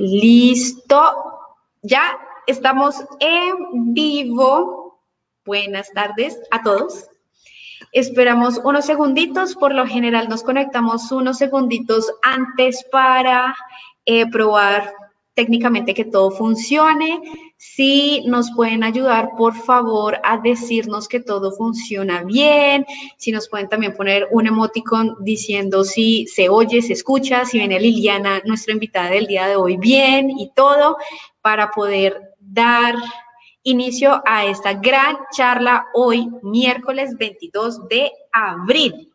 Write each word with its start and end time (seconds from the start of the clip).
Listo. 0.00 1.12
Ya 1.82 2.18
estamos 2.46 3.04
en 3.20 3.92
vivo. 3.92 4.98
Buenas 5.44 5.90
tardes 5.92 6.40
a 6.50 6.62
todos. 6.62 7.06
Esperamos 7.92 8.58
unos 8.64 8.86
segunditos. 8.86 9.54
Por 9.54 9.74
lo 9.74 9.86
general 9.86 10.30
nos 10.30 10.42
conectamos 10.42 11.12
unos 11.12 11.36
segunditos 11.36 12.10
antes 12.22 12.82
para 12.90 13.54
eh, 14.06 14.26
probar 14.30 14.94
técnicamente 15.34 15.92
que 15.92 16.06
todo 16.06 16.30
funcione. 16.30 17.20
Si 17.62 18.22
nos 18.26 18.50
pueden 18.52 18.82
ayudar, 18.82 19.32
por 19.36 19.54
favor, 19.54 20.18
a 20.24 20.38
decirnos 20.38 21.06
que 21.06 21.20
todo 21.20 21.52
funciona 21.52 22.22
bien. 22.22 22.86
Si 23.18 23.32
nos 23.32 23.50
pueden 23.50 23.68
también 23.68 23.92
poner 23.92 24.28
un 24.30 24.46
emoticon 24.46 25.14
diciendo 25.20 25.84
si 25.84 26.26
se 26.26 26.48
oye, 26.48 26.80
se 26.80 26.94
escucha, 26.94 27.44
si 27.44 27.58
viene 27.58 27.78
Liliana, 27.78 28.40
nuestra 28.46 28.72
invitada 28.72 29.10
del 29.10 29.26
día 29.26 29.46
de 29.46 29.56
hoy, 29.56 29.76
bien 29.76 30.30
y 30.30 30.50
todo, 30.56 30.96
para 31.42 31.70
poder 31.70 32.32
dar 32.38 32.94
inicio 33.62 34.22
a 34.24 34.46
esta 34.46 34.72
gran 34.72 35.18
charla 35.30 35.84
hoy, 35.92 36.30
miércoles 36.42 37.14
22 37.18 37.88
de 37.88 38.10
abril. 38.32 39.09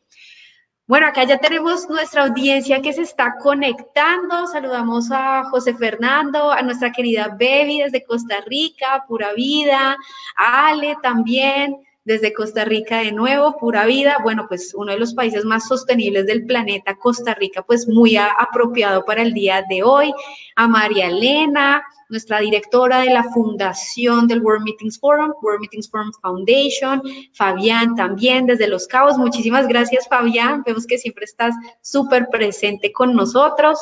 Bueno, 0.88 1.07
acá 1.07 1.23
ya 1.23 1.39
tenemos 1.39 1.89
nuestra 1.89 2.25
audiencia 2.25 2.80
que 2.80 2.94
se 2.94 3.02
está 3.02 3.38
conectando. 3.41 4.45
Saludamos 4.45 5.09
a 5.11 5.45
José 5.45 5.73
Fernando, 5.73 6.52
a 6.52 6.61
nuestra 6.61 6.91
querida 6.91 7.35
Bebi 7.35 7.80
desde 7.81 8.03
Costa 8.03 8.35
Rica, 8.45 9.03
Pura 9.08 9.34
Vida, 9.34 9.98
a 10.38 10.67
Ale 10.67 10.95
también 11.02 11.75
desde 12.05 12.34
Costa 12.34 12.64
Rica 12.64 13.00
de 13.00 13.12
nuevo, 13.12 13.58
Pura 13.58 13.86
Vida. 13.86 14.18
Bueno, 14.23 14.45
pues 14.48 14.73
uno 14.76 14.91
de 14.94 15.00
los 15.00 15.14
países 15.14 15.44
más 15.44 15.68
sostenibles 15.68 16.28
del 16.28 16.45
planeta, 16.45 16.95
Costa 16.95 17.34
Rica, 17.34 17.64
pues 17.64 17.88
muy 17.88 18.16
apropiado 18.16 19.04
para 19.04 19.23
el 19.23 19.34
día 19.34 19.66
de 19.68 19.84
hoy. 19.84 20.14
A 20.55 20.68
María 20.68 21.08
Elena, 21.08 21.84
nuestra 22.09 22.40
directora 22.40 23.00
de 23.00 23.09
la 23.09 23.23
fundación 23.23 24.28
del 24.28 24.42
World 24.42 24.64
Meetings 24.64 25.00
Forum, 25.00 25.34
World 25.42 25.62
Meetings 25.62 25.89
Forum 25.89 26.12
Foundation, 26.22 27.02
Fabián 27.34 27.95
también 27.95 28.45
desde 28.45 28.67
Los 28.67 28.88
Cabos. 28.88 29.17
Muchísimas 29.17 29.67
gracias, 29.67 30.08
Fabián. 30.08 30.64
Vemos 30.64 30.86
que 30.86 31.00
siempre 31.00 31.25
estás 31.25 31.56
súper 31.81 32.28
presente 32.30 32.92
con 32.92 33.16
nosotros. 33.16 33.80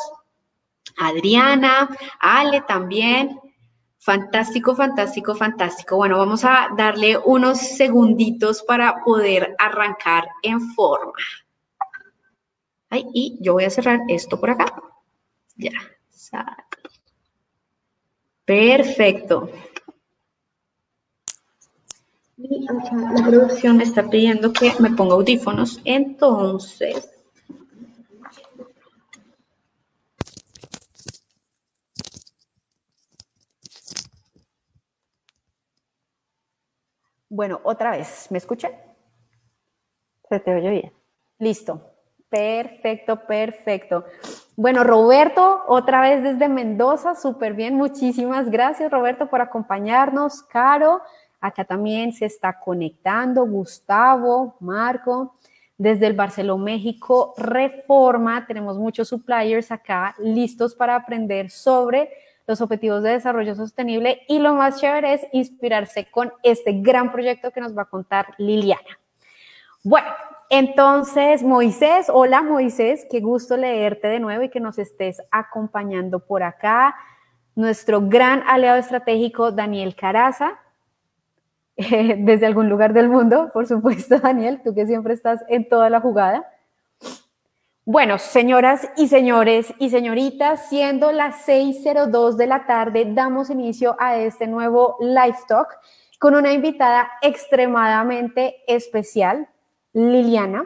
Adriana, 0.97 1.89
Ale 2.19 2.61
también. 2.61 3.39
Fantástico, 4.03 4.75
fantástico, 4.75 5.33
fantástico. 5.33 5.95
Bueno, 5.95 6.17
vamos 6.17 6.43
a 6.43 6.67
darle 6.77 7.17
unos 7.17 7.57
segunditos 7.57 8.61
para 8.61 9.01
poder 9.01 9.55
arrancar 9.57 10.27
en 10.41 10.59
forma. 10.73 11.13
Ay, 12.89 13.05
y 13.13 13.37
yo 13.39 13.53
voy 13.53 13.63
a 13.63 13.69
cerrar 13.69 14.01
esto 14.09 14.37
por 14.37 14.49
acá. 14.49 14.65
Ya, 15.55 15.71
Perfecto. 18.43 19.49
la 22.37 23.23
producción 23.25 23.77
me 23.77 23.85
está 23.85 24.09
pidiendo 24.09 24.51
que 24.51 24.73
me 24.79 24.91
ponga 24.91 25.13
audífonos, 25.13 25.79
entonces... 25.85 27.09
Bueno, 37.35 37.61
otra 37.63 37.89
vez, 37.89 38.27
¿me 38.29 38.37
escucha? 38.37 38.69
Se 40.29 40.39
te 40.39 40.53
oye 40.53 40.69
bien. 40.69 40.93
Listo. 41.39 41.81
Perfecto, 42.29 43.25
perfecto. 43.25 44.05
Bueno, 44.55 44.83
Roberto, 44.83 45.63
otra 45.67 46.01
vez 46.01 46.21
desde 46.21 46.47
Mendoza, 46.47 47.15
súper 47.15 47.55
bien. 47.55 47.73
Muchísimas 47.73 48.51
gracias, 48.51 48.91
Roberto, 48.91 49.31
por 49.31 49.41
acompañarnos. 49.41 50.43
Caro, 50.43 51.01
acá 51.41 51.65
también 51.65 52.13
se 52.13 52.25
está 52.25 52.59
conectando. 52.59 53.47
Gustavo, 53.47 54.55
Marco, 54.59 55.33
desde 55.75 56.05
el 56.05 56.13
Barceló, 56.13 56.59
México, 56.59 57.33
Reforma. 57.35 58.45
Tenemos 58.45 58.77
muchos 58.77 59.07
suppliers 59.07 59.71
acá 59.71 60.13
listos 60.19 60.75
para 60.75 60.95
aprender 60.95 61.49
sobre 61.49 62.11
los 62.47 62.61
objetivos 62.61 63.03
de 63.03 63.11
desarrollo 63.11 63.55
sostenible 63.55 64.23
y 64.27 64.39
lo 64.39 64.53
más 64.53 64.79
chévere 64.79 65.13
es 65.13 65.25
inspirarse 65.31 66.09
con 66.11 66.33
este 66.43 66.81
gran 66.81 67.11
proyecto 67.11 67.51
que 67.51 67.61
nos 67.61 67.77
va 67.77 67.83
a 67.83 67.89
contar 67.89 68.33
Liliana. 68.37 68.99
Bueno, 69.83 70.07
entonces, 70.49 71.43
Moisés, 71.43 72.09
hola 72.09 72.41
Moisés, 72.41 73.05
qué 73.09 73.19
gusto 73.19 73.57
leerte 73.57 74.07
de 74.07 74.19
nuevo 74.19 74.43
y 74.43 74.49
que 74.49 74.59
nos 74.59 74.77
estés 74.77 75.21
acompañando 75.31 76.19
por 76.19 76.43
acá. 76.43 76.95
Nuestro 77.55 78.01
gran 78.01 78.43
aliado 78.47 78.77
estratégico, 78.77 79.51
Daniel 79.51 79.95
Caraza, 79.95 80.59
desde 81.75 82.45
algún 82.45 82.69
lugar 82.69 82.93
del 82.93 83.09
mundo, 83.09 83.51
por 83.53 83.67
supuesto, 83.67 84.19
Daniel, 84.23 84.61
tú 84.63 84.73
que 84.73 84.85
siempre 84.85 85.13
estás 85.13 85.43
en 85.47 85.67
toda 85.67 85.89
la 85.89 86.01
jugada. 86.01 86.45
Bueno, 87.85 88.17
señoras 88.17 88.87
y 88.95 89.09
señores 89.09 89.73
y 89.77 89.89
señoritas, 89.89 90.69
siendo 90.69 91.11
las 91.11 91.45
6.02 91.45 92.37
de 92.37 92.47
la 92.47 92.65
tarde, 92.65 93.05
damos 93.09 93.49
inicio 93.49 93.97
a 93.99 94.15
este 94.15 94.47
nuevo 94.47 94.95
Live 95.01 95.39
Talk 95.49 95.67
con 96.17 96.33
una 96.33 96.53
invitada 96.53 97.11
extremadamente 97.21 98.63
especial. 98.67 99.49
Liliana. 99.91 100.65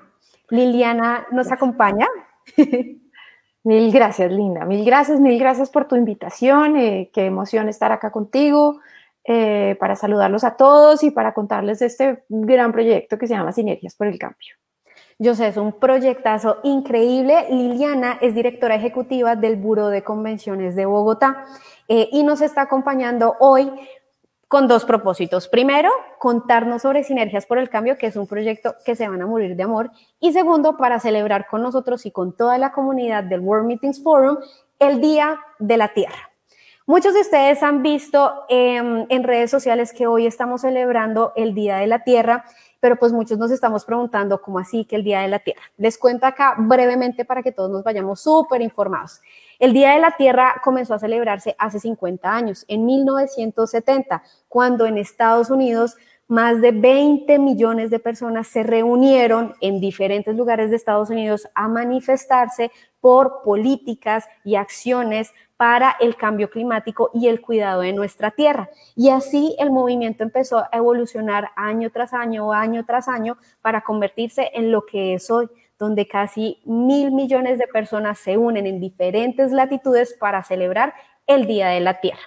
Liliana 0.52 1.26
nos 1.32 1.52
acompaña. 1.52 2.08
Mil 3.64 3.92
gracias, 3.92 4.32
Linda. 4.32 4.66
Mil 4.66 4.86
gracias, 4.86 5.20
mil 5.20 5.40
gracias 5.40 5.72
por 5.72 5.88
tu 5.88 5.96
invitación. 5.96 6.78
Eh, 6.78 7.10
qué 7.12 7.26
emoción 7.26 7.68
estar 7.68 7.92
acá 7.92 8.12
contigo 8.12 8.80
eh, 9.24 9.76
para 9.80 9.96
saludarlos 9.96 10.44
a 10.44 10.56
todos 10.56 11.04
y 11.04 11.10
para 11.10 11.34
contarles 11.34 11.80
de 11.80 11.88
este 11.88 12.26
gran 12.30 12.72
proyecto 12.72 13.18
que 13.18 13.26
se 13.26 13.34
llama 13.34 13.54
Sinergias 13.54 13.96
por 13.96 14.06
el 14.06 14.20
Cambio. 14.20 14.54
Yo 15.20 15.34
sé, 15.34 15.48
es 15.48 15.58
un 15.58 15.74
proyectazo 15.74 16.58
increíble. 16.64 17.48
Liliana 17.50 18.20
es 18.22 18.36
directora 18.36 18.76
ejecutiva 18.76 19.36
del 19.36 19.56
Buró 19.56 19.88
de 19.88 20.04
Convenciones 20.04 20.76
de 20.76 20.86
Bogotá 20.86 21.46
eh, 21.88 22.08
y 22.12 22.24
nos 22.24 22.42
está 22.42 22.62
acompañando 22.62 23.36
hoy 23.40 23.72
con 24.48 24.68
dos 24.68 24.86
propósitos. 24.86 25.48
Primero, 25.48 25.90
contarnos 26.20 26.84
sobre 26.84 27.04
Sinergias 27.04 27.48
por 27.48 27.58
el 27.58 27.70
Cambio, 27.70 27.98
que 27.98 28.06
es 28.06 28.16
un 28.16 28.28
proyecto 28.28 28.76
que 28.86 28.96
se 28.96 29.08
van 29.08 29.22
a 29.22 29.26
morir 29.26 29.56
de 29.56 29.64
amor. 29.64 29.92
Y 30.20 30.34
segundo, 30.34 30.78
para 30.78 31.00
celebrar 31.00 31.48
con 31.48 31.64
nosotros 31.64 32.06
y 32.06 32.12
con 32.12 32.38
toda 32.38 32.60
la 32.60 32.72
comunidad 32.72 33.24
del 33.24 33.40
World 33.40 33.66
Meetings 33.66 34.04
Forum 34.04 34.38
el 34.78 35.02
Día 35.02 35.40
de 35.58 35.78
la 35.78 35.94
Tierra. 35.96 36.30
Muchos 36.86 37.14
de 37.14 37.20
ustedes 37.20 37.64
han 37.64 37.84
visto 37.84 38.46
em, 38.48 39.06
en 39.10 39.24
redes 39.24 39.52
sociales 39.52 39.92
que 39.92 40.08
hoy 40.08 40.26
estamos 40.26 40.62
celebrando 40.62 41.34
el 41.36 41.54
Día 41.54 41.78
de 41.78 41.88
la 41.88 42.06
Tierra, 42.06 42.46
pero 42.80 42.98
pues 42.98 43.12
muchos 43.12 43.38
nos 43.38 43.52
estamos 43.52 43.86
preguntando 43.86 44.42
cómo 44.42 44.60
así 44.60 44.86
que 44.86 44.96
el 44.96 45.04
Día 45.04 45.22
de 45.22 45.28
la 45.28 45.40
Tierra. 45.40 45.62
Les 45.78 45.98
cuento 45.98 46.26
acá 46.26 46.56
brevemente 46.58 47.26
para 47.26 47.44
que 47.44 47.52
todos 47.52 47.70
nos 47.70 47.84
vayamos 47.84 48.22
súper 48.22 48.62
informados. 48.62 49.22
El 49.60 49.74
Día 49.74 49.92
de 49.92 50.00
la 50.00 50.12
Tierra 50.12 50.62
comenzó 50.64 50.94
a 50.94 51.00
celebrarse 51.00 51.56
hace 51.58 51.80
50 51.80 52.32
años, 52.32 52.66
en 52.68 52.86
1970, 52.86 54.24
cuando 54.48 54.86
en 54.86 54.98
Estados 54.98 55.50
Unidos 55.50 55.96
más 56.28 56.60
de 56.62 56.72
20 56.72 57.40
millones 57.40 57.90
de 57.90 58.00
personas 58.00 58.48
se 58.48 58.64
reunieron 58.64 59.56
en 59.62 59.80
diferentes 59.80 60.36
lugares 60.36 60.70
de 60.70 60.76
Estados 60.76 61.10
Unidos 61.10 61.48
a 61.56 61.68
manifestarse 61.68 62.72
por 63.00 63.44
políticas 63.44 64.28
y 64.44 64.56
acciones 64.56 65.32
para 65.56 65.96
el 66.00 66.16
cambio 66.16 66.50
climático 66.50 67.10
y 67.14 67.28
el 67.28 67.42
cuidado 67.42 67.82
de 67.82 67.94
nuestra 67.94 68.32
tierra. 68.32 68.70
Y 68.96 69.10
así 69.10 69.56
el 69.58 69.72
movimiento 69.72 70.24
empezó 70.24 70.60
a 70.60 70.70
evolucionar 70.74 71.50
año 71.56 71.92
tras 71.92 72.14
año, 72.14 72.52
año 72.52 72.86
tras 72.86 73.08
año, 73.08 73.38
para 73.62 73.82
convertirse 73.82 74.52
en 74.54 74.72
lo 74.72 74.86
que 74.86 75.14
es 75.14 75.32
hoy, 75.32 75.50
donde 75.80 76.08
casi 76.08 76.60
mil 76.66 77.12
millones 77.12 77.58
de 77.58 77.68
personas 77.68 78.20
se 78.20 78.38
unen 78.38 78.68
en 78.68 78.80
diferentes 78.80 79.52
latitudes 79.52 80.14
para 80.20 80.44
celebrar 80.44 80.94
el 81.26 81.48
Día 81.48 81.70
de 81.70 81.80
la 81.80 82.00
Tierra. 82.00 82.22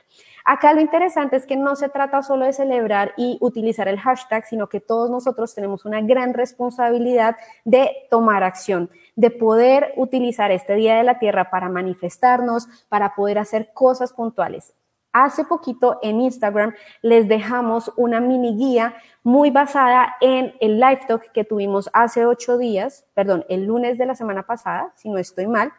Acá 0.45 0.73
lo 0.73 0.81
interesante 0.81 1.37
es 1.37 1.47
que 1.47 1.57
no 1.57 1.77
se 1.77 1.89
trata 1.89 2.23
solo 2.23 2.47
de 2.47 2.53
celebrar 2.53 3.13
y 3.17 3.39
utilizar 3.41 3.89
el 3.89 4.01
hashtag, 4.01 4.47
sino 4.47 4.69
que 4.69 4.81
todos 4.81 5.11
nosotros 5.11 5.55
tenemos 5.55 5.85
una 5.85 6.01
gran 6.01 6.35
responsabilidad 6.35 7.37
de 7.65 7.91
tomar 8.11 8.43
acción, 8.43 8.91
de 9.17 9.31
poder 9.31 9.93
utilizar 9.97 10.51
este 10.51 10.75
Día 10.75 10.97
de 10.97 11.05
la 11.05 11.19
Tierra 11.19 11.51
para 11.51 11.69
manifestarnos, 11.69 12.69
para 12.89 13.15
poder 13.15 13.39
hacer 13.39 13.73
cosas 13.73 14.13
puntuales. 14.13 14.75
Hace 15.13 15.45
poquito 15.45 15.99
en 16.03 16.21
Instagram 16.21 16.73
les 17.03 17.27
dejamos 17.27 17.93
una 17.97 18.21
mini 18.21 18.57
guía 18.57 18.95
muy 19.25 19.51
basada 19.51 20.15
en 20.21 20.55
el 20.61 20.79
live 20.79 21.01
talk 21.09 21.33
que 21.33 21.45
tuvimos 21.45 21.91
hace 21.93 22.25
ocho 22.27 22.59
días, 22.59 23.05
perdón, 23.15 23.45
el 23.49 23.65
lunes 23.65 23.99
de 23.99 24.07
la 24.07 24.15
semana 24.15 24.45
pasada, 24.45 24.93
si 24.95 25.09
no 25.09 25.19
estoy 25.19 25.49
mal, 25.49 25.73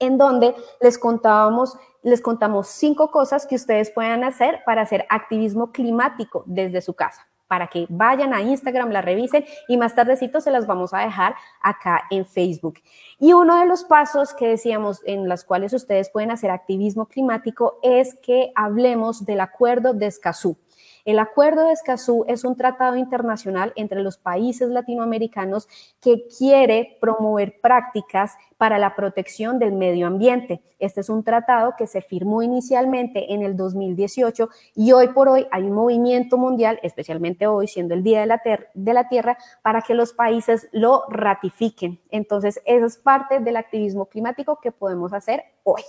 en 0.00 0.18
donde 0.18 0.54
les 0.80 0.98
contábamos, 0.98 1.76
les 2.02 2.20
contamos 2.20 2.66
cinco 2.68 3.10
cosas 3.10 3.46
que 3.46 3.54
ustedes 3.54 3.90
puedan 3.90 4.24
hacer 4.24 4.60
para 4.66 4.82
hacer 4.82 5.06
activismo 5.08 5.70
climático 5.70 6.42
desde 6.46 6.80
su 6.80 6.94
casa. 6.94 7.26
para 7.50 7.66
que 7.66 7.84
vayan 7.88 8.32
a 8.32 8.42
Instagram, 8.42 8.90
la 8.90 9.02
revisen 9.02 9.44
y 9.66 9.76
más 9.76 9.96
tardecito 9.96 10.40
se 10.40 10.52
las 10.52 10.68
vamos 10.68 10.94
a 10.94 11.00
dejar 11.00 11.34
acá 11.60 12.04
en 12.08 12.24
Facebook. 12.24 12.74
Y 13.18 13.32
uno 13.32 13.58
de 13.58 13.66
los 13.66 13.82
pasos 13.82 14.32
que 14.34 14.46
decíamos 14.46 15.02
en 15.04 15.28
los 15.28 15.42
cuales 15.42 15.72
ustedes 15.72 16.10
pueden 16.10 16.30
hacer 16.30 16.52
activismo 16.52 17.06
climático 17.06 17.80
es 17.82 18.14
que 18.22 18.52
hablemos 18.54 19.24
del 19.24 19.40
acuerdo 19.40 19.94
de 19.94 20.06
Escazú. 20.06 20.56
El 21.04 21.18
Acuerdo 21.18 21.66
de 21.66 21.72
Escazú 21.72 22.24
es 22.28 22.44
un 22.44 22.56
tratado 22.56 22.96
internacional 22.96 23.72
entre 23.76 24.02
los 24.02 24.18
países 24.18 24.68
latinoamericanos 24.68 25.68
que 26.00 26.26
quiere 26.38 26.98
promover 27.00 27.60
prácticas 27.60 28.34
para 28.56 28.78
la 28.78 28.94
protección 28.94 29.58
del 29.58 29.72
medio 29.72 30.06
ambiente. 30.06 30.60
Este 30.78 31.00
es 31.00 31.08
un 31.08 31.24
tratado 31.24 31.74
que 31.78 31.86
se 31.86 32.02
firmó 32.02 32.42
inicialmente 32.42 33.32
en 33.32 33.42
el 33.42 33.56
2018 33.56 34.48
y 34.74 34.92
hoy 34.92 35.08
por 35.08 35.28
hoy 35.28 35.46
hay 35.50 35.62
un 35.64 35.72
movimiento 35.72 36.36
mundial, 36.36 36.78
especialmente 36.82 37.46
hoy 37.46 37.68
siendo 37.68 37.94
el 37.94 38.02
Día 38.02 38.20
de 38.20 38.26
la, 38.26 38.42
de 38.74 38.94
la 38.94 39.08
Tierra, 39.08 39.38
para 39.62 39.82
que 39.82 39.94
los 39.94 40.12
países 40.12 40.68
lo 40.72 41.04
ratifiquen. 41.08 42.00
Entonces, 42.10 42.60
eso 42.64 42.86
es 42.86 42.98
parte 42.98 43.40
del 43.40 43.56
activismo 43.56 44.06
climático 44.06 44.58
que 44.60 44.72
podemos 44.72 45.12
hacer 45.12 45.44
hoy. 45.62 45.82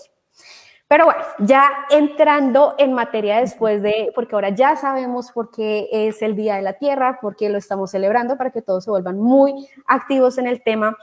Pero 0.91 1.05
bueno, 1.05 1.21
ya 1.37 1.71
entrando 1.89 2.75
en 2.77 2.91
materia 2.91 3.39
después 3.39 3.81
de, 3.81 4.11
porque 4.13 4.35
ahora 4.35 4.49
ya 4.49 4.75
sabemos 4.75 5.31
por 5.31 5.49
qué 5.49 5.87
es 5.89 6.21
el 6.21 6.35
Día 6.35 6.57
de 6.57 6.63
la 6.63 6.73
Tierra, 6.73 7.19
por 7.21 7.37
qué 7.37 7.47
lo 7.47 7.57
estamos 7.57 7.91
celebrando, 7.91 8.37
para 8.37 8.51
que 8.51 8.61
todos 8.61 8.83
se 8.83 8.91
vuelvan 8.91 9.17
muy 9.17 9.69
activos 9.87 10.37
en 10.37 10.47
el 10.47 10.61
tema. 10.61 10.97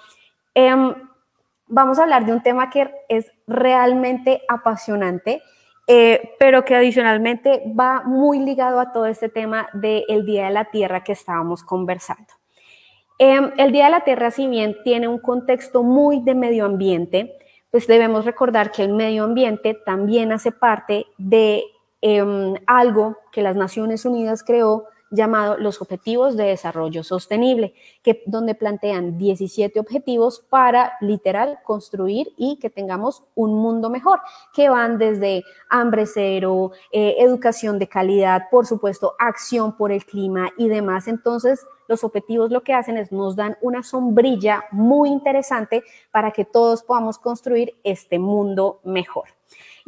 Em, 0.53 0.95
vamos 1.69 1.99
a 1.99 2.03
hablar 2.03 2.27
de 2.27 2.35
un 2.35 2.43
tema 2.43 2.69
que 2.69 2.93
es 3.09 3.33
realmente 3.47 4.43
apasionante, 4.47 5.41
eh, 5.87 6.35
pero 6.39 6.67
que 6.67 6.77
adicionalmente 6.77 7.63
va 7.69 8.03
muy 8.03 8.41
ligado 8.41 8.81
a 8.81 8.93
todo 8.93 9.07
este 9.07 9.31
tema 9.31 9.71
del 9.73 10.27
Día 10.27 10.49
de 10.49 10.53
la 10.53 10.67
Tierra 10.67 11.03
que 11.03 11.13
estábamos 11.13 11.65
conversando. 11.65 12.35
Em, 13.19 13.53
el 13.57 13.73
Día 13.73 13.87
de 13.87 13.93
la 13.93 14.05
Tierra, 14.05 14.31
si 14.33 14.49
bien 14.49 14.77
tiene 14.85 15.09
un 15.09 15.19
contexto 15.19 15.83
muy 15.83 16.21
de 16.21 16.35
medio 16.35 16.67
ambiente, 16.67 17.39
pues 17.71 17.87
debemos 17.87 18.25
recordar 18.25 18.71
que 18.71 18.83
el 18.83 18.93
medio 18.93 19.25
ambiente 19.25 19.75
también 19.85 20.33
hace 20.33 20.53
parte 20.53 21.07
de 21.19 21.65
em, 22.01 22.55
algo 22.67 23.19
que 23.33 23.43
las 23.43 23.57
Naciones 23.57 24.05
Unidas 24.05 24.43
creó 24.43 24.87
llamado 25.11 25.57
los 25.57 25.81
Objetivos 25.81 26.37
de 26.37 26.45
Desarrollo 26.45 27.03
Sostenible, 27.03 27.75
que, 28.03 28.23
donde 28.27 28.55
plantean 28.55 29.19
17 29.19 29.79
objetivos 29.81 30.41
para 30.41 30.93
literal 31.01 31.59
construir 31.65 32.33
y 32.37 32.59
que 32.59 32.71
tengamos 32.71 33.25
un 33.35 33.55
mundo 33.55 33.91
mejor, 33.91 34.21
que 34.53 34.69
van 34.69 34.99
desde 34.99 35.45
hambre 35.69 36.07
cero, 36.07 36.73
eh, 36.93 37.17
educación 37.19 37.79
de 37.79 37.89
calidad, 37.89 38.45
por 38.51 38.67
supuesto, 38.67 39.15
acción 39.19 39.77
por 39.77 39.93
el 39.93 40.05
clima 40.05 40.51
y 40.59 40.69
demás. 40.69 41.09
Entonces, 41.09 41.67
los 41.89 42.05
objetivos 42.05 42.51
lo 42.51 42.63
que 42.63 42.75
hacen 42.75 42.99
es 42.99 43.11
nos 43.13 43.35
dan 43.35 43.57
una 43.63 43.83
sombrilla 43.83 44.65
muy 44.71 45.09
interesante 45.09 45.83
para 46.11 46.31
que 46.31 46.45
todos 46.45 46.83
podamos 46.83 47.19
construir 47.19 47.75
este 47.83 48.19
mundo 48.19 48.81
mejor. 48.85 49.38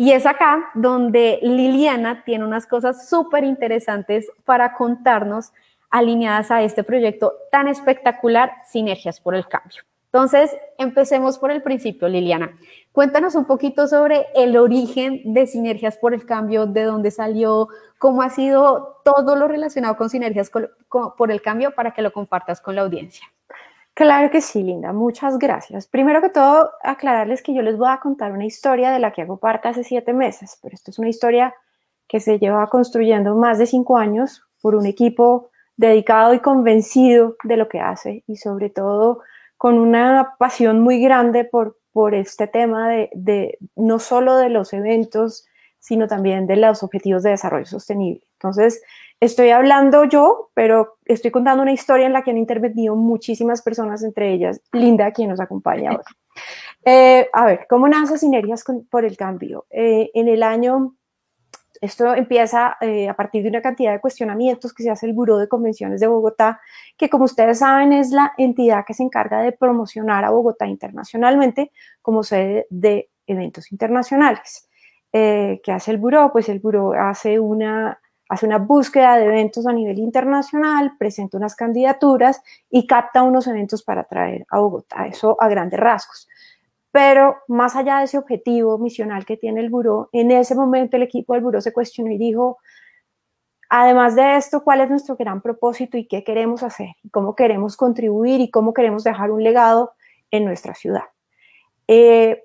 Y 0.01 0.13
es 0.13 0.25
acá 0.25 0.71
donde 0.73 1.41
Liliana 1.43 2.25
tiene 2.25 2.47
unas 2.47 2.67
cosas 2.67 3.07
súper 3.11 3.45
interesantes 3.45 4.33
para 4.47 4.73
contarnos 4.73 5.53
alineadas 5.91 6.51
a 6.51 6.63
este 6.63 6.83
proyecto 6.85 7.35
tan 7.51 7.69
espectacular, 7.69 8.51
Sinergias 8.67 9.21
por 9.21 9.35
el 9.35 9.47
Cambio. 9.47 9.83
Entonces, 10.07 10.57
empecemos 10.79 11.37
por 11.37 11.51
el 11.51 11.63
principio, 11.63 12.09
Liliana. 12.09 12.51
Cuéntanos 12.93 13.35
un 13.35 13.45
poquito 13.45 13.87
sobre 13.89 14.25
el 14.35 14.57
origen 14.57 15.35
de 15.35 15.47
Sinergias 15.47 15.99
por 15.99 16.15
el 16.15 16.25
Cambio, 16.25 16.65
de 16.65 16.85
dónde 16.85 17.11
salió, 17.11 17.69
cómo 17.99 18.23
ha 18.23 18.31
sido 18.31 19.03
todo 19.05 19.37
lo 19.37 19.49
relacionado 19.49 19.99
con 19.99 20.09
Sinergias 20.09 20.51
por 20.51 21.31
el 21.31 21.43
Cambio 21.43 21.75
para 21.75 21.91
que 21.91 22.01
lo 22.01 22.11
compartas 22.11 22.63
con 22.63 22.75
la 22.75 22.81
audiencia. 22.81 23.27
Claro 23.95 24.31
que 24.31 24.41
sí, 24.41 24.63
Linda, 24.63 24.93
muchas 24.93 25.39
gracias. 25.39 25.87
Primero 25.87 26.23
que 26.23 26.31
todo, 26.31 26.71
aclararles 26.83 27.43
que 27.43 27.53
yo 27.55 27.63
les 27.63 27.77
voy 27.77 27.91
a 27.91 27.99
contar 28.01 28.33
una 28.33 28.47
historia 28.47 28.93
de 28.93 28.99
la 28.99 29.13
que 29.13 29.23
hago 29.23 29.37
parte 29.39 29.69
hace 29.69 29.85
siete 29.85 30.13
meses, 30.15 30.59
pero 30.63 30.75
esto 30.75 30.91
es 30.91 30.99
una 30.99 31.09
historia 31.09 31.55
que 32.09 32.21
se 32.21 32.39
lleva 32.39 32.69
construyendo 32.69 33.37
más 33.37 33.59
de 33.59 33.67
cinco 33.67 33.99
años 33.99 34.43
por 34.63 34.75
un 34.75 34.87
equipo 34.87 35.51
dedicado 35.77 36.35
y 36.35 36.41
convencido 36.41 37.37
de 37.45 37.57
lo 37.57 37.69
que 37.69 37.81
hace 37.81 38.25
y 38.27 38.37
sobre 38.37 38.71
todo 38.71 39.21
con 39.57 39.79
una 39.79 40.35
pasión 40.39 40.81
muy 40.81 41.01
grande 41.03 41.45
por, 41.45 41.79
por 41.93 42.15
este 42.15 42.47
tema 42.47 42.89
de, 42.89 43.11
de 43.13 43.59
no 43.77 43.99
solo 43.99 44.37
de 44.37 44.49
los 44.49 44.73
eventos, 44.73 45.47
sino 45.79 46.07
también 46.09 46.47
de 46.47 46.57
los 46.57 46.83
objetivos 46.83 47.23
de 47.23 47.31
desarrollo 47.31 47.67
sostenible. 47.67 48.23
Entonces, 48.35 48.83
estoy 49.21 49.51
hablando 49.51 50.05
yo, 50.05 50.51
pero 50.55 50.99
estoy 51.05 51.31
contando 51.31 51.63
una 51.63 51.73
historia 51.73 52.07
en 52.07 52.15
la 52.15 52.23
que 52.23 52.31
han 52.31 52.39
intervenido 52.39 52.97
muchísimas 52.97 53.63
personas, 53.63 54.03
entre 54.03 54.33
ellas 54.33 54.61
Linda, 54.73 55.13
quien 55.13 55.29
nos 55.29 55.41
acompaña 55.41 55.91
ahora. 55.93 56.05
Eh, 56.83 57.29
a 57.35 57.45
ver, 57.45 57.67
¿cómo 57.69 57.89
nace 57.89 58.17
Sinergias 58.17 58.65
por 58.89 59.05
el 59.05 59.15
Cambio? 59.19 59.67
Eh, 59.69 60.11
en 60.15 60.29
el 60.29 60.43
año, 60.43 60.95
esto 61.79 62.15
empieza 62.15 62.79
eh, 62.81 63.07
a 63.07 63.15
partir 63.15 63.43
de 63.43 63.51
una 63.51 63.61
cantidad 63.61 63.93
de 63.93 64.01
cuestionamientos 64.01 64.73
que 64.73 64.85
se 64.85 64.91
hace 64.91 65.05
el 65.05 65.13
Buró 65.13 65.37
de 65.37 65.47
Convenciones 65.47 66.01
de 66.01 66.07
Bogotá, 66.07 66.59
que 66.97 67.11
como 67.11 67.25
ustedes 67.25 67.59
saben 67.59 67.93
es 67.93 68.13
la 68.13 68.33
entidad 68.39 68.87
que 68.87 68.95
se 68.95 69.03
encarga 69.03 69.43
de 69.43 69.53
promocionar 69.53 70.25
a 70.25 70.31
Bogotá 70.31 70.67
internacionalmente 70.67 71.71
como 72.01 72.23
sede 72.23 72.67
de 72.71 73.11
eventos 73.27 73.71
internacionales. 73.73 74.71
¿Qué 75.13 75.61
hace 75.67 75.91
el 75.91 75.99
Buró? 75.99 76.33
Pues 76.33 76.49
el 76.49 76.61
Buró 76.61 76.95
hace 76.95 77.41
una 77.41 78.01
hace 78.31 78.47
una 78.47 78.59
búsqueda 78.59 79.17
de 79.17 79.25
eventos 79.25 79.67
a 79.67 79.73
nivel 79.73 79.99
internacional, 79.99 80.93
presenta 80.97 81.37
unas 81.37 81.57
candidaturas 81.57 82.41
y 82.71 82.87
capta 82.87 83.25
unos 83.25 83.49
eventos 83.49 83.83
para 83.83 84.05
traer 84.05 84.47
a 84.51 84.61
Bogotá, 84.61 85.07
eso 85.09 85.37
a 85.41 85.49
grandes 85.49 85.81
rasgos. 85.81 86.29
Pero 86.93 87.39
más 87.49 87.75
allá 87.75 87.99
de 87.99 88.05
ese 88.05 88.19
objetivo 88.19 88.79
misional 88.79 89.27
que 89.27 89.37
tiene 89.37 89.61
el 89.61 89.69
buró, 89.69 90.11
en 90.13 90.31
ese 90.31 90.55
momento 90.55 90.97
el 90.97 91.03
equipo 91.03 91.35
del 91.35 91.43
buró 91.43 91.61
se 91.61 91.73
cuestionó 91.73 92.13
y 92.13 92.19
dijo, 92.19 92.59
además 93.69 94.15
de 94.15 94.37
esto, 94.37 94.63
¿cuál 94.63 94.81
es 94.81 94.91
nuestro 94.91 95.17
gran 95.17 95.41
propósito 95.41 95.99
y 95.99 96.07
qué 96.07 96.23
queremos 96.23 96.63
hacer? 96.63 96.91
Cómo 97.11 97.35
queremos 97.35 97.77
contribuir 97.77 98.41
y 98.41 98.49
cómo 98.49 98.73
queremos 98.73 99.03
dejar 99.03 99.33
un 99.33 99.43
legado 99.43 99.95
en 100.31 100.45
nuestra 100.45 100.77
ciudad. 100.77 101.05
Eh, 101.89 102.45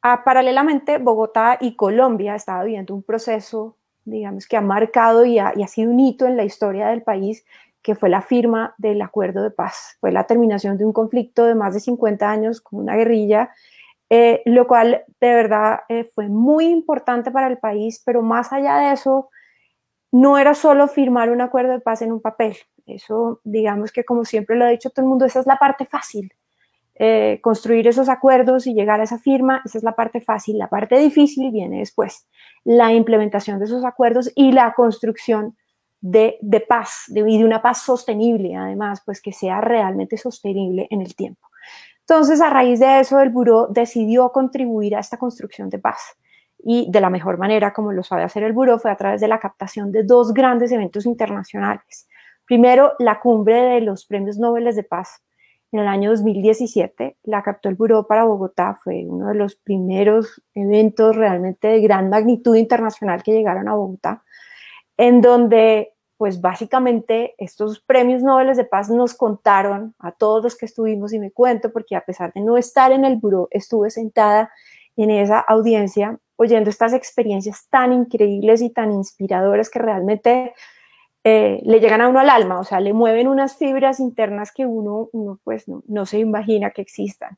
paralelamente, 0.00 0.98
Bogotá 0.98 1.58
y 1.60 1.74
Colombia 1.74 2.36
estaban 2.36 2.66
viviendo 2.66 2.94
un 2.94 3.02
proceso 3.02 3.76
digamos, 4.06 4.46
que 4.46 4.56
ha 4.56 4.62
marcado 4.62 5.26
y 5.26 5.38
ha, 5.38 5.52
sido 5.66 5.90
un 5.90 6.00
hito 6.00 6.26
en 6.26 6.36
la 6.36 6.44
historia 6.44 6.88
del 6.88 7.02
país, 7.02 7.44
que 7.82 7.94
fue 7.94 8.08
la 8.08 8.22
firma 8.22 8.74
del 8.78 9.02
acuerdo 9.02 9.42
de 9.42 9.50
paz. 9.50 9.98
Fue 10.00 10.10
la 10.10 10.24
terminación 10.24 10.78
de 10.78 10.84
un 10.84 10.92
conflicto 10.92 11.44
de 11.44 11.54
más 11.54 11.74
de 11.74 11.80
50 11.80 12.28
años 12.28 12.60
con 12.60 12.80
una 12.80 12.96
guerrilla, 12.96 13.50
eh, 14.08 14.42
lo 14.46 14.66
cual 14.66 15.04
de 15.20 15.34
verdad 15.34 15.80
eh, 15.88 16.04
fue 16.04 16.28
muy 16.28 16.66
importante 16.66 17.30
para 17.30 17.48
el 17.48 17.58
país, 17.58 18.02
pero 18.04 18.22
más 18.22 18.52
allá 18.52 18.78
de 18.78 18.92
eso, 18.92 19.28
no 20.12 20.38
era 20.38 20.54
solo 20.54 20.88
firmar 20.88 21.30
un 21.30 21.40
acuerdo 21.40 21.72
de 21.72 21.80
paz 21.80 22.02
en 22.02 22.12
un 22.12 22.20
papel. 22.20 22.56
Eso, 22.86 23.40
digamos 23.44 23.92
que 23.92 24.04
como 24.04 24.24
siempre 24.24 24.56
lo 24.56 24.64
ha 24.64 24.68
dicho 24.68 24.90
todo 24.90 25.04
el 25.04 25.10
mundo, 25.10 25.24
esa 25.24 25.40
es 25.40 25.46
la 25.46 25.56
parte 25.56 25.84
fácil. 25.84 26.32
Eh, 26.98 27.40
construir 27.42 27.86
esos 27.88 28.08
acuerdos 28.08 28.66
y 28.66 28.72
llegar 28.72 29.00
a 29.00 29.04
esa 29.04 29.18
firma, 29.18 29.60
esa 29.66 29.76
es 29.76 29.84
la 29.84 29.92
parte 29.92 30.20
fácil. 30.22 30.56
La 30.56 30.68
parte 30.68 30.98
difícil 30.98 31.50
viene 31.50 31.80
después, 31.80 32.26
la 32.64 32.92
implementación 32.92 33.58
de 33.58 33.66
esos 33.66 33.84
acuerdos 33.84 34.32
y 34.34 34.52
la 34.52 34.72
construcción 34.72 35.56
de, 36.00 36.38
paz 36.68 37.04
de, 37.08 37.20
y 37.28 37.38
de 37.38 37.44
una 37.44 37.60
paz 37.60 37.82
sostenible, 37.82 38.56
además, 38.56 39.02
pues 39.04 39.20
que 39.20 39.32
sea 39.32 39.60
realmente 39.60 40.16
sostenible 40.16 40.86
en 40.90 41.02
el 41.02 41.14
tiempo. 41.14 41.46
Entonces, 42.00 42.40
a 42.40 42.48
raíz 42.48 42.80
de 42.80 43.00
eso, 43.00 43.20
el 43.20 43.30
buró 43.30 43.66
decidió 43.66 44.30
contribuir 44.30 44.96
a 44.96 45.00
esta 45.00 45.18
construcción 45.18 45.68
de 45.68 45.78
paz. 45.78 46.16
Y 46.58 46.90
de 46.90 47.00
la 47.00 47.10
mejor 47.10 47.36
manera, 47.36 47.72
como 47.72 47.92
lo 47.92 48.02
sabe 48.02 48.22
hacer 48.22 48.42
el 48.42 48.52
buró, 48.52 48.78
fue 48.78 48.90
a 48.90 48.96
través 48.96 49.20
de 49.20 49.28
la 49.28 49.40
captación 49.40 49.92
de 49.92 50.04
dos 50.04 50.32
grandes 50.32 50.72
eventos 50.72 51.04
internacionales. 51.04 52.08
Primero, 52.46 52.92
la 53.00 53.18
cumbre 53.20 53.60
de 53.60 53.80
los 53.80 54.06
premios 54.06 54.38
Nobel 54.38 54.72
de 54.72 54.82
Paz, 54.84 55.20
en 55.72 55.80
el 55.80 55.88
año 55.88 56.10
2017 56.10 57.16
la 57.24 57.42
captó 57.42 57.68
el 57.68 57.74
Buró 57.74 58.06
para 58.06 58.24
Bogotá, 58.24 58.78
fue 58.82 59.04
uno 59.06 59.28
de 59.28 59.34
los 59.34 59.56
primeros 59.56 60.42
eventos 60.54 61.16
realmente 61.16 61.68
de 61.68 61.80
gran 61.80 62.08
magnitud 62.08 62.56
internacional 62.56 63.22
que 63.22 63.32
llegaron 63.32 63.68
a 63.68 63.74
Bogotá, 63.74 64.22
en 64.96 65.20
donde 65.20 65.92
pues 66.16 66.40
básicamente 66.40 67.34
estos 67.36 67.80
premios 67.80 68.22
Nobel 68.22 68.56
de 68.56 68.64
Paz 68.64 68.88
nos 68.88 69.14
contaron 69.14 69.94
a 69.98 70.12
todos 70.12 70.42
los 70.42 70.56
que 70.56 70.66
estuvimos 70.66 71.12
y 71.12 71.18
me 71.18 71.30
cuento 71.30 71.72
porque 71.72 71.94
a 71.94 72.04
pesar 72.04 72.32
de 72.32 72.40
no 72.40 72.56
estar 72.56 72.90
en 72.92 73.04
el 73.04 73.16
buró, 73.16 73.48
estuve 73.50 73.90
sentada 73.90 74.50
en 74.96 75.10
esa 75.10 75.40
audiencia 75.40 76.18
oyendo 76.36 76.70
estas 76.70 76.94
experiencias 76.94 77.68
tan 77.68 77.92
increíbles 77.92 78.62
y 78.62 78.70
tan 78.70 78.92
inspiradoras 78.92 79.68
que 79.68 79.78
realmente 79.78 80.54
eh, 81.28 81.60
le 81.64 81.80
llegan 81.80 82.00
a 82.00 82.08
uno 82.08 82.20
al 82.20 82.30
alma, 82.30 82.60
o 82.60 82.62
sea, 82.62 82.78
le 82.78 82.92
mueven 82.92 83.26
unas 83.26 83.56
fibras 83.56 83.98
internas 83.98 84.52
que 84.52 84.64
uno, 84.64 85.08
uno 85.10 85.40
pues 85.42 85.64
no, 85.66 86.06
se 86.06 86.20
imagina 86.20 86.70
que 86.70 86.82
existan. 86.82 87.36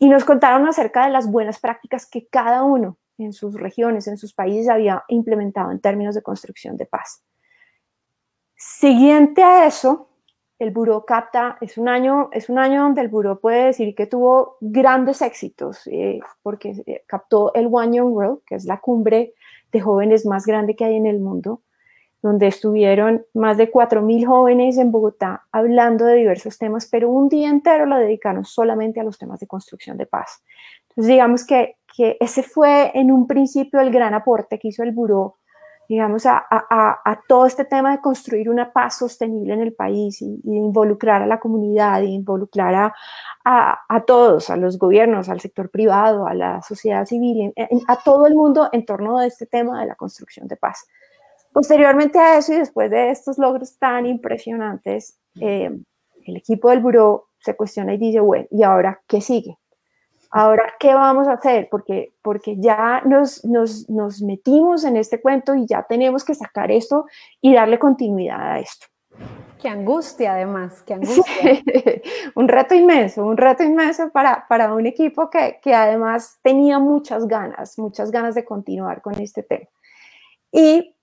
Y 0.00 0.08
nos 0.08 0.24
contaron 0.24 0.66
acerca 0.66 1.06
de 1.06 1.12
las 1.12 1.30
buenas 1.30 1.60
prácticas 1.60 2.10
que 2.10 2.26
cada 2.26 2.64
uno 2.64 2.98
en 3.18 3.32
sus 3.32 3.54
regiones, 3.54 4.08
en 4.08 4.16
sus 4.16 4.34
países 4.34 4.68
había 4.68 5.04
implementado 5.06 5.70
en 5.70 5.78
términos 5.78 6.16
de 6.16 6.22
construcción 6.22 6.76
de 6.76 6.86
paz. 6.86 7.22
Siguiente 8.56 9.44
a 9.44 9.64
eso, 9.64 10.08
el 10.58 10.72
buró 10.72 11.04
capta, 11.04 11.56
es 11.60 11.78
un 11.78 11.88
año, 11.88 12.30
es 12.32 12.48
un 12.48 12.58
año 12.58 12.82
donde 12.82 13.02
el 13.02 13.08
buró 13.10 13.38
puede 13.38 13.66
decir 13.66 13.94
que 13.94 14.08
tuvo 14.08 14.56
grandes 14.60 15.22
éxitos, 15.22 15.86
eh, 15.86 16.18
porque 16.42 16.82
eh, 16.84 17.04
captó 17.06 17.54
el 17.54 17.68
One 17.70 17.96
Young 17.96 18.12
World, 18.12 18.40
que 18.44 18.56
es 18.56 18.64
la 18.64 18.80
cumbre 18.80 19.34
de 19.70 19.80
jóvenes 19.80 20.26
más 20.26 20.46
grande 20.46 20.74
que 20.74 20.84
hay 20.84 20.96
en 20.96 21.06
el 21.06 21.20
mundo, 21.20 21.60
donde 22.24 22.46
estuvieron 22.46 23.26
más 23.34 23.58
de 23.58 23.70
4.000 23.70 24.24
jóvenes 24.24 24.78
en 24.78 24.90
Bogotá 24.90 25.44
hablando 25.52 26.06
de 26.06 26.14
diversos 26.14 26.56
temas, 26.56 26.88
pero 26.90 27.10
un 27.10 27.28
día 27.28 27.50
entero 27.50 27.84
lo 27.84 27.98
dedicaron 27.98 28.46
solamente 28.46 28.98
a 28.98 29.04
los 29.04 29.18
temas 29.18 29.40
de 29.40 29.46
construcción 29.46 29.98
de 29.98 30.06
paz. 30.06 30.42
Entonces, 30.88 31.06
digamos 31.06 31.46
que, 31.46 31.76
que 31.94 32.16
ese 32.18 32.42
fue 32.42 32.92
en 32.94 33.12
un 33.12 33.26
principio 33.26 33.78
el 33.78 33.90
gran 33.90 34.14
aporte 34.14 34.58
que 34.58 34.68
hizo 34.68 34.82
el 34.82 34.92
buró 34.92 35.36
digamos, 35.86 36.24
a, 36.24 36.42
a, 36.50 36.98
a, 37.04 37.20
todo 37.28 37.44
este 37.44 37.66
tema 37.66 37.92
de 37.92 38.00
construir 38.00 38.48
una 38.48 38.72
paz 38.72 38.96
sostenible 38.96 39.52
en 39.52 39.60
el 39.60 39.74
país 39.74 40.22
y, 40.22 40.40
involucrar 40.44 41.20
a 41.20 41.26
la 41.26 41.38
comunidad, 41.38 42.00
y 42.00 42.06
involucrar 42.06 42.74
a, 42.74 42.94
a, 43.86 44.04
todos, 44.06 44.48
a 44.48 44.56
los 44.56 44.78
gobiernos, 44.78 45.28
al 45.28 45.40
sector 45.40 45.68
privado, 45.68 46.26
a 46.26 46.32
la 46.32 46.62
sociedad 46.62 47.04
civil, 47.04 47.52
a 47.86 47.96
todo 47.96 48.26
el 48.26 48.34
mundo 48.34 48.70
en 48.72 48.86
torno 48.86 49.18
a 49.18 49.26
este 49.26 49.44
tema 49.44 49.78
de 49.78 49.88
la 49.88 49.94
construcción 49.94 50.48
de 50.48 50.56
paz. 50.56 50.86
Posteriormente 51.54 52.18
a 52.18 52.36
eso 52.36 52.52
y 52.52 52.56
después 52.56 52.90
de 52.90 53.10
estos 53.10 53.38
logros 53.38 53.78
tan 53.78 54.06
impresionantes, 54.06 55.20
eh, 55.40 55.70
el 56.24 56.36
equipo 56.36 56.68
del 56.68 56.80
buró 56.80 57.28
se 57.38 57.54
cuestiona 57.54 57.94
y 57.94 57.98
dice, 57.98 58.18
bueno, 58.18 58.46
¿y 58.50 58.64
ahora 58.64 59.00
qué 59.06 59.20
sigue? 59.20 59.56
Ahora, 60.32 60.74
¿qué 60.80 60.94
vamos 60.94 61.28
a 61.28 61.34
hacer? 61.34 61.68
Porque, 61.70 62.12
porque 62.22 62.56
ya 62.58 63.02
nos, 63.04 63.44
nos, 63.44 63.88
nos 63.88 64.20
metimos 64.20 64.82
en 64.82 64.96
este 64.96 65.20
cuento 65.20 65.54
y 65.54 65.64
ya 65.64 65.84
tenemos 65.84 66.24
que 66.24 66.34
sacar 66.34 66.72
esto 66.72 67.06
y 67.40 67.54
darle 67.54 67.78
continuidad 67.78 68.54
a 68.54 68.58
esto. 68.58 68.88
Qué 69.62 69.68
angustia, 69.68 70.32
además, 70.32 70.82
qué 70.82 70.94
angustia. 70.94 71.24
un 72.34 72.48
reto 72.48 72.74
inmenso, 72.74 73.24
un 73.24 73.36
reto 73.36 73.62
inmenso 73.62 74.10
para, 74.10 74.44
para 74.48 74.74
un 74.74 74.86
equipo 74.86 75.30
que, 75.30 75.60
que, 75.62 75.72
además 75.72 76.40
tenía 76.42 76.80
muchas 76.80 77.28
ganas, 77.28 77.78
muchas 77.78 78.10
ganas 78.10 78.34
de 78.34 78.44
continuar 78.44 79.02
con 79.02 79.14
este 79.20 79.44
tema. 79.44 79.68
Y 80.50 80.93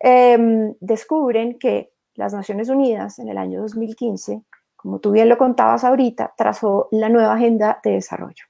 eh, 0.00 0.74
descubren 0.80 1.58
que 1.58 1.92
las 2.14 2.34
Naciones 2.34 2.68
Unidas 2.68 3.18
en 3.18 3.28
el 3.28 3.38
año 3.38 3.60
2015, 3.60 4.42
como 4.76 4.98
tú 4.98 5.12
bien 5.12 5.28
lo 5.28 5.38
contabas 5.38 5.84
ahorita, 5.84 6.34
trazó 6.36 6.88
la 6.90 7.08
nueva 7.08 7.34
agenda 7.34 7.80
de 7.82 7.92
desarrollo. 7.92 8.44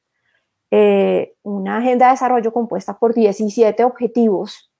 Eh, 0.70 1.34
una 1.42 1.78
agenda 1.78 2.06
de 2.06 2.12
desarrollo 2.12 2.52
compuesta 2.52 2.98
por 2.98 3.14
17 3.14 3.84
objetivos 3.84 4.70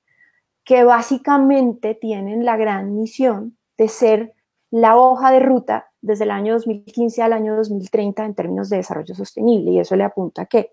que 0.65 0.85
básicamente 0.85 1.95
tienen 1.95 2.45
la 2.45 2.57
gran 2.59 2.95
misión 2.95 3.57
de 3.79 3.89
ser 3.89 4.35
la 4.71 4.99
hoja 4.99 5.31
de 5.31 5.41
ruta 5.41 5.91
desde 6.03 6.25
el 6.25 6.31
año 6.31 6.55
2015 6.55 7.23
al 7.23 7.33
año 7.33 7.57
2030 7.57 8.25
en 8.25 8.35
términos 8.35 8.69
de 8.69 8.79
desarrollo 8.79 9.15
sostenible. 9.15 9.71
Y 9.71 9.81
eso 9.81 9.97
le 9.97 10.05
apunta 10.05 10.43
a 10.43 10.47
qué? 10.47 10.73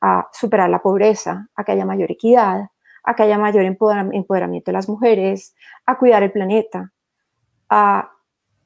A 0.00 0.28
superar 0.32 0.70
la 0.70 0.80
pobreza, 0.80 1.48
a 1.54 1.64
que 1.64 1.72
haya 1.72 1.84
mayor 1.84 2.12
equidad, 2.12 2.68
a 3.04 3.14
que 3.14 3.22
haya 3.22 3.38
mayor 3.38 3.64
empoderamiento 3.64 4.70
de 4.70 4.72
las 4.72 4.88
mujeres, 4.88 5.54
a 5.86 5.98
cuidar 5.98 6.22
el 6.22 6.32
planeta, 6.32 6.92
a 7.68 8.10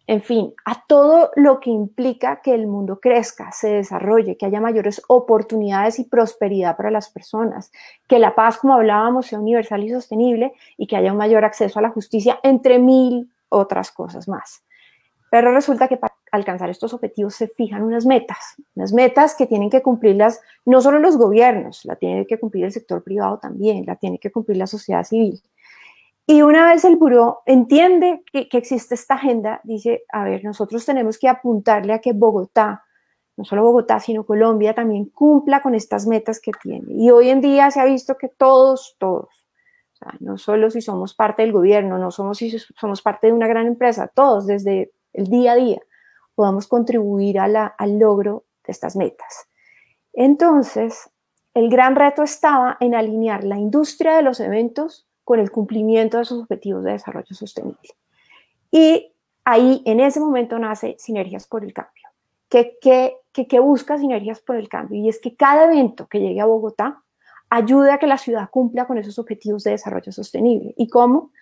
en 0.08 0.22
fin, 0.22 0.54
a 0.64 0.86
todo 0.86 1.30
lo 1.36 1.60
que 1.60 1.68
implica 1.68 2.40
que 2.40 2.54
el 2.54 2.66
mundo 2.66 2.98
crezca, 2.98 3.52
se 3.52 3.68
desarrolle, 3.68 4.38
que 4.38 4.46
haya 4.46 4.58
mayores 4.58 5.02
oportunidades 5.06 5.98
y 5.98 6.04
prosperidad 6.04 6.78
para 6.78 6.90
las 6.90 7.10
personas, 7.10 7.70
que 8.08 8.18
la 8.18 8.34
paz, 8.34 8.56
como 8.56 8.72
hablábamos, 8.72 9.26
sea 9.26 9.38
universal 9.38 9.84
y 9.84 9.90
sostenible 9.90 10.54
y 10.78 10.86
que 10.86 10.96
haya 10.96 11.12
un 11.12 11.18
mayor 11.18 11.44
acceso 11.44 11.78
a 11.78 11.82
la 11.82 11.90
justicia, 11.90 12.40
entre 12.42 12.78
mil 12.78 13.30
otras 13.50 13.90
cosas 13.90 14.28
más. 14.28 14.64
Pero 15.30 15.52
resulta 15.52 15.88
que 15.88 15.98
para 15.98 16.07
alcanzar 16.32 16.70
estos 16.70 16.94
objetivos 16.94 17.34
se 17.34 17.48
fijan 17.48 17.82
unas 17.82 18.06
metas, 18.06 18.56
unas 18.74 18.92
metas 18.92 19.34
que 19.34 19.46
tienen 19.46 19.70
que 19.70 19.82
cumplirlas 19.82 20.40
no 20.64 20.80
solo 20.80 20.98
los 20.98 21.16
gobiernos, 21.16 21.84
la 21.84 21.96
tiene 21.96 22.26
que 22.26 22.38
cumplir 22.38 22.64
el 22.64 22.72
sector 22.72 23.02
privado 23.02 23.38
también, 23.38 23.84
la 23.86 23.96
tiene 23.96 24.18
que 24.18 24.30
cumplir 24.30 24.58
la 24.58 24.66
sociedad 24.66 25.04
civil. 25.04 25.40
Y 26.26 26.42
una 26.42 26.68
vez 26.68 26.84
el 26.84 26.96
buró 26.96 27.40
entiende 27.46 28.22
que, 28.30 28.48
existe 28.52 28.94
esta 28.94 29.14
agenda, 29.14 29.62
dice, 29.64 30.04
a 30.12 30.24
ver, 30.24 30.44
nosotros 30.44 30.84
tenemos 30.84 31.18
que 31.18 31.26
apuntarle 31.26 31.94
a 31.94 32.00
que 32.00 32.12
Bogotá, 32.12 32.84
no 33.36 33.44
solo 33.44 33.62
Bogotá, 33.62 33.98
sino 33.98 34.26
Colombia 34.26 34.74
también 34.74 35.06
cumpla 35.06 35.62
con 35.62 35.74
estas 35.74 36.06
metas 36.06 36.38
que 36.38 36.50
tiene. 36.62 36.92
Y 36.92 37.10
hoy 37.10 37.30
en 37.30 37.40
día 37.40 37.70
se 37.70 37.80
ha 37.80 37.86
visto 37.86 38.18
que 38.18 38.28
todos, 38.28 38.96
todos, 38.98 39.28
no 40.20 40.36
solo 40.36 40.70
si 40.70 40.82
somos 40.82 41.14
parte 41.14 41.42
del 41.42 41.52
gobierno, 41.52 41.96
no 41.96 42.10
somos 42.10 42.38
si 42.38 42.50
somos 42.58 43.00
parte 43.00 43.28
de 43.28 43.32
una 43.32 43.46
gran 43.46 43.66
empresa, 43.66 44.06
todos 44.08 44.46
desde 44.46 44.92
el 45.14 45.28
día 45.28 45.52
a 45.52 45.56
día 45.56 45.80
podamos 46.38 46.68
contribuir 46.68 47.40
al 47.40 47.98
logro 47.98 48.44
de 48.64 48.70
estas 48.70 48.94
metas. 48.94 49.48
Entonces, 50.12 51.10
el 51.52 51.68
gran 51.68 51.96
reto 51.96 52.22
estaba 52.22 52.76
en 52.78 52.94
alinear 52.94 53.42
la 53.42 53.58
industria 53.58 54.14
de 54.14 54.22
los 54.22 54.38
eventos 54.38 55.08
con 55.24 55.40
el 55.40 55.50
cumplimiento 55.50 56.16
de 56.16 56.24
sus 56.24 56.40
objetivos 56.40 56.84
de 56.84 56.92
desarrollo 56.92 57.34
sostenible. 57.34 57.88
Y 58.70 59.12
ahí, 59.44 59.82
en 59.84 59.98
ese 59.98 60.20
momento, 60.20 60.60
nace 60.60 60.94
Sinergias 61.00 61.48
por 61.48 61.64
el 61.64 61.72
Cambio. 61.72 62.06
¿Qué, 62.48 62.78
que, 63.32 63.58
busca 63.58 63.98
Sinergias 63.98 64.38
por 64.38 64.54
el 64.54 64.68
Cambio? 64.68 65.02
Y 65.02 65.08
es 65.08 65.20
que 65.20 65.34
cada 65.34 65.64
evento 65.64 66.06
que 66.06 66.20
llegue 66.20 66.40
a 66.40 66.46
Bogotá 66.46 67.02
ayude 67.50 67.90
a 67.90 67.98
que 67.98 68.06
la 68.06 68.16
ciudad 68.16 68.48
cumpla 68.48 68.86
con 68.86 68.96
esos 68.96 69.18
objetivos 69.18 69.64
de 69.64 69.72
desarrollo 69.72 70.12
sostenible. 70.12 70.72
¿Y 70.76 70.86
cómo? 70.86 71.32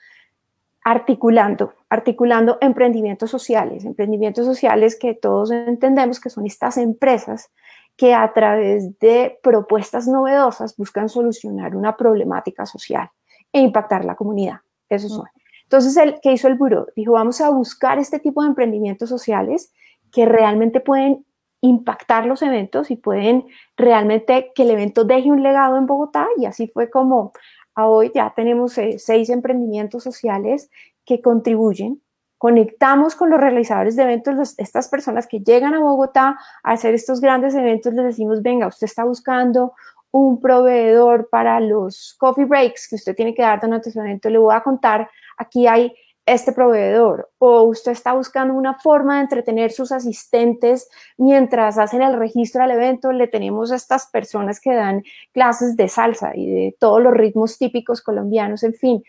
Articulando, 0.88 1.74
articulando 1.90 2.58
emprendimientos 2.60 3.28
sociales, 3.28 3.84
emprendimientos 3.84 4.46
sociales 4.46 4.96
que 4.96 5.14
todos 5.14 5.50
entendemos 5.50 6.20
que 6.20 6.30
son 6.30 6.46
estas 6.46 6.76
empresas 6.76 7.50
que 7.96 8.14
a 8.14 8.32
través 8.32 8.96
de 9.00 9.36
propuestas 9.42 10.06
novedosas 10.06 10.76
buscan 10.76 11.08
solucionar 11.08 11.74
una 11.74 11.96
problemática 11.96 12.66
social 12.66 13.10
e 13.52 13.58
impactar 13.58 14.04
la 14.04 14.14
comunidad. 14.14 14.60
Eso 14.88 15.08
son. 15.08 15.26
Entonces, 15.64 15.96
el, 15.96 16.20
¿qué 16.22 16.30
hizo 16.30 16.46
el 16.46 16.54
buró? 16.54 16.86
Dijo, 16.94 17.14
vamos 17.14 17.40
a 17.40 17.50
buscar 17.50 17.98
este 17.98 18.20
tipo 18.20 18.42
de 18.42 18.48
emprendimientos 18.50 19.08
sociales 19.08 19.72
que 20.12 20.24
realmente 20.24 20.78
pueden 20.78 21.26
impactar 21.62 22.26
los 22.26 22.42
eventos 22.42 22.92
y 22.92 22.96
pueden 22.96 23.46
realmente 23.76 24.52
que 24.54 24.62
el 24.62 24.70
evento 24.70 25.04
deje 25.04 25.32
un 25.32 25.42
legado 25.42 25.78
en 25.78 25.86
Bogotá 25.86 26.28
y 26.36 26.46
así 26.46 26.68
fue 26.68 26.90
como 26.90 27.32
a 27.76 27.86
hoy 27.86 28.10
ya 28.14 28.32
tenemos 28.34 28.76
eh, 28.78 28.98
seis 28.98 29.30
emprendimientos 29.30 30.02
sociales 30.02 30.70
que 31.04 31.20
contribuyen. 31.20 32.02
Conectamos 32.38 33.14
con 33.14 33.30
los 33.30 33.40
realizadores 33.40 33.96
de 33.96 34.02
eventos, 34.02 34.54
estas 34.58 34.88
personas 34.88 35.26
que 35.26 35.40
llegan 35.40 35.74
a 35.74 35.80
Bogotá 35.80 36.38
a 36.62 36.72
hacer 36.72 36.94
estos 36.94 37.20
grandes 37.20 37.54
eventos, 37.54 37.94
les 37.94 38.04
decimos, 38.04 38.42
venga, 38.42 38.66
usted 38.66 38.86
está 38.86 39.04
buscando 39.04 39.74
un 40.10 40.40
proveedor 40.40 41.28
para 41.30 41.60
los 41.60 42.14
coffee 42.18 42.44
breaks 42.44 42.88
que 42.88 42.96
usted 42.96 43.14
tiene 43.14 43.34
que 43.34 43.42
dar 43.42 43.60
durante 43.60 43.90
su 43.90 44.00
evento, 44.00 44.28
le 44.30 44.38
voy 44.38 44.54
a 44.54 44.62
contar, 44.62 45.10
aquí 45.36 45.66
hay 45.66 45.94
este 46.26 46.52
proveedor 46.52 47.30
o 47.38 47.62
usted 47.62 47.92
está 47.92 48.12
buscando 48.12 48.52
una 48.52 48.74
forma 48.74 49.16
de 49.16 49.22
entretener 49.22 49.70
sus 49.70 49.92
asistentes 49.92 50.88
mientras 51.16 51.78
hacen 51.78 52.02
el 52.02 52.18
registro 52.18 52.64
al 52.64 52.72
evento, 52.72 53.12
le 53.12 53.28
tenemos 53.28 53.70
a 53.70 53.76
estas 53.76 54.08
personas 54.08 54.60
que 54.60 54.74
dan 54.74 55.04
clases 55.32 55.76
de 55.76 55.88
salsa 55.88 56.32
y 56.34 56.50
de 56.50 56.76
todos 56.80 57.00
los 57.00 57.14
ritmos 57.14 57.58
típicos 57.58 58.02
colombianos, 58.02 58.64
en 58.64 58.74
fin. 58.74 59.04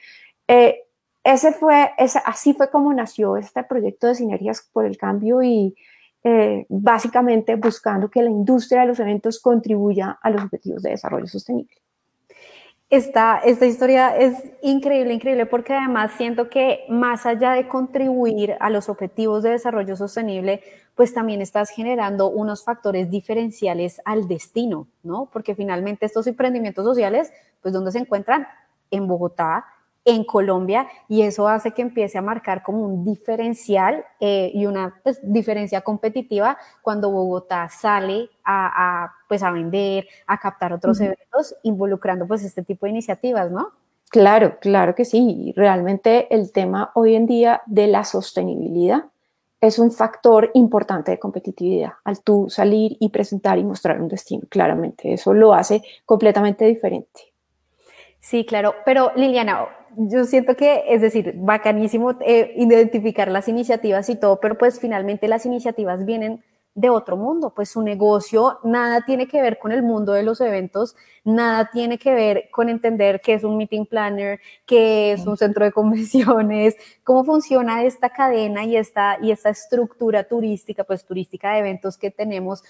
Eh, 0.48 0.84
ese 1.24 1.52
fue, 1.52 1.92
ese, 1.98 2.22
así 2.24 2.54
fue 2.54 2.70
como 2.70 2.94
nació 2.94 3.36
este 3.36 3.64
proyecto 3.64 4.08
de 4.08 4.16
Sinergias 4.16 4.70
por 4.72 4.86
el 4.86 4.98
Cambio 4.98 5.42
y, 5.42 5.76
eh, 6.24 6.66
básicamente 6.70 7.56
buscando 7.56 8.10
que 8.10 8.22
la 8.22 8.30
industria 8.30 8.82
de 8.82 8.88
los 8.88 9.00
eventos 9.00 9.40
contribuya 9.42 10.20
a 10.22 10.30
los 10.30 10.44
objetivos 10.44 10.84
de 10.84 10.92
desarrollo 10.92 11.28
sostenible. 11.28 11.76
Esta, 12.90 13.40
esta 13.40 13.66
historia 13.66 14.16
es 14.16 14.34
increíble, 14.62 15.14
increíble, 15.14 15.46
porque 15.46 15.74
además 15.74 16.12
siento 16.16 16.50
que 16.50 16.86
más 16.88 17.26
allá 17.26 17.52
de 17.52 17.68
contribuir 17.68 18.56
a 18.62 18.70
los 18.70 18.88
objetivos 18.88 19.44
de 19.44 19.50
desarrollo 19.50 19.98
sostenible, 19.98 20.62
pues 20.96 21.14
también 21.14 21.42
estás 21.42 21.70
generando 21.70 22.30
unos 22.30 22.64
factores 22.64 23.12
diferenciales 23.12 24.02
al 24.06 24.30
destino, 24.30 24.88
¿no? 25.04 25.30
Porque 25.34 25.54
finalmente 25.54 26.06
estos 26.06 26.28
emprendimientos 26.28 26.86
sociales, 26.86 27.34
pues 27.62 27.74
¿dónde 27.74 27.92
se 27.92 28.00
encuentran? 28.00 28.48
En 28.90 29.06
Bogotá, 29.06 29.66
en 30.08 30.24
Colombia 30.24 30.88
y 31.10 31.22
eso 31.24 31.50
hace 31.50 31.72
que 31.72 31.82
empiece 31.82 32.18
a 32.18 32.22
marcar 32.22 32.64
como 32.64 32.82
un 32.84 33.04
diferencial 33.04 34.06
eh, 34.22 34.50
y 34.54 34.66
una 34.66 35.00
pues, 35.04 35.20
diferencia 35.22 35.82
competitiva 35.82 36.58
cuando 36.82 37.12
Bogotá 37.12 37.68
sale 37.68 38.30
a, 38.46 39.12
pues, 39.28 39.44
a 39.44 39.52
vender, 39.52 40.08
a 40.26 40.40
captar 40.40 40.72
otros 40.72 41.02
eventos, 41.02 41.56
involucrando 41.64 42.26
pues 42.26 42.44
este 42.44 42.64
tipo 42.64 42.86
de 42.86 42.92
iniciativas, 42.92 43.52
¿no? 43.52 43.74
Claro, 44.10 44.58
claro 44.62 44.96
que 44.96 45.04
sí. 45.04 45.54
Realmente 45.58 46.34
el 46.34 46.54
tema 46.54 46.92
hoy 46.96 47.16
en 47.16 47.26
día 47.26 47.62
de 47.66 47.88
la 47.88 48.06
sostenibilidad 48.06 49.04
es 49.60 49.78
un 49.78 49.92
factor 49.92 50.52
importante 50.54 51.12
de 51.12 51.20
competitividad 51.20 51.94
al 52.06 52.22
tú 52.22 52.48
salir 52.50 52.96
y 53.02 53.10
presentar 53.10 53.58
y 53.58 53.66
mostrar 53.66 54.00
un 54.00 54.08
destino, 54.08 54.44
claramente. 54.48 55.12
Eso 55.12 55.34
lo 55.34 55.54
hace 55.54 55.82
completamente 56.06 56.64
diferente. 56.64 57.34
Sí, 58.22 58.46
claro. 58.46 58.76
Pero 58.86 59.12
Liliana, 59.16 59.68
yo 59.96 60.26
siento 60.26 60.56
que, 60.56 60.84
es 60.88 61.02
decir, 61.02 61.34
bacanísimo 61.38 62.12
eh, 62.22 62.54
identificar 62.58 63.30
las 63.30 63.48
iniciativas 63.48 64.10
y 64.10 64.16
todo, 64.16 64.40
pero 64.40 64.58
pues 64.58 64.80
finalmente 64.80 65.28
las 65.28 65.46
iniciativas 65.46 66.06
vienen 66.06 66.44
de 66.78 66.92
otro 66.92 67.18
mundo, 67.18 67.54
pues 67.56 67.70
su 67.70 67.82
negocio 67.82 68.60
nada 68.64 69.04
tiene 69.04 69.28
que 69.28 69.42
ver 69.42 69.58
con 69.58 69.72
el 69.72 69.82
mundo 69.82 70.14
de 70.14 70.22
los 70.22 70.40
eventos, 70.42 70.96
nada 71.24 71.72
tiene 71.74 71.98
que 71.98 72.14
ver 72.14 72.50
con 72.52 72.70
entender 72.70 73.20
qué 73.20 73.34
es 73.34 73.44
un 73.44 73.58
meeting 73.58 73.88
planner, 73.88 74.40
qué 74.68 75.12
es 75.14 75.26
un 75.26 75.38
centro 75.38 75.66
de 75.66 75.72
convenciones, 75.74 76.76
cómo 77.04 77.24
funciona 77.24 77.84
esta 77.84 78.10
cadena 78.10 78.64
y 78.64 78.78
esta, 78.78 79.18
y 79.20 79.32
esta 79.32 79.50
estructura 79.50 80.26
turística, 80.26 80.84
pues 80.84 81.04
turística 81.04 81.54
de 81.54 81.60
eventos 81.60 81.98
que 81.98 82.12
tenemos. 82.12 82.64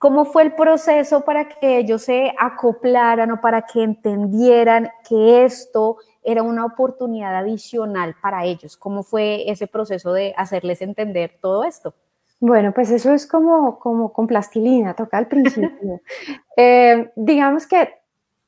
¿Cómo 0.00 0.24
fue 0.24 0.44
el 0.44 0.54
proceso 0.54 1.26
para 1.26 1.46
que 1.46 1.76
ellos 1.76 2.04
se 2.04 2.32
acoplaran 2.38 3.32
o 3.32 3.40
para 3.42 3.66
que 3.66 3.82
entendieran 3.82 4.88
que 5.06 5.44
esto 5.44 5.98
era 6.22 6.42
una 6.42 6.64
oportunidad 6.64 7.36
adicional 7.36 8.16
para 8.22 8.46
ellos? 8.46 8.78
¿Cómo 8.78 9.02
fue 9.02 9.50
ese 9.50 9.66
proceso 9.66 10.14
de 10.14 10.32
hacerles 10.38 10.80
entender 10.80 11.36
todo 11.42 11.64
esto? 11.64 11.92
Bueno, 12.38 12.72
pues 12.72 12.90
eso 12.90 13.12
es 13.12 13.26
como, 13.26 13.78
como 13.78 14.10
con 14.10 14.26
plastilina, 14.26 14.94
toca 14.94 15.18
al 15.18 15.28
principio. 15.28 16.00
Eh, 16.56 17.10
digamos 17.16 17.66
que 17.66 17.88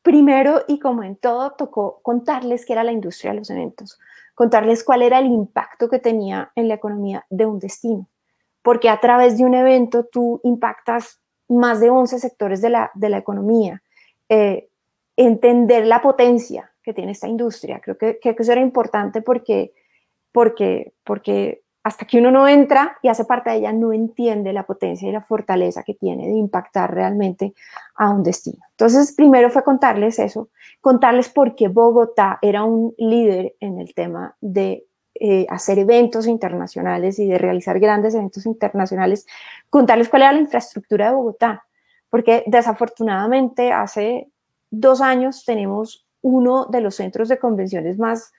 primero 0.02 0.62
y 0.68 0.78
como 0.78 1.02
en 1.02 1.16
todo, 1.16 1.52
tocó 1.52 2.00
contarles 2.02 2.66
qué 2.66 2.75
era 2.75 2.85
la 2.85 2.92
industria 2.92 3.32
de 3.32 3.38
los 3.38 3.49
eventos, 3.49 3.99
contarles 4.35 4.85
cuál 4.85 5.00
era 5.00 5.18
el 5.18 5.26
impacto 5.26 5.88
que 5.88 5.99
tenía 5.99 6.50
en 6.56 6.68
la 6.68 6.75
economía 6.75 7.25
de 7.30 7.47
un 7.47 7.59
destino, 7.59 8.06
porque 8.61 8.90
a 8.90 9.00
través 9.00 9.38
de 9.38 9.44
un 9.44 9.54
evento 9.54 10.04
tú 10.04 10.40
impactas 10.44 11.22
más 11.52 11.80
de 11.80 11.90
11 11.90 12.18
sectores 12.18 12.61
de 12.61 12.71
la, 12.71 12.90
de 12.94 13.09
la 13.09 13.18
economía. 13.18 13.82
Eh, 14.28 14.68
entender 15.16 15.87
la 15.87 16.00
potencia 16.00 16.71
que 16.82 16.94
tiene 16.94 17.12
esta 17.12 17.28
industria, 17.28 17.80
creo 17.80 17.97
que, 17.97 18.18
que 18.18 18.35
eso 18.37 18.52
era 18.52 18.61
importante 18.61 19.23
porque, 19.23 19.73
porque, 20.32 20.94
porque 21.04 21.62
hasta 21.85 22.06
que 22.06 22.18
uno 22.18 22.30
no 22.30 22.49
entra 22.49 22.97
y 23.02 23.09
hace 23.09 23.25
parte 23.25 23.50
de 23.50 23.56
ella, 23.56 23.73
no 23.73 23.92
entiende 23.92 24.52
la 24.52 24.64
potencia 24.64 25.09
y 25.09 25.12
la 25.12 25.23
fortaleza 25.23 25.82
que 25.82 25.94
tiene 25.94 26.28
de 26.28 26.35
impactar 26.35 26.94
realmente 26.94 27.54
a 27.97 28.11
un 28.11 28.23
destino. 28.23 28.59
Entonces, 28.71 29.12
primero 29.12 29.50
fue 29.50 29.64
contarles 29.64 30.18
eso, 30.18 30.49
contarles 30.80 31.28
por 31.28 31.54
qué 31.54 31.68
Bogotá 31.68 32.38
era 32.40 32.64
un 32.64 32.94
líder 32.99 33.56
en 33.61 33.80
el 33.80 33.94
tema 33.94 34.37
de 34.40 34.87
eh, 35.14 35.47
hacer 35.50 35.78
eventos 35.78 36.26
internacionales 36.26 37.19
y 37.19 37.26
de 37.26 37.38
realizar 37.38 37.78
grandes 37.78 38.14
eventos 38.14 38.47
internacionales, 38.47 39.26
contarles 39.69 40.09
cuál 40.09 40.23
era 40.23 40.33
la 40.33 40.40
infraestructura 40.40 41.09
de 41.09 41.14
Bogotá, 41.14 41.66
porque 42.09 42.45
desafortunadamente 42.47 43.73
hace 43.73 44.28
dos 44.71 45.00
años 45.00 45.45
tenemos 45.45 46.07
uno 46.23 46.66
de 46.66 46.81
los 46.81 46.95
centros 46.95 47.28
de 47.28 47.38
convenciones 47.38 47.99
más 47.99 48.33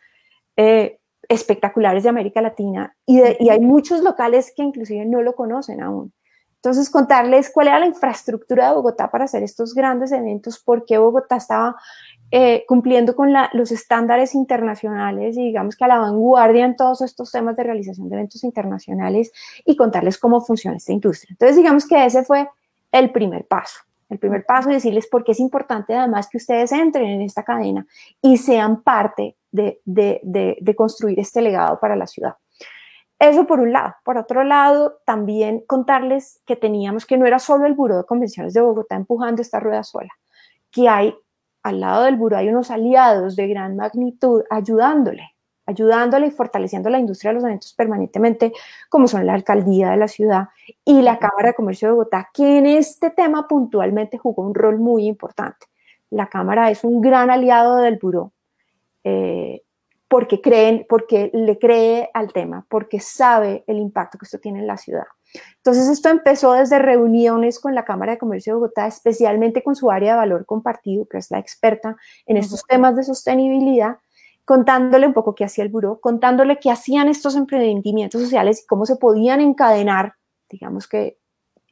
eh, 0.58 1.00
espectaculares 1.30 2.04
de 2.04 2.10
América 2.10 2.42
Latina 2.42 2.96
y, 3.06 3.22
hay 3.22 3.60
muchos 3.60 4.02
locales 4.02 4.52
que 4.56 4.64
inclusive 4.64 5.06
no 5.06 5.22
lo 5.22 5.36
conocen 5.36 5.82
aún. 5.82 6.12
Entonces, 6.56 6.90
contarles 6.90 7.52
cuál 7.52 7.68
era 7.68 7.80
la 7.80 7.86
infraestructura 7.86 8.70
de 8.70 8.76
Bogotá 8.76 9.12
para 9.12 9.26
hacer 9.26 9.44
estos 9.44 9.74
grandes 9.74 10.12
eventos, 10.12 10.60
por 10.60 10.86
qué 10.86 10.98
Bogotá 10.98 11.36
estaba 11.36 11.76
eh, 12.36 12.66
cumpliendo 12.68 13.16
con 13.16 13.32
los 13.54 13.72
estándares 13.72 14.34
internacionales 14.34 15.38
y 15.38 15.44
digamos 15.44 15.76
que 15.76 15.84
a 15.84 15.88
la 15.88 16.00
vanguardia 16.00 16.66
en 16.66 16.76
todos 16.76 17.04
estos 17.04 17.32
temas 17.32 17.56
de 17.56 17.62
realización 17.62 18.10
de 18.10 18.16
eventos 18.16 18.44
internacionales 18.44 19.32
y 19.64 19.76
contarles 19.76 20.18
cómo 20.18 20.42
funciona 20.42 20.78
esta 20.78 20.94
industria. 20.94 21.34
Entonces, 21.34 21.58
digamos 21.58 21.88
que 21.88 22.04
ese 22.04 22.24
fue 22.24 22.50
el 22.92 23.12
primer 23.12 23.46
paso. 23.46 23.82
El 24.10 24.18
primer 24.18 24.48
paso 24.48 24.72
es 24.72 24.78
decirles 24.78 25.06
por 25.06 25.24
qué 25.24 25.34
es 25.34 25.40
importante 25.40 25.94
además 25.94 26.28
que 26.28 26.38
ustedes 26.38 26.72
entren 26.72 27.08
en 27.08 27.22
esta 27.22 27.44
cadena 27.44 27.86
y 28.20 28.38
sean 28.38 28.82
parte 28.82 29.38
de, 29.52 30.74
construir 30.76 31.20
este 31.20 31.40
legado 31.40 31.80
para 31.80 31.96
la 31.96 32.08
ciudad. 32.08 32.34
Eso 33.20 33.46
por 33.46 33.60
un 33.60 33.72
lado. 33.72 33.94
Por 34.04 34.18
otro 34.18 34.44
lado, 34.44 34.98
también 35.06 35.64
contarles 35.68 36.42
que 36.48 36.56
teníamos 36.56 37.06
que 37.06 37.16
no 37.16 37.28
era 37.28 37.38
solo 37.38 37.68
el 37.68 37.76
Buró 37.76 37.98
de 37.98 38.06
Convenciones 38.06 38.56
de 38.56 38.62
Bogotá 38.62 38.96
empujando 38.96 39.44
esta 39.44 39.60
rueda 39.60 39.84
sola, 39.84 40.10
que 40.72 40.90
hay 40.90 41.14
al 41.64 41.80
lado 41.80 42.04
del 42.04 42.18
buró 42.18 42.38
hay 42.38 42.50
unos 42.50 42.70
aliados 42.70 43.36
de 43.36 43.48
gran 43.48 43.76
magnitud 43.76 44.44
ayudándole, 44.50 45.36
ayudándole 45.66 46.28
y 46.28 46.32
fortaleciendo 46.32 46.90
la 46.90 47.00
industria 47.00 47.32
de 47.32 47.36
los 47.36 47.44
eventos 47.44 47.74
permanentemente, 47.74 48.52
como 48.90 49.08
son 49.08 49.26
la 49.26 49.34
alcaldía 49.34 49.92
de 49.92 49.98
la 49.98 50.08
ciudad 50.08 50.50
y 50.86 51.02
la 51.02 51.18
Cámara 51.20 51.50
de 51.50 51.56
Comercio 51.56 51.88
de 51.88 51.94
Bogotá, 51.94 52.30
que 52.34 52.58
en 52.58 52.66
este 52.66 53.10
tema 53.10 53.48
puntualmente 53.48 54.18
jugó 54.18 54.44
un 54.44 54.54
rol 54.54 54.78
muy 54.80 55.08
importante. 55.08 55.68
La 56.10 56.28
Cámara 56.28 56.70
es 56.70 56.84
un 56.84 57.02
gran 57.02 57.32
aliado 57.32 57.78
del 57.78 57.98
buró 57.98 58.34
eh, 59.04 59.63
porque 60.08 60.42
creen, 60.42 60.86
porque 60.88 61.32
le 61.34 61.58
cree 61.58 62.10
al 62.14 62.32
tema, 62.32 62.66
porque 62.70 63.00
sabe 63.00 63.64
el 63.68 63.78
impacto 63.78 64.18
que 64.18 64.26
esto 64.26 64.40
tiene 64.40 64.60
en 64.60 64.68
la 64.68 64.78
ciudad. 64.78 65.06
Entonces 65.58 65.88
esto 65.88 66.10
empezó 66.10 66.54
desde 66.54 66.78
reuniones 66.80 67.60
con 67.60 67.74
la 67.74 67.86
Cámara 67.86 68.14
de 68.14 68.18
Comercio 68.18 68.54
de 68.54 68.60
Bogotá, 68.60 68.86
especialmente 68.86 69.64
con 69.64 69.76
su 69.76 69.90
área 69.90 70.14
de 70.14 70.18
valor 70.18 70.46
compartido, 70.46 71.08
que 71.08 71.18
es 71.18 71.32
la 71.32 71.40
experta 71.40 71.96
en 72.26 72.38
estos 72.38 72.64
temas 72.68 72.96
de 72.96 73.04
sostenibilidad, 73.04 73.98
contándole 74.46 75.08
un 75.08 75.14
poco 75.14 75.36
qué 75.36 75.46
hacía 75.46 75.64
el 75.64 75.72
buró, 75.72 76.00
contándole 76.00 76.60
qué 76.60 76.70
hacían 76.70 77.08
estos 77.08 77.36
emprendimientos 77.36 78.22
sociales 78.22 78.62
y 78.62 78.68
cómo 78.68 78.86
se 78.86 78.98
podían 78.98 79.42
encadenar, 79.42 80.16
digamos 80.50 80.88
que 80.88 81.18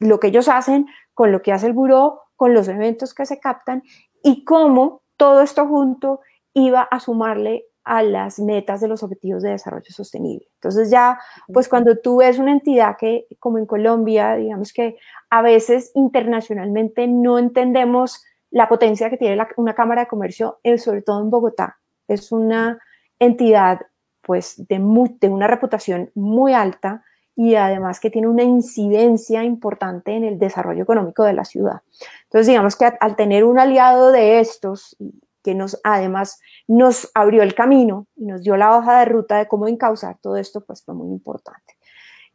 lo 0.00 0.18
que 0.18 0.28
ellos 0.28 0.48
hacen 0.48 0.86
con 1.14 1.30
lo 1.30 1.42
que 1.42 1.52
hace 1.52 1.66
el 1.66 1.74
buró, 1.74 2.22
con 2.34 2.54
los 2.54 2.66
eventos 2.66 3.14
que 3.14 3.26
se 3.26 3.38
captan 3.38 3.82
y 4.22 4.44
cómo 4.44 5.02
todo 5.16 5.42
esto 5.42 5.66
junto 5.66 6.20
iba 6.54 6.82
a 6.82 6.98
sumarle 6.98 7.66
a 7.84 8.02
las 8.02 8.38
metas 8.38 8.80
de 8.80 8.88
los 8.88 9.02
objetivos 9.02 9.42
de 9.42 9.50
desarrollo 9.50 9.90
sostenible. 9.90 10.46
Entonces 10.54 10.90
ya, 10.90 11.18
pues 11.52 11.68
cuando 11.68 11.96
tú 11.96 12.18
ves 12.18 12.38
una 12.38 12.52
entidad 12.52 12.96
que, 12.96 13.26
como 13.38 13.58
en 13.58 13.66
Colombia, 13.66 14.34
digamos 14.36 14.72
que 14.72 14.96
a 15.30 15.42
veces 15.42 15.90
internacionalmente 15.94 17.06
no 17.08 17.38
entendemos 17.38 18.24
la 18.50 18.68
potencia 18.68 19.10
que 19.10 19.16
tiene 19.16 19.42
una 19.56 19.74
Cámara 19.74 20.02
de 20.02 20.08
Comercio, 20.08 20.58
eh, 20.62 20.78
sobre 20.78 21.02
todo 21.02 21.22
en 21.22 21.30
Bogotá. 21.30 21.78
Es 22.06 22.30
una 22.32 22.78
entidad, 23.18 23.80
pues, 24.20 24.66
de, 24.68 24.78
de 25.20 25.28
una 25.28 25.46
reputación 25.46 26.10
muy 26.14 26.52
alta 26.52 27.02
y 27.34 27.54
además 27.54 27.98
que 27.98 28.10
tiene 28.10 28.28
una 28.28 28.42
incidencia 28.42 29.42
importante 29.42 30.12
en 30.12 30.24
el 30.24 30.38
desarrollo 30.38 30.82
económico 30.82 31.24
de 31.24 31.32
la 31.32 31.44
ciudad. 31.44 31.80
Entonces, 32.24 32.46
digamos 32.46 32.76
que 32.76 32.84
al 32.84 33.16
tener 33.16 33.44
un 33.44 33.58
aliado 33.58 34.12
de 34.12 34.40
estos, 34.40 34.96
que 35.42 35.54
nos 35.54 35.80
además 35.84 36.40
nos 36.66 37.10
abrió 37.14 37.42
el 37.42 37.54
camino 37.54 38.06
y 38.16 38.26
nos 38.26 38.42
dio 38.42 38.56
la 38.56 38.76
hoja 38.76 39.00
de 39.00 39.04
ruta 39.06 39.38
de 39.38 39.48
cómo 39.48 39.68
encauzar 39.68 40.18
todo 40.20 40.36
esto, 40.36 40.62
pues 40.62 40.84
fue 40.84 40.94
muy 40.94 41.08
importante. 41.08 41.76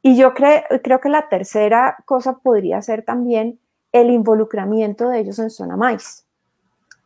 Y 0.02 0.16
yo 0.16 0.34
creo 0.34 1.02
que 1.02 1.10
la 1.10 1.28
tercera 1.28 1.98
cosa 2.06 2.38
podría 2.38 2.82
ser 2.82 3.04
también 3.04 3.60
el 3.92 4.10
involucramiento 4.10 5.10
de 5.10 5.20
ellos 5.20 5.40
en 5.40 5.50
Zona 5.50 5.76
Maíz. 5.76 6.26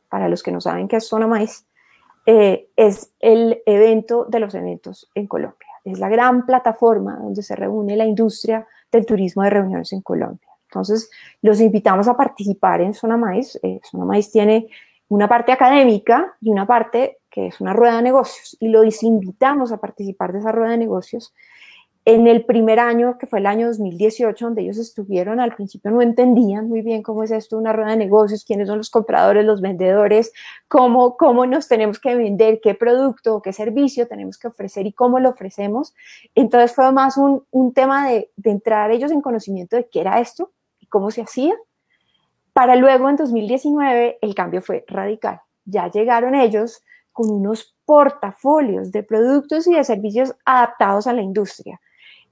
Para 0.10 0.28
los 0.28 0.44
que 0.44 0.52
no 0.52 0.60
saben 0.60 0.88
qué 0.88 0.98
es 0.98 1.08
Zona 1.08 1.28
Maíz, 1.28 1.66
eh, 2.26 2.70
es 2.76 3.14
el 3.20 3.62
evento 3.66 4.26
de 4.26 4.40
los 4.40 4.54
eventos 4.54 5.10
en 5.16 5.28
Colombia. 5.28 5.68
Es 5.84 6.00
la 6.00 6.10
gran 6.10 6.46
plataforma 6.46 7.18
donde 7.18 7.42
se 7.42 7.56
reúne 7.56 7.96
la 7.96 8.06
industria 8.06 8.68
del 8.92 9.06
turismo 9.06 9.44
de 9.44 9.50
reuniones 9.50 9.94
en 9.94 10.02
Colombia. 10.02 10.48
Entonces, 10.70 11.10
los 11.42 11.60
invitamos 11.60 12.08
a 12.08 12.16
participar 12.16 12.82
en 12.82 12.94
Zona 12.94 13.18
Maíz. 13.18 13.60
Eh, 13.64 13.80
Zona 13.84 14.06
Maíz 14.06 14.32
tiene 14.32 14.70
una 15.12 15.28
parte 15.28 15.52
académica 15.52 16.38
y 16.40 16.50
una 16.52 16.66
parte 16.66 17.18
que 17.30 17.48
es 17.48 17.60
una 17.60 17.74
rueda 17.74 17.98
de 17.98 18.02
negocios. 18.02 18.56
Y 18.62 18.70
los 18.70 19.04
invitamos 19.04 19.74
a 19.74 19.78
participar 19.78 20.32
de 20.32 20.40
esa 20.40 20.54
rueda 20.54 20.72
de 20.72 20.78
negocios. 20.78 21.34
En 22.06 22.28
el 22.28 22.46
primer 22.46 22.80
año, 22.80 23.18
que 23.18 23.28
fue 23.28 23.40
el 23.40 23.46
año 23.46 23.68
2018, 23.68 24.46
donde 24.46 24.62
ellos 24.62 24.78
estuvieron, 24.78 25.42
al 25.42 25.54
principio 25.54 25.92
no 25.92 26.02
entendían 26.02 26.70
muy 26.70 26.82
bien 26.82 27.04
cómo 27.04 27.24
es 27.24 27.32
esto, 27.32 27.58
una 27.58 27.74
rueda 27.74 27.92
de 27.92 27.98
negocios, 27.98 28.46
quiénes 28.46 28.70
son 28.70 28.78
los 28.78 28.90
compradores, 28.90 29.44
los 29.44 29.60
vendedores, 29.60 30.32
cómo, 30.70 31.18
cómo 31.18 31.46
nos 31.46 31.68
tenemos 31.68 32.00
que 32.00 32.16
vender, 32.16 32.62
qué 32.64 32.74
producto, 32.74 33.42
qué 33.42 33.52
servicio 33.52 34.08
tenemos 34.08 34.38
que 34.38 34.48
ofrecer 34.48 34.88
y 34.88 34.94
cómo 34.94 35.20
lo 35.20 35.32
ofrecemos. 35.32 35.94
Entonces 36.36 36.74
fue 36.74 36.90
más 36.94 37.18
un, 37.18 37.44
un 37.52 37.74
tema 37.74 38.08
de, 38.08 38.32
de 38.38 38.52
entrar 38.52 38.92
ellos 38.92 39.12
en 39.12 39.20
conocimiento 39.20 39.76
de 39.76 39.90
qué 39.90 40.00
era 40.00 40.22
esto 40.22 40.54
y 40.80 40.88
cómo 40.88 41.12
se 41.12 41.22
hacía 41.22 41.54
para 42.54 42.76
luego 42.76 43.10
en 43.10 43.16
2019 43.16 44.20
el 44.22 44.36
cambio 44.36 44.62
fue 44.62 44.84
radical. 44.88 45.42
Ya 45.66 45.90
llegaron 45.90 46.36
ellos 46.36 46.84
con 47.12 47.30
unos 47.30 47.76
portafolios 47.86 48.92
de 48.92 49.04
productos 49.04 49.68
y 49.68 49.74
de 49.74 49.84
servicios 49.84 50.34
adaptados 50.46 51.08
a 51.08 51.14
la 51.14 51.22
industria. 51.22 51.80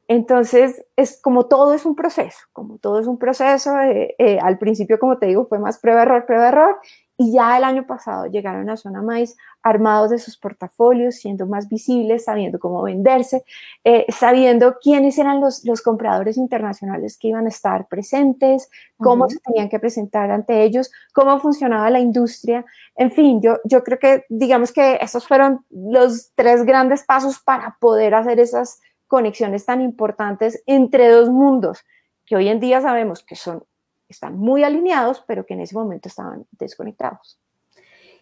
Entonces, 0.07 0.83
es 0.95 1.21
como 1.21 1.45
todo 1.45 1.73
es 1.73 1.85
un 1.85 1.95
proceso, 1.95 2.39
como 2.51 2.79
todo 2.79 2.99
es 2.99 3.05
un 3.05 3.19
proceso, 3.19 3.79
eh, 3.79 4.15
eh, 4.17 4.39
al 4.41 4.57
principio, 4.57 4.97
como 4.97 5.19
te 5.19 5.27
digo, 5.27 5.45
fue 5.45 5.59
más 5.59 5.77
prueba-error, 5.77 6.25
prueba-error, 6.25 6.79
y 7.21 7.33
ya 7.33 7.57
el 7.57 7.65
año 7.65 7.85
pasado 7.85 8.27
llegaron 8.27 8.69
a 8.69 8.77
Zona 8.77 9.01
Maíz 9.01 9.35
armados 9.61 10.09
de 10.09 10.19
sus 10.19 10.37
portafolios, 10.37 11.15
siendo 11.15 11.45
más 11.47 11.67
visibles, 11.67 12.23
sabiendo 12.23 12.59
cómo 12.59 12.81
venderse, 12.81 13.43
eh, 13.83 14.05
sabiendo 14.07 14.77
quiénes 14.81 15.17
eran 15.17 15.41
los, 15.41 15.65
los, 15.65 15.81
compradores 15.81 16.37
internacionales 16.37 17.17
que 17.19 17.27
iban 17.27 17.45
a 17.45 17.49
estar 17.49 17.89
presentes, 17.89 18.69
cómo 18.95 19.29
se 19.29 19.37
tenían 19.39 19.67
que 19.67 19.79
presentar 19.79 20.31
ante 20.31 20.63
ellos, 20.63 20.91
cómo 21.13 21.37
funcionaba 21.41 21.89
la 21.89 21.99
industria. 21.99 22.63
En 22.95 23.11
fin, 23.11 23.41
yo, 23.41 23.57
yo 23.65 23.83
creo 23.83 23.99
que 23.99 24.23
digamos 24.29 24.71
que 24.71 24.97
esos 25.01 25.27
fueron 25.27 25.65
los 25.69 26.31
tres 26.35 26.63
grandes 26.63 27.03
pasos 27.03 27.39
para 27.39 27.75
poder 27.81 28.15
hacer 28.15 28.39
esas 28.39 28.79
conexiones 29.07 29.65
tan 29.65 29.81
importantes 29.81 30.63
entre 30.67 31.09
dos 31.09 31.29
mundos 31.29 31.83
que 32.25 32.37
hoy 32.37 32.47
en 32.47 32.61
día 32.61 32.79
sabemos 32.79 33.23
que 33.23 33.35
son, 33.35 33.65
están 34.09 34.37
muy 34.37 34.63
alineados, 34.63 35.23
pero 35.27 35.45
que 35.45 35.53
en 35.53 35.61
ese 35.61 35.75
momento 35.75 36.09
estaban 36.09 36.45
desconectados. 36.51 37.39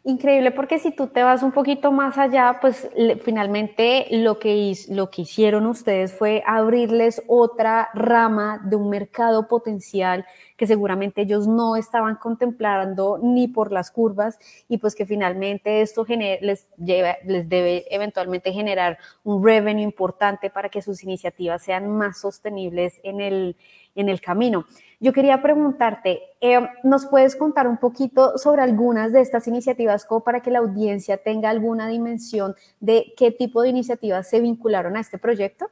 Increíble 0.03 0.51
porque 0.51 0.79
si 0.79 0.91
tú 0.91 1.07
te 1.07 1.21
vas 1.21 1.43
un 1.43 1.51
poquito 1.51 1.91
más 1.91 2.17
allá, 2.17 2.59
pues 2.61 2.89
finalmente 3.25 4.07
lo 4.11 4.39
que, 4.39 4.73
lo 4.89 5.09
que 5.09 5.23
hicieron 5.23 5.65
ustedes 5.65 6.13
fue 6.13 6.43
abrirles 6.45 7.21
otra 7.27 7.89
rama 7.93 8.61
de 8.63 8.77
un 8.77 8.89
mercado 8.89 9.49
potencial 9.49 10.25
que 10.57 10.67
seguramente 10.67 11.21
ellos 11.21 11.47
no 11.47 11.75
estaban 11.75 12.15
contemplando 12.15 13.19
ni 13.21 13.47
por 13.47 13.71
las 13.71 13.91
curvas 13.91 14.39
y 14.67 14.79
pues 14.79 14.95
que 14.95 15.05
finalmente 15.05 15.81
esto 15.81 16.05
les, 16.07 16.67
lleva, 16.77 17.17
les 17.23 17.47
debe 17.47 17.85
eventualmente 17.89 18.51
generar 18.51 18.97
un 19.23 19.45
revenue 19.45 19.83
importante 19.83 20.49
para 20.49 20.69
que 20.69 20.81
sus 20.81 21.03
iniciativas 21.03 21.63
sean 21.63 21.89
más 21.89 22.19
sostenibles 22.19 22.99
en 23.03 23.21
el, 23.21 23.55
en 23.95 24.09
el 24.09 24.19
camino. 24.19 24.65
Yo 24.99 25.13
quería 25.13 25.43
preguntarte, 25.43 26.21
eh, 26.41 26.59
¿nos 26.83 27.05
puedes 27.05 27.35
contar 27.35 27.67
un 27.67 27.77
poquito 27.77 28.37
sobre 28.39 28.63
algunas 28.63 29.13
de 29.13 29.21
estas 29.21 29.47
iniciativas 29.47 30.05
como 30.05 30.21
para 30.23 30.41
que 30.41 30.49
la 30.49 30.59
audiencia 30.59 31.17
tenga 31.17 31.51
alguna 31.51 31.87
dimensión 31.87 32.55
de 32.79 33.13
qué 33.15 33.31
tipo 33.31 33.61
de 33.61 33.69
iniciativas 33.69 34.27
se 34.27 34.39
vincularon 34.39 34.97
a 34.97 35.01
este 35.01 35.19
proyecto? 35.19 35.69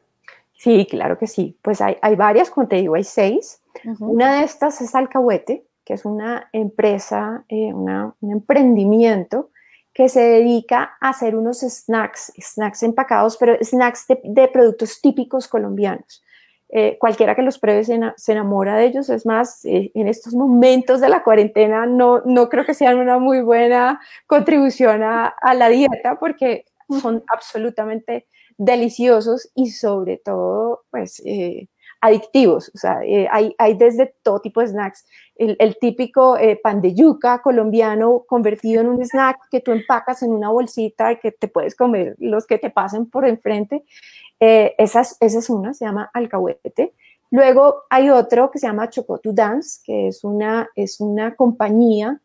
Sí, 0.57 0.87
claro 0.89 1.17
que 1.17 1.27
sí. 1.27 1.57
Pues 1.61 1.81
hay, 1.81 1.97
hay 2.01 2.15
varias, 2.15 2.49
como 2.49 2.67
te 2.67 2.77
digo, 2.77 2.95
hay 2.95 3.03
seis. 3.03 3.61
Una 3.99 4.37
de 4.39 4.45
estas 4.45 4.81
es 4.81 4.95
Alcahuete, 4.95 5.65
que 5.83 5.93
es 5.93 6.05
una 6.05 6.49
empresa, 6.53 7.45
eh, 7.49 7.73
un 7.73 8.13
emprendimiento 8.21 9.51
que 9.93 10.09
se 10.09 10.21
dedica 10.21 10.97
a 10.99 11.09
hacer 11.09 11.35
unos 11.35 11.59
snacks, 11.59 12.33
snacks 12.39 12.83
empacados, 12.83 13.37
pero 13.37 13.57
snacks 13.61 14.05
de 14.23 14.47
productos 14.47 14.99
típicos 15.01 15.47
colombianos. 15.47 16.21
Eh, 16.69 16.97
cualquiera 16.99 17.35
que 17.35 17.43
los 17.43 17.59
pruebe 17.59 17.83
se, 17.83 18.31
enamora 18.31 18.75
de 18.75 18.85
ellos. 18.85 19.09
Es 19.09 19.25
más, 19.25 19.63
eh, 19.65 19.91
en 19.93 20.07
estos 20.07 20.33
momentos 20.33 20.99
de 20.99 21.09
la 21.09 21.23
cuarentena 21.23 21.85
no, 21.85 22.21
no 22.25 22.49
creo 22.49 22.65
que 22.65 22.73
sean 22.73 22.97
una 22.97 23.19
muy 23.19 23.41
buena 23.41 24.01
contribución 24.27 25.03
a, 25.03 25.35
la 25.55 25.69
dieta 25.69 26.17
porque 26.19 26.65
son 27.01 27.23
absolutamente 27.31 28.27
deliciosos 28.57 29.49
y 29.55 29.71
sobre 29.71 30.17
todo, 30.17 30.83
pues, 30.91 31.21
eh, 31.25 31.67
adictivos. 32.01 32.71
O 32.75 32.77
sea, 32.77 32.99
hay, 33.31 33.55
hay, 33.57 33.73
desde 33.75 34.13
todo 34.21 34.39
tipo 34.39 34.61
de 34.61 34.67
snacks. 34.67 35.05
El, 35.35 35.55
el 35.59 35.77
típico 35.79 36.37
pan 36.63 36.81
de 36.81 36.93
yuca 36.93 37.41
colombiano 37.41 38.23
convertido 38.27 38.81
en 38.81 38.89
un 38.89 39.03
snack 39.03 39.37
que 39.49 39.59
tú 39.59 39.71
empacas 39.71 40.21
en 40.21 40.31
una 40.31 40.49
bolsita 40.49 41.11
y 41.11 41.19
que 41.19 41.31
te 41.31 41.47
puedes 41.47 41.75
comer 41.75 42.15
los 42.19 42.45
que 42.45 42.57
te 42.57 42.69
pasen 42.69 43.09
por 43.09 43.27
enfrente. 43.27 43.83
Eh, 44.39 44.75
esa, 44.77 45.01
es, 45.01 45.49
una, 45.49 45.73
se 45.73 45.85
llama 45.85 46.09
Alcahuete. 46.13 46.93
Luego 47.31 47.83
hay 47.89 48.09
otro 48.09 48.51
que 48.51 48.59
se 48.59 48.67
llama 48.67 48.89
Chocotu 48.89 49.33
Dance, 49.33 49.81
que 49.83 50.07
es 50.07 50.23
una, 50.23 50.69
es 50.75 50.99
una 50.99 51.35
compañía 51.35 52.21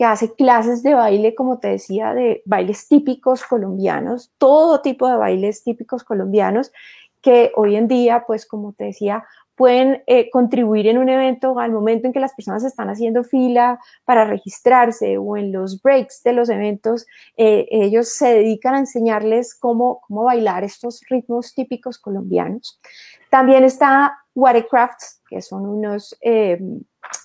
que 0.00 0.06
hace 0.06 0.32
clases 0.32 0.82
de 0.82 0.94
baile, 0.94 1.34
como 1.34 1.58
te 1.58 1.68
decía, 1.68 2.14
de 2.14 2.40
bailes 2.46 2.88
típicos 2.88 3.44
colombianos, 3.44 4.32
todo 4.38 4.80
tipo 4.80 5.06
de 5.06 5.18
bailes 5.18 5.62
típicos 5.62 6.04
colombianos, 6.04 6.72
que 7.20 7.52
hoy 7.54 7.76
en 7.76 7.86
día, 7.86 8.24
pues 8.26 8.46
como 8.46 8.72
te 8.72 8.84
decía, 8.84 9.26
pueden 9.56 10.02
eh, 10.06 10.30
contribuir 10.30 10.86
en 10.86 10.96
un 10.96 11.10
evento 11.10 11.58
al 11.58 11.70
momento 11.70 12.06
en 12.06 12.14
que 12.14 12.18
las 12.18 12.32
personas 12.32 12.64
están 12.64 12.88
haciendo 12.88 13.24
fila 13.24 13.78
para 14.06 14.24
registrarse 14.24 15.18
o 15.18 15.36
en 15.36 15.52
los 15.52 15.82
breaks 15.82 16.22
de 16.22 16.32
los 16.32 16.48
eventos, 16.48 17.04
eh, 17.36 17.66
ellos 17.70 18.08
se 18.08 18.36
dedican 18.36 18.76
a 18.76 18.78
enseñarles 18.78 19.54
cómo, 19.54 20.00
cómo 20.08 20.24
bailar 20.24 20.64
estos 20.64 21.02
ritmos 21.10 21.52
típicos 21.52 21.98
colombianos. 21.98 22.80
También 23.28 23.64
está 23.64 24.16
Watercrafts, 24.34 25.20
que 25.28 25.42
son 25.42 25.66
unos, 25.66 26.16
eh, 26.22 26.58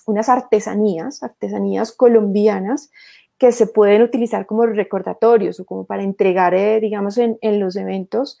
unas 0.06 0.28
artesanías, 0.28 1.22
artesanías 1.22 1.92
colombianas 1.92 2.90
que 3.38 3.52
se 3.52 3.66
pueden 3.66 4.02
utilizar 4.02 4.46
como 4.46 4.66
recordatorios 4.66 5.60
o 5.60 5.66
como 5.66 5.84
para 5.84 6.02
entregar, 6.02 6.54
digamos, 6.80 7.18
en, 7.18 7.38
en, 7.42 7.60
los 7.60 7.76
eventos. 7.76 8.38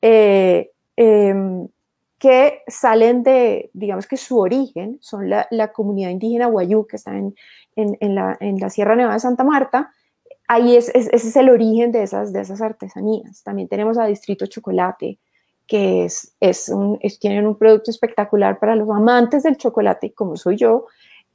Eh, 0.00 0.70
em, 0.96 1.68
que 2.18 2.62
salen 2.66 3.22
de, 3.22 3.70
digamos 3.72 4.06
que 4.06 4.16
su 4.16 4.38
origen 4.38 4.98
son 5.00 5.30
la, 5.30 5.72
comunidad 5.72 6.10
indígena 6.10 6.46
Guayú, 6.46 6.86
que 6.86 6.96
está 6.96 7.16
en, 7.16 7.34
la, 7.76 8.70
Sierra 8.70 8.96
Nevada 8.96 9.14
de 9.14 9.20
Santa 9.20 9.44
Marta. 9.44 9.92
Ahí 10.48 10.76
es, 10.76 10.88
ese 10.88 11.14
es 11.14 11.36
el 11.36 11.48
origen 11.48 11.92
de 11.92 12.02
esas, 12.02 12.32
de 12.32 12.40
esas 12.40 12.60
artesanías. 12.60 13.42
También 13.44 13.68
tenemos 13.68 13.98
a 13.98 14.06
Distrito 14.06 14.46
Chocolate, 14.46 15.18
que 15.68 16.06
es, 16.06 16.34
es, 16.40 16.70
un, 16.70 16.98
tienen 17.20 17.46
un 17.46 17.56
producto 17.56 17.90
espectacular 17.90 18.58
para 18.58 18.74
los 18.74 18.88
amantes 18.90 19.42
del 19.44 19.58
chocolate, 19.58 20.12
como 20.14 20.36
soy 20.36 20.56
yo. 20.56 20.86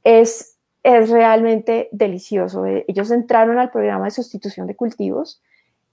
Es, 0.02 0.58
es 0.82 1.08
realmente 1.08 1.88
delicioso. 1.92 2.66
Ellos 2.66 3.10
entraron 3.10 3.58
al 3.58 3.70
programa 3.70 4.06
de 4.06 4.10
sustitución 4.10 4.66
de 4.66 4.76
cultivos 4.76 5.40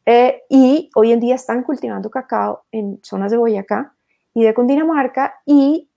eh, 0.06 0.42
y 0.50 0.90
hoy 0.96 1.12
en 1.12 1.20
día 1.20 1.36
están 1.36 1.64
cultivando 1.64 2.10
cacao 2.10 2.64
en 2.72 3.00
zonas 3.04 3.32
de 3.32 3.38
Boyacá 3.38 3.94
y 4.34 4.44
de 4.44 4.54
Cundinamarca 4.54 5.36
y 5.46 5.88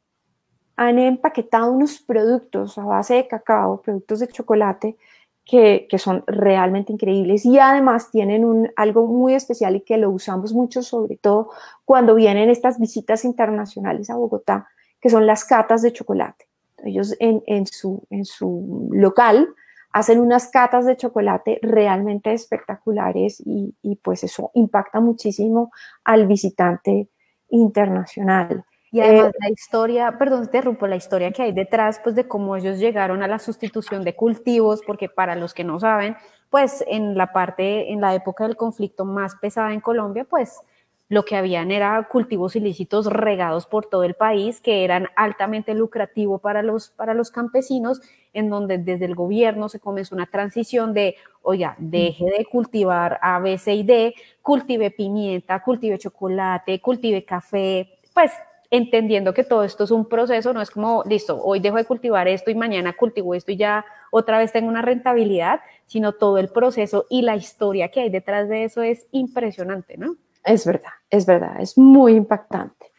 han 0.77 0.99
empaquetado 0.99 1.73
unos 1.73 2.01
productos 2.01 2.77
a 2.77 2.85
base 2.85 3.15
de 3.15 3.29
cacao, 3.29 3.81
productos 3.81 4.21
de 4.21 4.29
chocolate, 4.29 4.97
que, 5.45 5.87
son 5.99 6.25
realmente 6.27 6.93
increíbles 6.93 7.45
y 7.45 7.59
además 7.59 8.11
tienen 8.11 8.45
un, 8.45 8.71
algo 8.77 9.07
muy 9.07 9.35
especial 9.35 9.77
y 9.77 9.83
que 9.83 9.99
lo 9.99 10.11
usamos 10.11 10.53
mucho, 10.55 10.83
sobre 10.83 11.17
todo 11.17 11.51
cuando 11.85 12.15
vienen 12.15 12.51
estas 12.51 12.79
visitas 12.79 13.25
internacionales 13.25 14.11
a 14.11 14.17
Bogotá, 14.17 14.69
que 15.01 15.11
son 15.11 15.27
las 15.27 15.45
catas 15.45 15.83
de 15.83 15.93
chocolate. 15.93 16.47
Ellos 16.85 17.15
en, 17.21 17.43
en, 17.47 17.67
su, 17.67 18.03
en 18.11 18.25
su 18.25 18.89
local 18.93 19.49
hacen 19.93 20.21
unas 20.21 20.49
catas 20.49 20.87
de 20.87 20.97
chocolate 20.97 21.59
realmente 21.63 22.33
espectaculares 22.33 23.41
y, 23.45 23.75
y 23.83 23.97
pues 23.97 24.25
eso 24.25 24.51
impacta 24.55 25.01
muchísimo 25.01 25.71
al 26.05 26.27
visitante 26.27 27.09
internacional. 27.49 28.65
Y 28.95 29.01
además 29.01 29.33
eh, 29.35 29.39
la 29.41 29.51
historia, 29.51 30.17
perdón, 30.21 30.45
interrumpo, 30.45 30.87
la 30.87 30.95
historia 30.95 31.33
que 31.33 31.43
hay 31.43 31.51
detrás, 31.51 32.01
pues 32.05 32.15
de 32.15 32.29
cómo 32.29 32.55
ellos 32.55 32.79
llegaron 32.79 33.25
a 33.25 33.27
la 33.27 33.41
sustitución 33.41 34.05
de 34.05 34.15
cultivos, 34.15 34.83
porque 34.87 35.09
para 35.09 35.35
los 35.35 35.53
que 35.53 35.65
no 35.65 35.81
saben, 35.81 36.17
pues 36.49 36.85
en 36.87 37.19
la 37.19 37.33
parte, 37.33 37.91
en 37.91 38.01
la 38.01 38.15
época 38.15 38.45
del 38.45 38.55
conflicto 38.55 39.05
más 39.05 39.35
pesada 39.35 39.73
en 39.73 39.81
Colombia, 39.81 40.25
pues 40.25 40.61
lo 41.09 41.25
que 41.25 41.35
habían 41.35 41.73
era 41.73 42.07
cultivos 42.09 42.55
ilícitos 42.55 43.07
regados 43.07 43.67
por 43.67 43.87
todo 43.87 44.05
el 44.05 44.15
país 44.15 44.61
que 44.61 44.85
eran 44.85 45.09
altamente 45.17 45.75
lucrativos 45.75 46.41
para 46.41 46.63
los, 46.63 46.91
para 46.91 47.15
los 47.15 47.33
campesinos, 47.33 48.01
en 48.33 48.49
donde 48.49 48.79
desde 48.79 49.07
el 49.07 49.17
gobierno 49.17 49.69
se 49.69 49.81
comenzó 49.81 50.15
una 50.15 50.27
transición 50.27 50.95
de, 50.95 51.17
oiga, 51.43 51.75
deje 51.79 52.27
de 52.27 52.45
cultivar 52.45 53.19
A, 53.23 53.41
B, 53.41 53.59
C 53.59 53.75
y 53.75 53.83
D, 53.83 54.15
cultive 54.41 54.93
pimienta, 54.93 55.61
cultive 55.65 55.99
chocolate, 55.99 56.81
cultive 56.81 57.25
café, 57.25 57.99
pues 58.15 58.31
entendiendo 58.77 59.33
que 59.35 59.45
todo 59.45 59.63
esto 59.63 59.85
es 59.85 59.93
un 59.93 60.09
proceso, 60.09 60.53
no 60.53 60.61
es 60.61 60.71
como, 60.71 61.05
listo, 61.07 61.41
hoy 61.41 61.61
dejo 61.61 61.77
de 61.77 61.85
cultivar 61.85 62.27
esto 62.27 62.51
y 62.51 62.57
mañana 62.57 62.93
cultivo 62.95 63.35
esto 63.35 63.53
y 63.53 63.57
ya 63.57 63.85
otra 64.11 64.39
vez 64.39 64.51
tengo 64.51 64.69
una 64.69 64.83
rentabilidad, 64.83 65.61
sino 65.87 66.13
todo 66.13 66.39
el 66.39 66.49
proceso 66.49 67.07
y 67.09 67.23
la 67.23 67.37
historia 67.37 67.89
que 67.89 68.01
hay 68.01 68.11
detrás 68.11 68.49
de 68.49 68.65
eso 68.65 68.83
es 68.83 69.07
impresionante, 69.13 69.97
¿no? 69.97 70.17
Es 70.45 70.67
verdad, 70.67 70.91
es 71.09 71.25
verdad, 71.25 71.61
es 71.61 71.79
muy 71.79 72.15
impactante. 72.15 72.91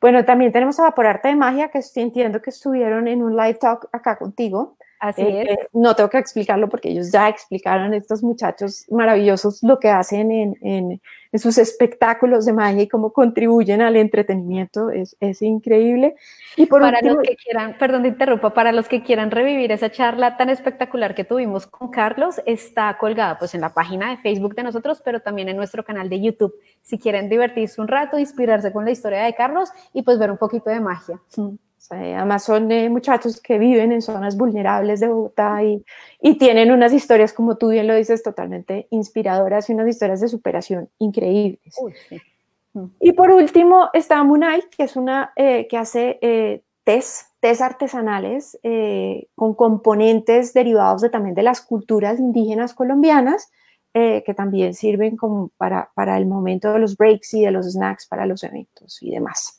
Bueno, 0.00 0.24
también 0.24 0.50
tenemos 0.50 0.80
a 0.80 0.84
Vaporarte 0.84 1.28
de 1.28 1.36
Magia, 1.36 1.68
que 1.68 1.80
entiendo 1.96 2.40
que 2.40 2.48
estuvieron 2.48 3.06
en 3.06 3.22
un 3.22 3.36
live 3.36 3.58
talk 3.60 3.86
acá 3.92 4.16
contigo. 4.16 4.78
Así 4.98 5.22
eh, 5.22 5.42
es. 5.42 5.58
no 5.74 5.94
tengo 5.94 6.08
que 6.08 6.18
explicarlo 6.18 6.70
porque 6.70 6.88
ellos 6.88 7.12
ya 7.12 7.28
explicaron, 7.28 7.92
estos 7.92 8.22
muchachos 8.22 8.86
maravillosos, 8.90 9.62
lo 9.62 9.78
que 9.78 9.90
hacen 9.90 10.32
en, 10.32 10.56
en, 10.62 11.02
en 11.32 11.38
sus 11.38 11.58
espectáculos 11.58 12.44
de 12.46 12.52
magia 12.52 12.82
y 12.82 12.88
cómo 12.88 13.12
contribuyen 13.12 13.82
al 13.82 13.96
entretenimiento. 13.96 14.90
Es, 14.90 15.16
es 15.20 15.42
increíble. 15.42 16.14
Y 16.56 16.66
por 16.66 16.80
para 16.80 17.00
los 17.02 17.18
que 17.18 17.36
quieran, 17.36 17.76
perdón 17.78 18.02
te 18.02 18.08
interrumpa, 18.08 18.54
para 18.54 18.72
los 18.72 18.88
que 18.88 19.02
quieran 19.02 19.30
revivir 19.30 19.72
esa 19.72 19.90
charla 19.90 20.36
tan 20.36 20.50
espectacular 20.50 21.14
que 21.14 21.24
tuvimos 21.24 21.66
con 21.66 21.90
Carlos, 21.90 22.40
está 22.46 22.96
colgada 22.98 23.38
pues 23.38 23.54
en 23.54 23.60
la 23.60 23.74
página 23.74 24.10
de 24.10 24.16
Facebook 24.16 24.54
de 24.54 24.62
nosotros, 24.62 25.02
pero 25.04 25.20
también 25.20 25.48
en 25.48 25.56
nuestro 25.56 25.84
canal 25.84 26.08
de 26.08 26.20
YouTube. 26.20 26.54
Si 26.82 26.98
quieren 26.98 27.28
divertirse 27.28 27.80
un 27.80 27.88
rato, 27.88 28.18
inspirarse 28.18 28.72
con 28.72 28.84
la 28.84 28.90
historia 28.90 29.22
de 29.22 29.34
Carlos 29.34 29.70
y 29.92 30.02
pues 30.02 30.18
ver 30.18 30.30
un 30.30 30.38
poquito 30.38 30.70
de 30.70 30.80
magia. 30.80 31.20
Además 31.90 32.44
son 32.44 32.70
eh, 32.70 32.88
muchachos 32.88 33.40
que 33.40 33.58
viven 33.58 33.92
en 33.92 34.02
zonas 34.02 34.36
vulnerables 34.36 35.00
de 35.00 35.08
Bogotá 35.08 35.62
y, 35.62 35.84
y, 36.20 36.36
tienen 36.38 36.70
unas 36.70 36.92
historias, 36.92 37.32
como 37.32 37.56
tú 37.56 37.68
bien 37.68 37.86
lo 37.86 37.94
dices, 37.94 38.22
totalmente 38.22 38.86
inspiradoras 38.90 39.68
y 39.68 39.74
unas 39.74 39.88
historias 39.88 40.20
de 40.20 40.28
superación 40.28 40.88
increíbles. 40.98 41.74
Mm. 42.74 42.84
Y 43.00 43.12
por 43.12 43.30
último 43.30 43.88
está 43.92 44.22
Munay, 44.22 44.62
que 44.76 44.84
es 44.84 44.96
una 44.96 45.32
eh, 45.36 45.66
que 45.68 45.76
hace 45.76 46.18
eh, 46.20 46.62
test, 46.84 47.32
test 47.40 47.62
artesanales 47.62 48.58
con 49.34 49.54
componentes 49.54 50.52
derivados 50.52 51.02
de, 51.02 51.10
también 51.10 51.34
de 51.34 51.42
las 51.42 51.60
culturas 51.60 52.18
indígenas 52.18 52.74
colombianas, 52.74 53.50
que 53.92 54.34
también 54.36 54.74
sirven 54.74 55.16
como 55.16 55.48
para, 55.56 55.90
para 55.94 56.18
el 56.18 56.26
momento 56.26 56.72
de 56.72 56.78
los 56.78 56.96
breaks 56.96 57.34
y 57.34 57.44
de 57.44 57.50
los 57.50 57.66
snacks 57.66 58.06
para 58.06 58.26
los 58.26 58.44
eventos 58.44 59.02
y 59.02 59.10
demás 59.10 59.58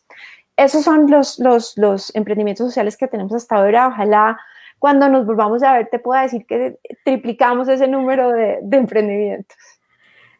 esos 0.59 0.83
son 0.83 1.09
los, 1.09 1.39
los, 1.39 2.15
emprendimientos 2.15 2.67
sociales 2.67 2.97
que 2.97 3.07
tenemos 3.07 3.33
hasta 3.33 3.55
ahora. 3.55 3.87
Ojalá 3.87 4.37
cuando 4.77 5.09
nos 5.09 5.25
volvamos 5.25 5.63
a 5.63 5.73
ver 5.73 5.89
te 5.89 5.99
pueda 5.99 6.21
decir 6.21 6.45
que 6.45 6.79
triplicamos 7.03 7.67
ese 7.67 7.87
número 7.87 8.29
de, 8.31 8.59
emprendimientos. 8.71 9.57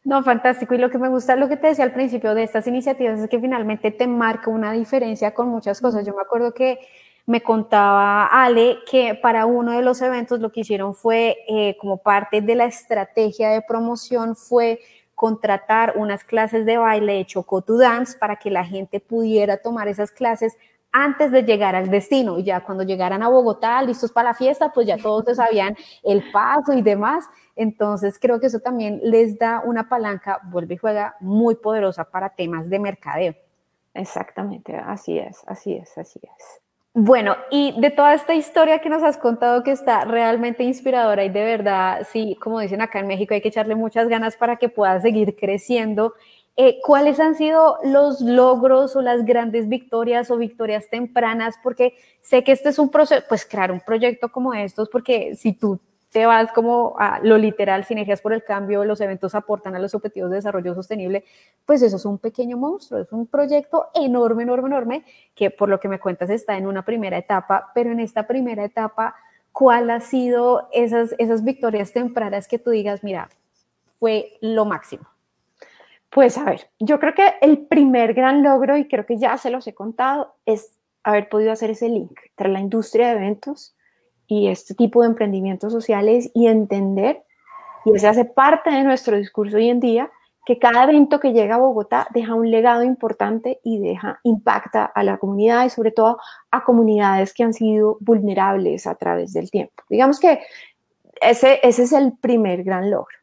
No, 0.03 0.23
fantástico. 0.23 0.73
Y 0.73 0.77
lo 0.77 0.89
que 0.89 0.97
me 0.97 1.10
gusta, 1.10 1.36
lo 1.36 1.47
que 1.47 1.58
te 1.58 1.67
decía 1.67 1.86
al 1.86 1.93
principio 1.93 2.34
de 2.34 2.43
estas 2.43 2.67
iniciativas 2.67 3.19
es 3.19 3.29
que 3.29 3.39
finalmente 3.39 3.91
te 3.91 4.08
marca 4.08 4.49
una 4.49 4.71
diferencia 4.71 5.34
con 5.34 5.49
muchas 5.49 5.82
cosas. 5.82 6.05
Yo 6.05 6.13
me 6.15 6.21
acuerdo 6.21 6.53
que 6.53 6.79
me 7.25 7.41
contaba 7.41 8.25
Ale 8.25 8.79
que 8.89 9.13
para 9.15 9.45
uno 9.45 9.73
de 9.73 9.84
los 9.84 10.01
eventos 10.01 10.39
lo 10.39 10.51
que 10.51 10.62
hicieron 10.62 10.95
fue, 10.95 11.38
eh, 11.47 11.77
como 11.79 11.97
parte 11.97 12.41
de 12.41 12.55
la 12.55 12.65
estrategia 12.65 13.49
de 13.51 13.62
promoción, 13.62 14.36
fue 14.36 14.79
contratar 15.19 15.97
unas 15.97 16.23
clases 16.23 16.65
de 16.65 16.77
baile 16.77 17.15
de 17.15 17.25
Choco 17.25 17.62
to 17.62 17.77
Dance 17.77 18.17
para 18.17 18.38
que 18.38 18.49
la 18.49 18.63
gente 18.63 19.01
pudiera 19.01 19.58
tomar 19.58 19.89
esas 19.89 20.12
clases 20.12 20.58
antes 20.93 21.29
de 21.34 21.43
llegar 21.43 21.75
al 21.75 21.89
destino. 21.89 22.39
Y 22.39 22.45
ya 22.45 22.63
cuando 22.63 22.86
llegaran 22.86 23.21
a 23.21 23.27
Bogotá, 23.27 23.82
listos 23.82 24.13
para 24.13 24.29
la 24.29 24.34
fiesta, 24.34 24.71
pues 24.71 24.88
ya 24.88 24.95
todos 24.95 25.36
sabían 25.36 25.75
el 26.03 26.23
paso 26.32 26.71
y 26.71 26.82
demás. 26.82 27.25
Entonces 27.58 28.17
creo 28.17 28.39
que 28.39 28.47
eso 28.47 28.62
también 28.62 29.01
les 29.03 29.38
da 29.38 29.62
una 29.65 29.89
palanca, 29.89 30.39
vuelve 30.45 30.75
y 30.75 30.77
juega, 30.77 31.17
muy 31.19 31.55
poderosa 31.55 32.05
para 32.05 32.29
temas 32.29 32.69
de 32.69 32.79
mercadeo. 32.79 33.36
Exactamente, 33.93 34.77
así 34.77 35.19
es, 35.19 35.43
así 35.47 35.73
es, 35.73 35.97
así 35.97 36.21
es. 36.23 36.68
Bueno, 37.01 37.38
y 37.49 37.79
de 37.79 37.91
toda 37.91 38.13
esta 38.13 38.35
historia 38.35 38.79
que 38.79 38.89
nos 38.89 39.03
has 39.03 39.15
contado 39.15 39.63
que 39.63 39.71
está 39.71 40.03
realmente 40.03 40.65
inspiradora 40.65 41.23
y 41.23 41.29
de 41.29 41.45
verdad, 41.45 42.05
sí, 42.12 42.35
como 42.41 42.59
dicen 42.59 42.81
acá 42.81 42.99
en 42.99 43.07
México, 43.07 43.33
hay 43.33 43.39
que 43.39 43.47
echarle 43.47 43.73
muchas 43.75 44.09
ganas 44.09 44.35
para 44.35 44.57
que 44.57 44.67
pueda 44.67 44.99
seguir 44.99 45.38
creciendo. 45.38 46.13
Eh, 46.57 46.79
¿Cuáles 46.85 47.21
han 47.21 47.35
sido 47.35 47.77
los 47.85 48.19
logros 48.19 48.97
o 48.97 49.01
las 49.01 49.23
grandes 49.23 49.69
victorias 49.69 50.29
o 50.29 50.35
victorias 50.35 50.89
tempranas? 50.89 51.55
Porque 51.63 51.93
sé 52.19 52.43
que 52.43 52.51
este 52.51 52.67
es 52.67 52.79
un 52.79 52.89
proceso, 52.89 53.23
pues 53.29 53.45
crear 53.45 53.71
un 53.71 53.79
proyecto 53.79 54.27
como 54.29 54.53
estos, 54.53 54.89
porque 54.89 55.35
si 55.35 55.53
tú 55.53 55.79
te 56.12 56.26
vas 56.26 56.52
como 56.52 56.95
a 56.98 57.19
lo 57.22 57.38
literal, 57.38 57.86
sinergias 57.86 58.22
por 58.22 58.34
el 58.34 58.43
cambio, 58.43 58.84
los 58.84 59.00
eventos 59.02 59.36
aportan 59.36 59.76
a 59.76 59.80
los 59.80 59.93
objetivos 59.93 60.30
de 60.32 60.38
desarrollo 60.38 60.74
sostenible, 60.74 61.24
pues 61.65 61.82
eso 61.82 61.98
es 61.98 62.06
un 62.06 62.17
pequeño 62.17 62.58
monstruo, 62.58 63.00
es 63.00 63.12
un 63.12 63.28
proyecto 63.28 63.88
enorme, 63.93 64.43
enorme, 64.43 64.67
enorme, 64.67 65.06
que 65.36 65.52
por 65.52 65.69
lo 65.69 65.80
que 65.80 65.88
me 65.88 66.00
cuentas 66.00 66.30
está 66.30 66.58
en 66.58 66.65
una 66.65 66.84
primera 66.84 67.17
etapa, 67.17 67.72
pero 67.76 67.91
en 67.91 68.00
esta 68.00 68.26
primera 68.26 68.63
etapa, 68.63 69.15
¿cuál 69.52 69.89
ha 69.91 70.00
sido 70.00 70.67
esas, 70.72 71.13
esas 71.19 71.43
victorias 71.43 71.91
tempranas 71.91 72.48
que 72.48 72.58
tú 72.58 72.72
digas, 72.72 73.04
mira, 73.04 73.30
fue 74.00 74.38
lo 74.41 74.65
máximo? 74.65 75.08
Pues 76.10 76.39
a 76.39 76.43
ver, 76.43 76.72
yo 76.80 77.00
creo 77.00 77.13
que 77.13 77.36
el 77.41 77.60
primer 77.67 78.15
gran 78.15 78.41
logro, 78.41 78.78
y 78.78 78.88
creo 78.88 79.06
que 79.06 79.19
ya 79.19 79.38
se 79.38 79.52
los 79.52 79.67
he 79.67 79.76
contado, 79.76 80.34
es 80.48 80.74
haber 81.04 81.30
podido 81.30 81.52
hacer 81.52 81.69
ese 81.69 81.88
link 81.88 82.19
entre 82.32 82.50
la 82.50 82.60
industria 82.60 83.10
de 83.10 83.17
eventos 83.17 83.76
y 84.30 84.48
este 84.48 84.76
tipo 84.76 85.02
de 85.02 85.08
emprendimientos 85.08 85.74
sociales 85.74 86.30
y 86.36 86.48
entender, 86.48 87.24
y 87.84 87.96
eso 87.96 88.08
hace 88.08 88.26
parte 88.26 88.70
de 88.70 88.84
nuestro 88.84 89.18
discurso 89.18 89.58
hoy 89.58 89.70
en 89.70 89.80
día, 89.80 90.12
que 90.46 90.60
cada 90.60 90.84
evento 90.84 91.20
que 91.20 91.34
llega 91.34 91.56
a 91.56 91.60
Bogotá 91.60 92.08
deja 92.13 92.36
un 92.36 92.50
legado 92.50 92.84
importante 92.84 93.60
y 93.63 93.80
deja, 93.80 94.20
impacta 94.24 94.86
a 94.86 95.04
la 95.04 95.18
comunidad 95.18 95.65
y 95.65 95.70
sobre 95.72 95.92
todo 95.92 96.20
a 96.52 96.63
comunidades 96.63 97.34
que 97.34 97.44
han 97.44 97.54
sido 97.54 97.98
vulnerables 98.02 98.86
a 98.86 98.96
través 98.96 99.34
del 99.34 99.50
tiempo. 99.50 99.84
Digamos 99.89 100.20
que 100.20 100.39
ese, 101.20 101.60
ese 101.63 101.84
es 101.84 101.92
el 101.92 102.13
primer 102.13 102.63
gran 102.63 102.89
logro. 102.89 103.18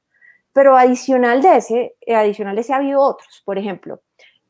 Pero 0.53 0.77
adicional 0.77 1.41
de 1.41 1.57
ese, 1.57 1.95
adicional 2.09 2.57
de 2.57 2.63
ese 2.63 2.73
ha 2.73 2.77
habido 2.77 3.01
otros. 3.01 3.43
Por 3.45 3.59
ejemplo, 3.59 4.01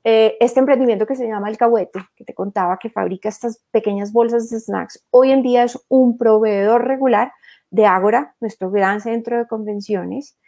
eh, 0.09 0.37
este 0.38 0.61
emprendimiento 0.61 1.05
que 1.05 1.16
se 1.16 1.27
llama 1.27 1.49
El 1.49 1.57
Cahuete, 1.57 1.99
que 2.14 2.25
te 2.25 2.33
contaba 2.33 2.79
que 2.79 2.90
fabrica 2.90 3.29
estas 3.29 3.61
pequeñas 3.73 4.12
bolsas 4.12 4.49
de 4.51 4.61
snacks, 4.61 5.05
hoy 5.11 5.33
en 5.33 5.42
día 5.42 5.64
es 5.64 5.85
un 5.88 6.16
proveedor 6.16 6.87
regular 6.87 7.33
de 7.71 7.87
Ágora, 7.87 8.37
nuestro 8.38 8.71
gran 8.71 9.01
centro 9.01 9.37
de 9.37 9.49
convenciones. 9.49 10.38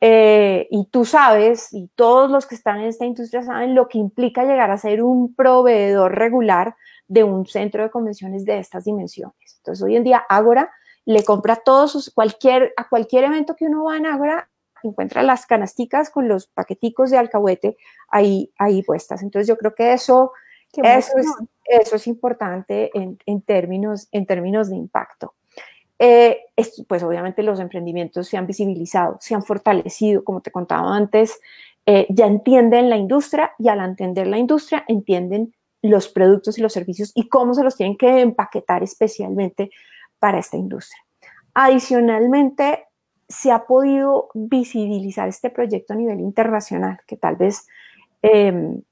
Eh, 0.00 0.66
y 0.68 0.88
tú 0.90 1.04
sabes, 1.04 1.72
y 1.72 1.92
todos 1.94 2.28
los 2.28 2.46
que 2.46 2.56
están 2.56 2.80
en 2.80 2.86
esta 2.86 3.04
industria 3.04 3.44
saben 3.44 3.76
lo 3.76 3.86
que 3.86 3.98
implica 3.98 4.42
llegar 4.42 4.72
a 4.72 4.78
ser 4.78 5.00
un 5.00 5.32
proveedor 5.32 6.16
regular 6.16 6.74
de 7.06 7.22
un 7.22 7.46
centro 7.46 7.84
de 7.84 7.90
convenciones 7.90 8.44
de 8.44 8.58
estas 8.58 8.82
dimensiones. 8.82 9.58
Entonces, 9.58 9.84
hoy 9.84 9.94
en 9.94 10.02
día, 10.02 10.24
Ágora 10.28 10.72
le 11.04 11.22
compra 11.22 11.54
todos 11.54 12.10
cualquier, 12.12 12.74
a 12.76 12.88
cualquier 12.88 13.22
evento 13.22 13.54
que 13.54 13.66
uno 13.66 13.84
va 13.84 13.96
en 13.96 14.06
Ágora, 14.06 14.50
encuentra 14.88 15.22
las 15.22 15.46
canasticas 15.46 16.10
con 16.10 16.28
los 16.28 16.46
paqueticos 16.46 17.10
de 17.10 17.18
alcahuete 17.18 17.76
ahí, 18.08 18.52
ahí 18.58 18.82
puestas. 18.82 19.22
Entonces 19.22 19.48
yo 19.48 19.56
creo 19.56 19.74
que 19.74 19.92
eso, 19.92 20.32
eso, 20.72 21.18
es, 21.18 21.26
eso 21.64 21.96
es 21.96 22.06
importante 22.06 22.90
en, 22.94 23.18
en, 23.26 23.42
términos, 23.42 24.08
en 24.12 24.26
términos 24.26 24.70
de 24.70 24.76
impacto. 24.76 25.34
Eh, 25.98 26.40
pues 26.88 27.02
obviamente 27.02 27.42
los 27.42 27.60
emprendimientos 27.60 28.28
se 28.28 28.36
han 28.36 28.46
visibilizado, 28.46 29.16
se 29.20 29.34
han 29.34 29.42
fortalecido, 29.42 30.24
como 30.24 30.40
te 30.40 30.50
contaba 30.50 30.96
antes, 30.96 31.40
eh, 31.86 32.06
ya 32.08 32.26
entienden 32.26 32.90
la 32.90 32.96
industria 32.96 33.52
y 33.58 33.68
al 33.68 33.80
entender 33.80 34.26
la 34.26 34.38
industria 34.38 34.84
entienden 34.88 35.54
los 35.82 36.08
productos 36.08 36.58
y 36.58 36.62
los 36.62 36.72
servicios 36.72 37.12
y 37.14 37.28
cómo 37.28 37.54
se 37.54 37.62
los 37.62 37.76
tienen 37.76 37.96
que 37.96 38.20
empaquetar 38.22 38.82
especialmente 38.82 39.70
para 40.18 40.38
esta 40.38 40.56
industria. 40.56 41.00
Adicionalmente, 41.52 42.86
se 43.28 43.50
ha 43.52 43.66
podido 43.66 44.28
visibilizar 44.34 45.28
este 45.28 45.50
proyecto 45.50 45.92
a 45.92 45.96
nivel 45.96 46.20
internacional, 46.20 47.00
que 47.06 47.16
tal 47.16 47.36
vez 47.36 47.66
em, 48.22 48.82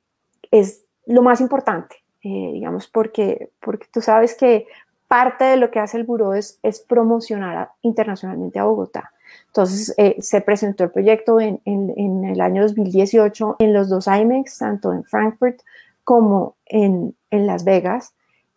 es 0.50 0.84
lo 1.06 1.22
más 1.22 1.40
importante, 1.40 1.96
eh, 2.22 2.50
digamos, 2.52 2.88
porque, 2.88 3.50
porque 3.60 3.86
tú 3.92 4.00
sabes 4.00 4.34
que 4.34 4.66
parte 5.08 5.44
de 5.44 5.56
lo 5.56 5.70
que 5.70 5.80
hace 5.80 5.98
el 5.98 6.04
buró 6.04 6.34
es, 6.34 6.58
promocionar 6.88 7.70
internacionalmente 7.82 8.58
a 8.58 8.64
Bogotá. 8.64 9.12
Entonces, 9.48 9.94
eh, 9.98 10.16
se 10.20 10.40
presentó 10.40 10.84
el 10.84 10.90
proyecto 10.90 11.40
en, 11.40 11.60
en, 11.64 12.24
el 12.24 12.40
año 12.40 12.62
2018 12.62 13.56
en 13.58 13.72
los 13.74 13.88
dos 13.88 14.06
IMEX, 14.06 14.58
tanto 14.58 14.92
en 14.92 15.04
Frankfurt 15.04 15.60
como 16.04 16.56
en, 16.66 17.14
en 17.30 17.46
Las 17.46 17.64
Vegas, 17.64 18.14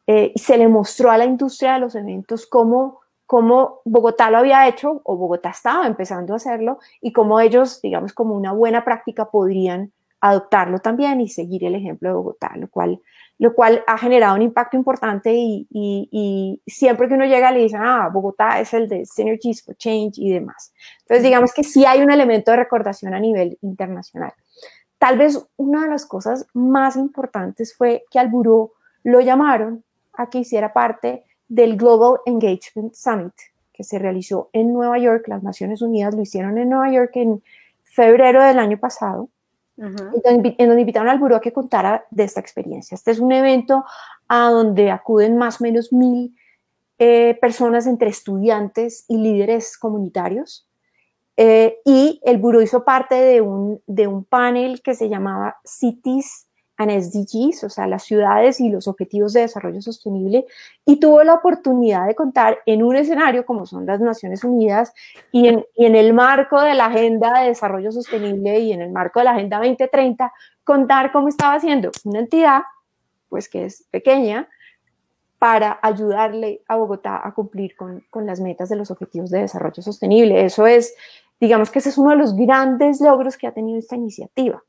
eh, 0.08 0.32
y 0.36 0.40
se 0.40 0.58
le 0.58 0.68
mostró 0.68 1.12
a 1.12 1.18
la 1.18 1.26
industria 1.26 1.74
de 1.74 1.80
los 1.80 1.96
eventos 1.96 2.46
cómo 2.46 3.02
cómo 3.26 3.82
Bogotá 3.86 4.30
lo 4.30 4.38
había 4.38 4.68
hecho 4.68 5.02
o 5.04 5.18
Bogotá 5.18 5.50
estaba 5.50 5.88
empezando 5.88 6.34
a 6.34 6.38
hacerlo 6.38 6.80
y 7.02 7.12
cómo 7.12 7.40
ellos, 7.40 7.82
digamos, 7.82 8.14
como 8.14 8.36
una 8.36 8.52
buena 8.52 8.84
práctica 8.84 9.30
podrían 9.30 9.92
adoptarlo 10.22 10.80
también 10.80 11.22
y 11.22 11.30
seguir 11.30 11.66
el 11.66 11.76
ejemplo 11.76 12.10
de 12.10 12.16
Bogotá, 12.16 12.52
lo 12.56 12.68
cual, 12.68 13.00
lo 13.38 13.54
cual 13.54 13.84
ha 13.86 13.98
generado 13.98 14.36
un 14.36 14.42
impacto 14.42 14.78
importante 14.78 15.34
y, 15.34 15.68
y, 15.70 16.62
siempre 16.66 17.08
que 17.08 17.14
uno 17.14 17.26
llega 17.26 17.52
le 17.52 17.62
dicen, 17.62 17.82
ah, 17.84 18.10
Bogotá 18.12 18.60
es 18.60 18.74
el 18.74 18.88
de 18.88 19.06
Synergies 19.06 19.64
for 19.64 19.76
Change 19.76 20.18
y 20.18 20.32
demás. 20.32 20.74
Entonces, 21.02 21.24
digamos 21.24 21.54
que 21.54 21.64
sí 21.64 21.86
hay 21.86 22.02
un 22.02 22.12
elemento 22.12 22.52
de 22.52 22.58
recordación 22.58 23.14
a 23.14 23.20
nivel 23.20 23.58
internacional. 23.62 24.34
Tal 24.98 25.18
vez 25.18 25.48
una 25.58 25.84
de 25.84 25.90
las 25.90 26.06
cosas 26.06 26.48
más 26.54 26.96
importantes 26.96 27.76
fue 27.76 28.06
que 28.10 28.18
al 28.18 28.30
buró 28.30 28.74
lo 29.04 29.20
llamaron 29.22 29.84
a 30.14 30.30
que 30.30 30.40
hiciera 30.40 30.74
parte 30.74 31.26
del 31.48 31.78
Global 31.78 32.20
Engagement 32.26 32.94
Summit 32.94 33.34
que 33.76 33.84
se 33.84 34.00
realizó 34.00 34.50
en 34.54 34.74
Nueva 34.74 34.98
York. 34.98 35.28
Las 35.28 35.44
Naciones 35.44 35.82
Unidas 35.82 36.16
lo 36.16 36.22
hicieron 36.22 36.58
en 36.58 36.70
Nueva 36.70 36.92
York 36.92 37.12
en 37.16 37.44
febrero 37.84 38.42
del 38.42 38.58
año 38.58 38.80
pasado, 38.80 39.30
en, 39.78 39.96
donde, 40.24 40.82
invitaron 40.82 41.10
al 41.10 41.20
buró 41.20 41.36
a 41.36 41.42
que 41.42 41.52
contara 41.52 42.06
de 42.10 42.24
esta 42.24 42.40
experiencia. 42.40 42.96
Este 42.96 43.12
es 43.12 43.20
un 43.20 43.34
evento 43.34 43.84
a 44.30 44.50
donde 44.50 44.92
acuden 44.92 45.38
más 45.38 45.60
o 45.60 45.66
menos 45.66 45.92
mil 45.92 46.34
eh, 46.98 47.38
personas 47.42 47.86
entre 47.86 48.10
estudiantes 48.10 49.04
y 49.10 49.18
líderes 49.18 49.78
comunitarios. 49.78 50.70
Eh, 51.36 51.80
y 51.84 52.22
el 52.24 52.38
buró 52.38 52.62
hizo 52.62 52.86
parte 52.86 53.16
de 53.16 53.42
un, 53.42 53.82
de 53.88 54.08
un 54.08 54.24
panel 54.24 54.82
que 54.82 54.96
se 54.96 55.10
llamaba 55.10 55.58
Cities 55.66 56.48
en 56.78 57.02
SDGs, 57.02 57.64
o 57.64 57.70
sea, 57.70 57.88
las 57.88 58.04
ciudades 58.04 58.60
y 58.60 58.70
los 58.70 58.88
objetivos 58.88 59.34
de 59.34 59.42
desarrollo 59.42 59.82
sostenible, 59.82 60.46
y 60.86 60.98
tuvo 61.00 61.24
la 61.24 61.36
oportunidad 61.36 62.08
de 62.08 62.16
contar 62.16 62.60
en 62.66 62.84
un 62.84 62.96
escenario 62.96 63.46
como 63.46 63.66
son 63.66 63.86
las 63.86 64.02
Naciones 64.02 64.44
Unidas 64.44 64.94
y 65.32 65.48
en, 65.48 65.66
en 65.76 65.96
el 65.96 66.14
marco 66.14 66.62
de 66.62 66.74
la 66.74 66.88
Agenda 66.88 67.40
de 67.40 67.48
Desarrollo 67.48 67.92
Sostenible 67.92 68.60
y 68.60 68.74
en 68.74 68.82
el 68.82 68.92
marco 68.92 69.20
de 69.20 69.26
la 69.26 69.32
Agenda 69.32 69.58
2030, 69.58 70.34
contar 70.64 71.12
cómo 71.12 71.30
estaba 71.30 71.54
haciendo 71.54 71.92
una 72.04 72.20
entidad, 72.20 72.62
pues 73.30 73.48
que 73.48 73.66
es 73.66 73.86
pequeña, 73.92 74.50
para 75.38 75.80
ayudarle 75.82 76.62
a 76.68 76.76
Bogotá 76.76 77.22
a 77.24 77.34
cumplir 77.34 77.76
con, 77.76 78.04
con, 78.10 78.26
las 78.26 78.40
metas 78.40 78.70
de 78.70 78.78
los 78.78 78.90
objetivos 78.90 79.30
de 79.30 79.42
desarrollo 79.42 79.84
sostenible. 79.84 80.44
Eso 80.44 80.66
es, 80.66 80.96
digamos 81.40 81.70
que 81.70 81.80
ese 81.80 81.90
es 81.90 81.98
uno 81.98 82.12
de 82.12 82.16
los 82.16 82.36
grandes 82.36 83.02
logros 83.02 83.38
que 83.38 83.46
ha 83.46 83.54
tenido 83.54 83.78
esta 83.78 83.96
iniciativa. 83.96 84.64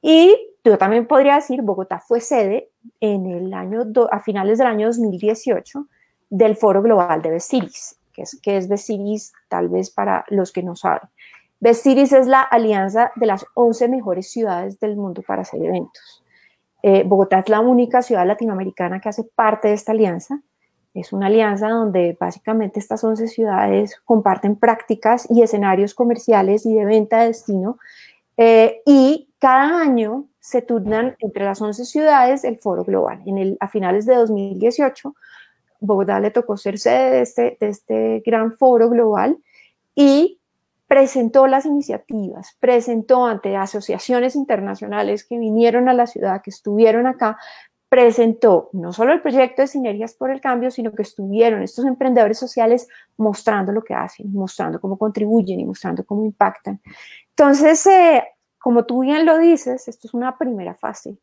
Y 0.00 0.36
yo 0.70 0.78
también 0.78 1.06
podría 1.06 1.36
decir, 1.36 1.62
Bogotá 1.62 2.00
fue 2.00 2.20
sede 2.20 2.70
en 3.00 3.26
el 3.26 3.52
año, 3.54 3.82
a 4.10 4.20
finales 4.20 4.58
del 4.58 4.66
año 4.66 4.86
2018 4.86 5.86
del 6.30 6.56
Foro 6.56 6.82
Global 6.82 7.22
de 7.22 7.30
Best 7.30 7.50
Cities, 7.50 7.98
que 8.12 8.22
es, 8.22 8.40
que 8.42 8.56
es 8.56 8.68
Best 8.68 8.86
Cities 8.86 9.32
tal 9.48 9.68
vez 9.68 9.90
para 9.90 10.24
los 10.28 10.52
que 10.52 10.62
no 10.62 10.76
saben. 10.76 11.08
Best 11.60 11.82
Cities 11.82 12.12
es 12.12 12.26
la 12.26 12.42
alianza 12.42 13.12
de 13.16 13.26
las 13.26 13.44
11 13.54 13.88
mejores 13.88 14.30
ciudades 14.30 14.78
del 14.78 14.96
mundo 14.96 15.22
para 15.22 15.42
hacer 15.42 15.62
eventos. 15.62 16.22
Eh, 16.82 17.02
Bogotá 17.04 17.40
es 17.40 17.48
la 17.48 17.60
única 17.60 18.02
ciudad 18.02 18.26
latinoamericana 18.26 19.00
que 19.00 19.08
hace 19.08 19.24
parte 19.24 19.68
de 19.68 19.74
esta 19.74 19.92
alianza. 19.92 20.40
Es 20.94 21.12
una 21.12 21.26
alianza 21.26 21.68
donde 21.68 22.16
básicamente 22.18 22.78
estas 22.78 23.02
11 23.02 23.28
ciudades 23.28 24.00
comparten 24.04 24.56
prácticas 24.56 25.26
y 25.30 25.42
escenarios 25.42 25.94
comerciales 25.94 26.64
y 26.66 26.74
de 26.74 26.84
venta 26.84 27.20
de 27.20 27.28
destino. 27.28 27.78
Eh, 28.36 28.82
y 28.86 29.28
cada 29.38 29.80
año 29.80 30.26
se 30.48 30.62
turnan 30.62 31.14
entre 31.18 31.44
las 31.44 31.60
11 31.60 31.84
ciudades 31.84 32.42
el 32.42 32.58
foro 32.58 32.82
global. 32.82 33.20
En 33.26 33.36
el, 33.36 33.58
a 33.60 33.68
finales 33.68 34.06
de 34.06 34.14
2018, 34.14 35.14
Bogotá 35.80 36.20
le 36.20 36.30
tocó 36.30 36.56
ser 36.56 36.78
sede 36.78 37.10
de 37.10 37.20
este, 37.20 37.58
de 37.60 37.68
este 37.68 38.22
gran 38.24 38.52
foro 38.52 38.88
global 38.88 39.36
y 39.94 40.40
presentó 40.86 41.46
las 41.48 41.66
iniciativas, 41.66 42.56
presentó 42.60 43.26
ante 43.26 43.56
asociaciones 43.56 44.36
internacionales 44.36 45.22
que 45.22 45.38
vinieron 45.38 45.90
a 45.90 45.92
la 45.92 46.06
ciudad, 46.06 46.40
que 46.40 46.48
estuvieron 46.48 47.06
acá, 47.06 47.36
presentó 47.90 48.70
no 48.72 48.94
solo 48.94 49.12
el 49.12 49.20
proyecto 49.20 49.60
de 49.60 49.68
Sinergias 49.68 50.14
por 50.14 50.30
el 50.30 50.40
Cambio, 50.40 50.70
sino 50.70 50.92
que 50.92 51.02
estuvieron 51.02 51.62
estos 51.62 51.84
emprendedores 51.84 52.38
sociales 52.38 52.88
mostrando 53.18 53.70
lo 53.70 53.82
que 53.82 53.92
hacen, 53.92 54.32
mostrando 54.32 54.80
cómo 54.80 54.96
contribuyen 54.96 55.60
y 55.60 55.66
mostrando 55.66 56.06
cómo 56.06 56.24
impactan. 56.24 56.80
Entonces, 57.36 57.86
eh, 57.86 58.24
como 58.58 58.84
tú 58.84 59.00
bien 59.00 59.24
lo 59.26 59.38
dices, 59.38 59.88
esto 59.88 60.06
es 60.06 60.14
una 60.14 60.36
primera 60.38 60.74
fase. 60.74 61.18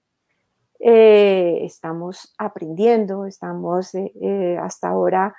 Eh, 0.79 1.59
estamos 1.61 2.33
aprendiendo, 2.37 3.25
estamos 3.25 3.95
eh, 3.95 4.57
hasta 4.61 4.89
ahora 4.89 5.33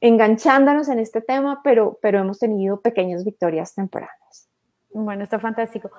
enganchándonos 0.00 0.88
en 0.88 0.98
este 0.98 1.20
tema, 1.20 1.60
pero, 1.62 1.98
pero 2.00 2.20
hemos 2.20 2.38
tenido 2.38 2.80
pequeñas 2.80 3.24
victorias 3.24 3.74
temporanas. 3.74 4.48
Bueno, 4.92 5.22
está 5.22 5.38
fantástico. 5.38 5.90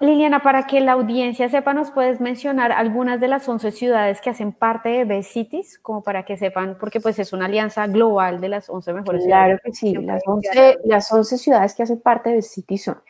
Liliana, 0.00 0.42
para 0.42 0.66
que 0.66 0.80
la 0.80 0.92
audiencia 0.92 1.48
sepa, 1.50 1.74
¿nos 1.74 1.90
puedes 1.90 2.18
mencionar 2.18 2.72
algunas 2.72 3.20
de 3.20 3.28
las 3.28 3.46
11 3.46 3.70
ciudades 3.70 4.20
que 4.22 4.30
hacen 4.30 4.52
parte 4.52 4.88
de 4.88 5.04
Best 5.04 5.32
Cities? 5.32 5.78
Como 5.78 6.02
para 6.02 6.24
que 6.24 6.38
sepan, 6.38 6.78
porque 6.80 7.00
pues 7.00 7.18
es 7.18 7.34
una 7.34 7.44
alianza 7.44 7.86
global 7.86 8.40
de 8.40 8.48
las 8.48 8.70
11 8.70 8.94
mejores 8.94 9.24
ciudades. 9.24 9.60
Claro 9.60 9.60
que 9.62 9.72
sí, 9.74 9.92
las 9.94 10.22
11, 10.24 10.78
las 10.84 11.12
11 11.12 11.36
ciudades 11.36 11.74
que 11.74 11.82
hacen 11.82 12.00
parte 12.00 12.30
de 12.30 12.36
Best 12.36 12.54
Cities 12.54 12.84
son, 12.84 13.02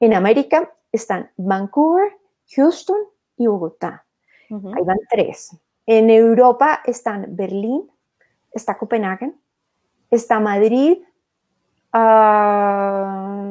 en 0.00 0.14
América 0.14 0.72
están 0.90 1.30
Vancouver, 1.36 2.16
Houston 2.56 2.98
y 3.36 3.46
Bogotá. 3.46 4.04
Ahí 4.50 4.84
van 4.84 4.98
tres. 5.08 5.56
En 5.86 6.10
Europa 6.10 6.80
están 6.84 7.36
Berlín, 7.36 7.88
está 8.52 8.76
Copenhague, 8.76 9.32
está 10.10 10.40
Madrid. 10.40 10.98
Ah, 11.92 13.42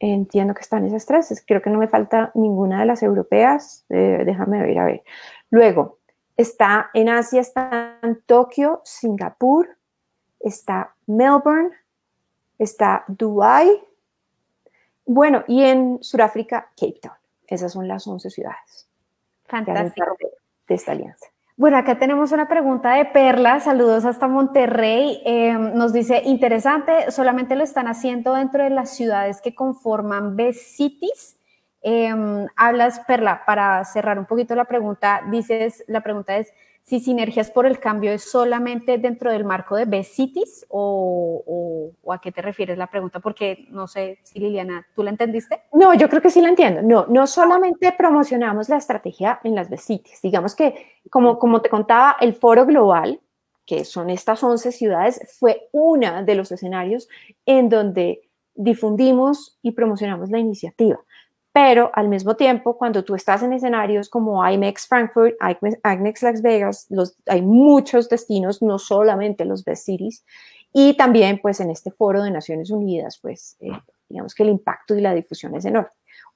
entiendo 0.00 0.54
que 0.54 0.60
están 0.60 0.84
esas 0.86 1.06
tres. 1.06 1.44
Creo 1.46 1.62
que 1.62 1.70
no 1.70 1.78
me 1.78 1.88
falta 1.88 2.32
ninguna 2.34 2.80
de 2.80 2.86
las 2.86 3.02
europeas. 3.02 3.84
Eh, 3.90 4.22
déjame 4.24 4.60
ver, 4.62 4.78
a 4.78 4.84
ver. 4.86 5.02
Luego, 5.50 5.98
está 6.36 6.90
en 6.94 7.08
Asia, 7.08 7.40
están 7.40 8.22
Tokio, 8.26 8.80
Singapur, 8.84 9.68
está 10.40 10.94
Melbourne, 11.06 11.70
está 12.58 13.04
Dubai. 13.06 13.82
Bueno, 15.06 15.44
y 15.46 15.62
en 15.62 16.02
Sudáfrica, 16.02 16.70
Cape 16.76 16.98
Town. 17.02 17.16
Esas 17.46 17.72
son 17.72 17.86
las 17.88 18.06
11 18.06 18.30
ciudades. 18.30 18.88
Fantástico. 19.46 20.16
De 20.66 20.74
esta 20.74 20.92
alianza. 20.92 21.26
Bueno, 21.56 21.76
acá 21.76 21.98
tenemos 21.98 22.32
una 22.32 22.48
pregunta 22.48 22.94
de 22.94 23.04
Perla, 23.04 23.60
saludos 23.60 24.04
hasta 24.04 24.26
Monterrey. 24.26 25.22
Em, 25.24 25.74
nos 25.74 25.92
dice, 25.92 26.22
interesante, 26.24 27.12
solamente 27.12 27.54
lo 27.54 27.62
están 27.62 27.86
haciendo 27.86 28.34
dentro 28.34 28.64
de 28.64 28.70
las 28.70 28.96
ciudades 28.96 29.40
que 29.40 29.54
conforman 29.54 30.34
B-Cities. 30.34 31.36
Em, 31.80 32.48
hablas, 32.56 32.98
Perla, 33.06 33.44
para 33.46 33.84
cerrar 33.84 34.18
un 34.18 34.24
poquito 34.24 34.56
la 34.56 34.64
pregunta, 34.64 35.22
dices, 35.30 35.84
la 35.86 36.00
pregunta 36.00 36.38
es, 36.38 36.52
si 36.84 37.00
Sinergias 37.00 37.50
por 37.50 37.64
el 37.64 37.80
Cambio 37.80 38.12
es 38.12 38.30
solamente 38.30 38.98
dentro 38.98 39.32
del 39.32 39.44
marco 39.44 39.74
de 39.74 39.86
Best 39.86 40.14
Cities 40.14 40.66
o, 40.68 41.92
a 42.10 42.20
qué 42.20 42.30
te 42.30 42.42
refieres 42.42 42.76
la 42.76 42.88
pregunta, 42.88 43.20
porque 43.20 43.66
no 43.70 43.88
sé 43.88 44.18
si 44.22 44.38
Liliana, 44.38 44.86
¿tú 44.94 45.02
la 45.02 45.10
entendiste? 45.10 45.62
No, 45.72 45.94
yo 45.94 46.10
creo 46.10 46.20
que 46.20 46.30
sí 46.30 46.42
la 46.42 46.50
entiendo. 46.50 46.82
No, 46.82 47.06
no 47.08 47.26
solamente 47.26 47.90
promocionamos 47.92 48.68
la 48.68 48.76
estrategia 48.76 49.40
en 49.44 49.54
las 49.54 49.70
Best 49.70 49.86
Cities, 49.86 50.20
digamos 50.22 50.54
que 50.54 51.00
como, 51.10 51.38
como 51.38 51.62
te 51.62 51.70
contaba, 51.70 52.16
el 52.20 52.34
foro 52.34 52.66
global, 52.66 53.18
que 53.64 53.86
son 53.86 54.10
estas 54.10 54.42
11 54.42 54.70
ciudades, 54.70 55.36
fue 55.38 55.68
uno 55.72 56.22
de 56.22 56.34
los 56.34 56.52
escenarios 56.52 57.08
en 57.46 57.70
donde 57.70 58.28
difundimos 58.54 59.58
y 59.62 59.72
promocionamos 59.72 60.30
la 60.30 60.38
iniciativa 60.38 61.00
pero 61.54 61.92
al 61.94 62.08
mismo 62.08 62.34
tiempo, 62.34 62.76
cuando 62.76 63.04
tú 63.04 63.14
estás 63.14 63.44
en 63.44 63.52
escenarios 63.52 64.08
como 64.08 64.44
IMEX 64.44 64.88
Frankfurt, 64.88 65.36
IMEX 65.40 66.22
Las 66.24 66.42
Vegas, 66.42 66.86
los, 66.90 67.16
hay 67.26 67.42
muchos 67.42 68.08
destinos, 68.08 68.60
no 68.60 68.80
solamente 68.80 69.44
los 69.44 69.64
best 69.64 69.84
cities, 69.84 70.24
y 70.72 70.96
también 70.96 71.38
pues 71.40 71.60
en 71.60 71.70
este 71.70 71.92
foro 71.92 72.24
de 72.24 72.32
Naciones 72.32 72.70
Unidas, 72.70 73.20
pues 73.22 73.56
eh, 73.60 73.70
digamos 74.08 74.34
que 74.34 74.42
el 74.42 74.48
impacto 74.48 74.96
y 74.96 75.00
la 75.00 75.14
difusión 75.14 75.54
es 75.54 75.64
enorme. 75.64 75.90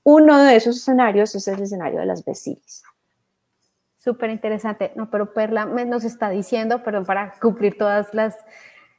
Uno 0.04 0.40
de 0.40 0.54
esos 0.54 0.76
escenarios 0.76 1.34
es 1.34 1.48
el 1.48 1.62
escenario 1.62 1.98
de 1.98 2.06
las 2.06 2.24
best 2.24 2.44
cities. 2.44 2.84
Súper 3.96 4.30
interesante. 4.30 4.92
No, 4.94 5.10
pero 5.10 5.34
Perla 5.34 5.64
nos 5.64 6.04
está 6.04 6.30
diciendo, 6.30 6.84
perdón, 6.84 7.04
para 7.04 7.32
cumplir 7.40 7.76
todas 7.76 8.14
las 8.14 8.36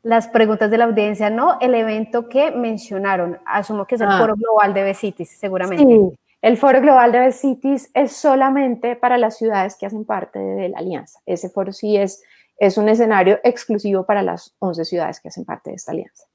las 0.02 0.28
preguntas 0.28 0.72
de 0.72 0.78
la 0.78 0.86
audiencia, 0.86 1.30
¿no? 1.30 1.58
El 1.60 1.76
evento 1.76 2.30
que 2.30 2.52
mencionaron, 2.52 3.38
asumo 3.46 3.86
que 3.86 3.96
es 3.96 4.02
el 4.02 4.08
ah. 4.10 4.18
Foro 4.20 4.36
Global 4.36 4.74
de 4.74 4.84
Besitis, 4.84 5.30
seguramente. 5.38 5.84
Sí, 5.84 6.18
el 6.42 6.58
Foro 6.58 6.80
Global 6.80 7.12
de 7.12 7.20
Besitis 7.20 7.92
es 7.94 8.14
solamente 8.14 8.96
para 8.96 9.18
las 9.18 9.38
ciudades 9.38 9.76
que 9.76 9.86
hacen 9.86 10.06
parte 10.06 10.40
de 10.40 10.70
la 10.70 10.78
alianza. 10.78 11.20
Ese 11.26 11.50
foro 11.50 11.74
sí 11.74 11.98
es, 11.98 12.24
es 12.58 12.78
un 12.78 12.88
escenario 12.88 13.40
exclusivo 13.44 14.06
para 14.06 14.24
las 14.24 14.56
11 14.60 14.86
ciudades 14.86 15.20
que 15.20 15.28
hacen 15.28 15.44
parte 15.44 15.72
de 15.72 15.76
esta 15.76 15.92
alianza. 15.92 16.26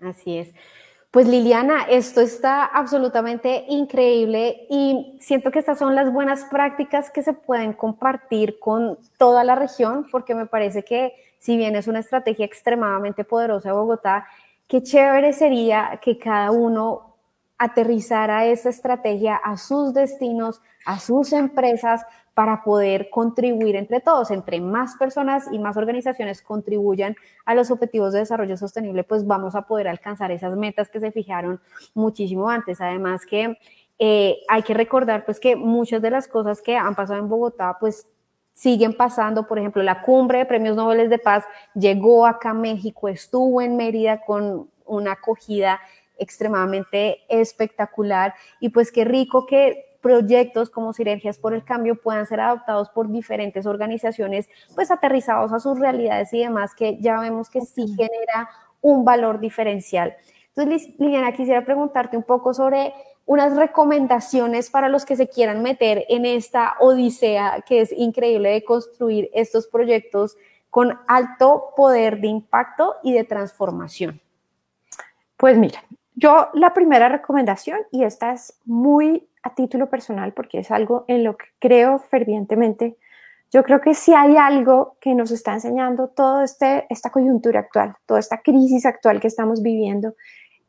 Así 0.00 0.38
es. 0.38 0.52
Pues 1.12 1.28
Liliana, 1.28 1.84
esto 1.84 2.20
está 2.20 2.64
absolutamente 2.64 3.64
increíble 3.68 4.66
y 4.68 5.16
siento 5.20 5.50
que 5.50 5.60
estas 5.60 5.78
son 5.78 5.94
las 5.94 6.12
buenas 6.12 6.44
prácticas 6.44 7.10
que 7.10 7.22
se 7.22 7.32
pueden 7.32 7.72
compartir 7.72 8.58
con 8.58 8.98
toda 9.16 9.44
la 9.44 9.54
región, 9.54 10.06
porque 10.10 10.34
me 10.34 10.46
parece 10.46 10.84
que 10.84 11.14
si 11.46 11.56
bien 11.56 11.76
es 11.76 11.86
una 11.86 12.00
estrategia 12.00 12.44
extremadamente 12.44 13.22
poderosa 13.22 13.68
de 13.68 13.76
Bogotá, 13.76 14.26
qué 14.66 14.82
chévere 14.82 15.32
sería 15.32 16.00
que 16.02 16.18
cada 16.18 16.50
uno 16.50 17.14
aterrizara 17.56 18.46
esa 18.46 18.68
estrategia 18.68 19.36
a 19.36 19.56
sus 19.56 19.94
destinos, 19.94 20.60
a 20.84 20.98
sus 20.98 21.32
empresas, 21.32 22.04
para 22.34 22.64
poder 22.64 23.10
contribuir 23.10 23.76
entre 23.76 24.00
todos, 24.00 24.32
entre 24.32 24.60
más 24.60 24.96
personas 24.96 25.46
y 25.52 25.60
más 25.60 25.76
organizaciones 25.76 26.42
contribuyan 26.42 27.14
a 27.44 27.54
los 27.54 27.70
objetivos 27.70 28.12
de 28.12 28.18
desarrollo 28.18 28.56
sostenible, 28.56 29.04
pues 29.04 29.24
vamos 29.24 29.54
a 29.54 29.62
poder 29.62 29.86
alcanzar 29.86 30.32
esas 30.32 30.56
metas 30.56 30.88
que 30.88 30.98
se 30.98 31.12
fijaron 31.12 31.60
muchísimo 31.94 32.50
antes. 32.50 32.80
Además 32.80 33.24
que 33.24 33.56
eh, 34.00 34.38
hay 34.48 34.62
que 34.64 34.74
recordar 34.74 35.24
pues 35.24 35.38
que 35.38 35.54
muchas 35.54 36.02
de 36.02 36.10
las 36.10 36.26
cosas 36.26 36.60
que 36.60 36.76
han 36.76 36.96
pasado 36.96 37.20
en 37.20 37.28
Bogotá 37.28 37.76
pues 37.78 38.08
siguen 38.56 38.96
pasando, 38.96 39.46
por 39.46 39.58
ejemplo, 39.58 39.82
la 39.82 40.00
cumbre 40.00 40.38
de 40.38 40.46
premios 40.46 40.76
Nobel 40.76 41.10
de 41.10 41.18
Paz 41.18 41.44
llegó 41.74 42.26
acá 42.26 42.50
a 42.50 42.54
México, 42.54 43.06
estuvo 43.06 43.60
en 43.60 43.76
Mérida 43.76 44.22
con 44.22 44.70
una 44.86 45.12
acogida 45.12 45.78
extremadamente 46.16 47.18
espectacular 47.28 48.34
y 48.58 48.70
pues 48.70 48.90
qué 48.90 49.04
rico 49.04 49.44
que 49.44 49.98
proyectos 50.00 50.70
como 50.70 50.94
Sinergias 50.94 51.38
por 51.38 51.52
el 51.52 51.64
Cambio 51.64 52.00
puedan 52.00 52.26
ser 52.26 52.40
adoptados 52.40 52.88
por 52.88 53.10
diferentes 53.10 53.66
organizaciones, 53.66 54.48
pues 54.74 54.90
aterrizados 54.90 55.52
a 55.52 55.60
sus 55.60 55.78
realidades 55.78 56.32
y 56.32 56.38
demás, 56.38 56.74
que 56.74 56.96
ya 56.98 57.20
vemos 57.20 57.50
que 57.50 57.60
sí 57.60 57.86
genera 57.88 58.48
un 58.80 59.04
valor 59.04 59.38
diferencial. 59.38 60.16
Entonces, 60.56 60.98
Liliana, 60.98 61.32
quisiera 61.32 61.62
preguntarte 61.66 62.16
un 62.16 62.22
poco 62.22 62.54
sobre 62.54 62.94
unas 63.26 63.56
recomendaciones 63.56 64.70
para 64.70 64.88
los 64.88 65.04
que 65.04 65.16
se 65.16 65.28
quieran 65.28 65.62
meter 65.62 66.04
en 66.08 66.24
esta 66.24 66.76
odisea 66.80 67.62
que 67.66 67.80
es 67.80 67.92
increíble 67.92 68.50
de 68.50 68.64
construir 68.64 69.28
estos 69.34 69.66
proyectos 69.66 70.36
con 70.70 70.98
alto 71.08 71.72
poder 71.76 72.20
de 72.20 72.28
impacto 72.28 72.94
y 73.02 73.12
de 73.12 73.24
transformación. 73.24 74.20
Pues 75.36 75.58
mira, 75.58 75.82
yo 76.14 76.48
la 76.54 76.72
primera 76.72 77.08
recomendación, 77.08 77.80
y 77.90 78.04
esta 78.04 78.32
es 78.32 78.58
muy 78.64 79.28
a 79.42 79.54
título 79.54 79.88
personal 79.90 80.32
porque 80.32 80.60
es 80.60 80.70
algo 80.70 81.04
en 81.08 81.24
lo 81.24 81.36
que 81.36 81.46
creo 81.58 81.98
fervientemente, 81.98 82.96
Yo 83.52 83.62
creo 83.62 83.80
que 83.80 83.94
si 83.94 84.12
hay 84.12 84.36
algo 84.36 84.96
que 85.00 85.14
nos 85.14 85.30
está 85.30 85.54
enseñando 85.54 86.08
toda 86.08 86.44
este, 86.44 86.84
esta 86.90 87.10
coyuntura 87.10 87.60
actual, 87.60 87.94
toda 88.04 88.18
esta 88.18 88.42
crisis 88.42 88.84
actual 88.84 89.20
que 89.20 89.28
estamos 89.28 89.62
viviendo, 89.62 90.14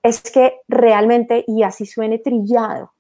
es 0.03 0.21
que 0.21 0.61
realmente, 0.67 1.43
y 1.47 1.63
así 1.63 1.85
suene 1.85 2.19
trillado, 2.19 2.93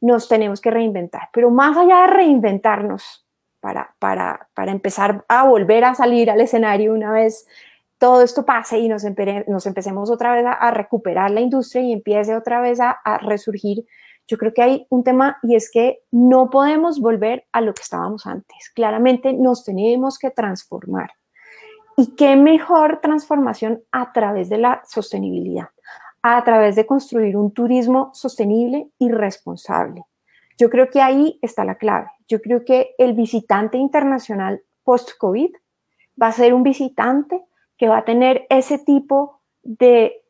nos 0.00 0.28
tenemos 0.28 0.60
que 0.60 0.70
reinventar. 0.70 1.28
Pero 1.32 1.50
más 1.50 1.76
allá 1.76 2.02
de 2.02 2.06
reinventarnos 2.08 3.26
para, 3.60 3.94
para, 3.98 4.48
para 4.54 4.72
empezar 4.72 5.24
a 5.28 5.46
volver 5.46 5.84
a 5.84 5.94
salir 5.94 6.30
al 6.30 6.40
escenario 6.40 6.94
una 6.94 7.12
vez 7.12 7.46
todo 7.98 8.22
esto 8.22 8.46
pase 8.46 8.78
y 8.78 8.88
nos, 8.88 9.04
nos 9.46 9.66
empecemos 9.66 10.10
otra 10.10 10.34
vez 10.34 10.44
a, 10.46 10.70
recuperar 10.70 11.30
la 11.30 11.42
industria 11.42 11.82
y 11.82 11.92
empiece 11.92 12.34
otra 12.34 12.62
vez 12.62 12.80
a, 12.80 12.92
a 12.92 13.18
resurgir, 13.18 13.84
yo 14.26 14.38
creo 14.38 14.54
que 14.54 14.62
hay 14.62 14.86
un 14.88 15.04
tema 15.04 15.38
y 15.42 15.54
es 15.54 15.70
que 15.70 15.98
no 16.10 16.48
podemos 16.48 16.98
volver 16.98 17.44
a 17.52 17.60
lo 17.60 17.74
que 17.74 17.82
estábamos 17.82 18.26
antes. 18.26 18.70
Claramente 18.74 19.34
nos 19.34 19.64
tenemos 19.64 20.18
que 20.18 20.30
transformar. 20.30 21.10
¿Y 21.96 22.14
qué 22.14 22.36
mejor 22.36 23.00
transformación 23.02 23.82
a 23.92 24.12
través 24.12 24.48
de 24.48 24.56
la 24.56 24.82
sostenibilidad? 24.88 25.68
A 26.22 26.42
través 26.44 26.76
de 26.76 26.86
construir 26.86 27.36
un 27.36 27.52
turismo 27.52 28.10
sostenible 28.12 28.88
y 28.98 29.10
responsable. 29.10 30.04
Yo 30.58 30.68
creo 30.68 30.90
que 30.90 31.00
ahí 31.00 31.38
está 31.40 31.64
la 31.64 31.76
clave. 31.76 32.08
Yo 32.28 32.42
creo 32.42 32.64
que 32.64 32.94
el 32.98 33.14
visitante 33.14 33.78
internacional 33.78 34.62
post-COVID 34.84 35.50
va 36.20 36.28
a 36.28 36.32
ser 36.32 36.52
un 36.52 36.62
visitante 36.62 37.42
que 37.78 37.88
va 37.88 37.98
a 37.98 38.04
tener 38.04 38.46
ese 38.50 38.78
tipo 38.78 39.40
de 39.62 40.20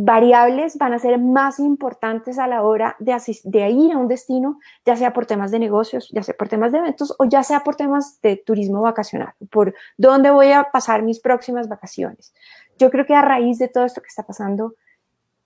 variables, 0.00 0.78
van 0.78 0.92
a 0.92 0.98
ser 1.00 1.18
más 1.18 1.58
importantes 1.58 2.38
a 2.38 2.46
la 2.46 2.62
hora 2.62 2.94
de, 3.00 3.70
ir 3.70 3.92
a 3.92 3.98
un 3.98 4.06
destino, 4.06 4.60
ya 4.84 4.94
sea 4.96 5.12
por 5.12 5.26
temas 5.26 5.50
de 5.50 5.58
negocios, 5.58 6.08
ya 6.12 6.22
sea 6.22 6.36
por 6.36 6.48
temas 6.48 6.70
de 6.70 6.78
eventos 6.78 7.16
o 7.18 7.24
ya 7.24 7.42
sea 7.42 7.64
por 7.64 7.74
temas 7.74 8.20
de 8.22 8.36
turismo 8.36 8.80
vacacional, 8.80 9.32
por 9.50 9.74
dónde 9.96 10.30
voy 10.30 10.52
a 10.52 10.70
pasar 10.70 11.02
mis 11.02 11.18
próximas 11.18 11.68
vacaciones. 11.68 12.32
Yo 12.78 12.90
creo 12.90 13.06
que 13.06 13.14
a 13.14 13.22
raíz 13.22 13.58
de 13.58 13.66
todo 13.66 13.84
esto 13.84 14.00
que 14.00 14.06
está 14.06 14.22
pasando, 14.22 14.74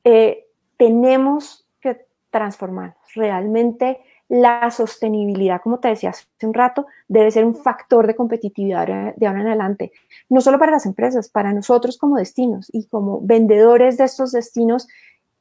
eh, 0.04 0.46
tenemos 0.76 1.66
que 1.80 2.06
transformarnos. 2.30 2.96
Realmente 3.14 4.00
la 4.28 4.70
sostenibilidad, 4.70 5.60
como 5.60 5.78
te 5.78 5.88
decía 5.88 6.10
hace 6.10 6.26
un 6.46 6.54
rato, 6.54 6.86
debe 7.06 7.30
ser 7.30 7.44
un 7.44 7.54
factor 7.54 8.06
de 8.06 8.16
competitividad 8.16 8.86
de 9.14 9.26
ahora 9.26 9.40
en 9.42 9.46
adelante, 9.46 9.92
no 10.30 10.40
solo 10.40 10.58
para 10.58 10.72
las 10.72 10.86
empresas, 10.86 11.28
para 11.28 11.52
nosotros 11.52 11.98
como 11.98 12.16
destinos 12.16 12.68
y 12.72 12.86
como 12.86 13.20
vendedores 13.20 13.98
de 13.98 14.04
estos 14.04 14.32
destinos, 14.32 14.88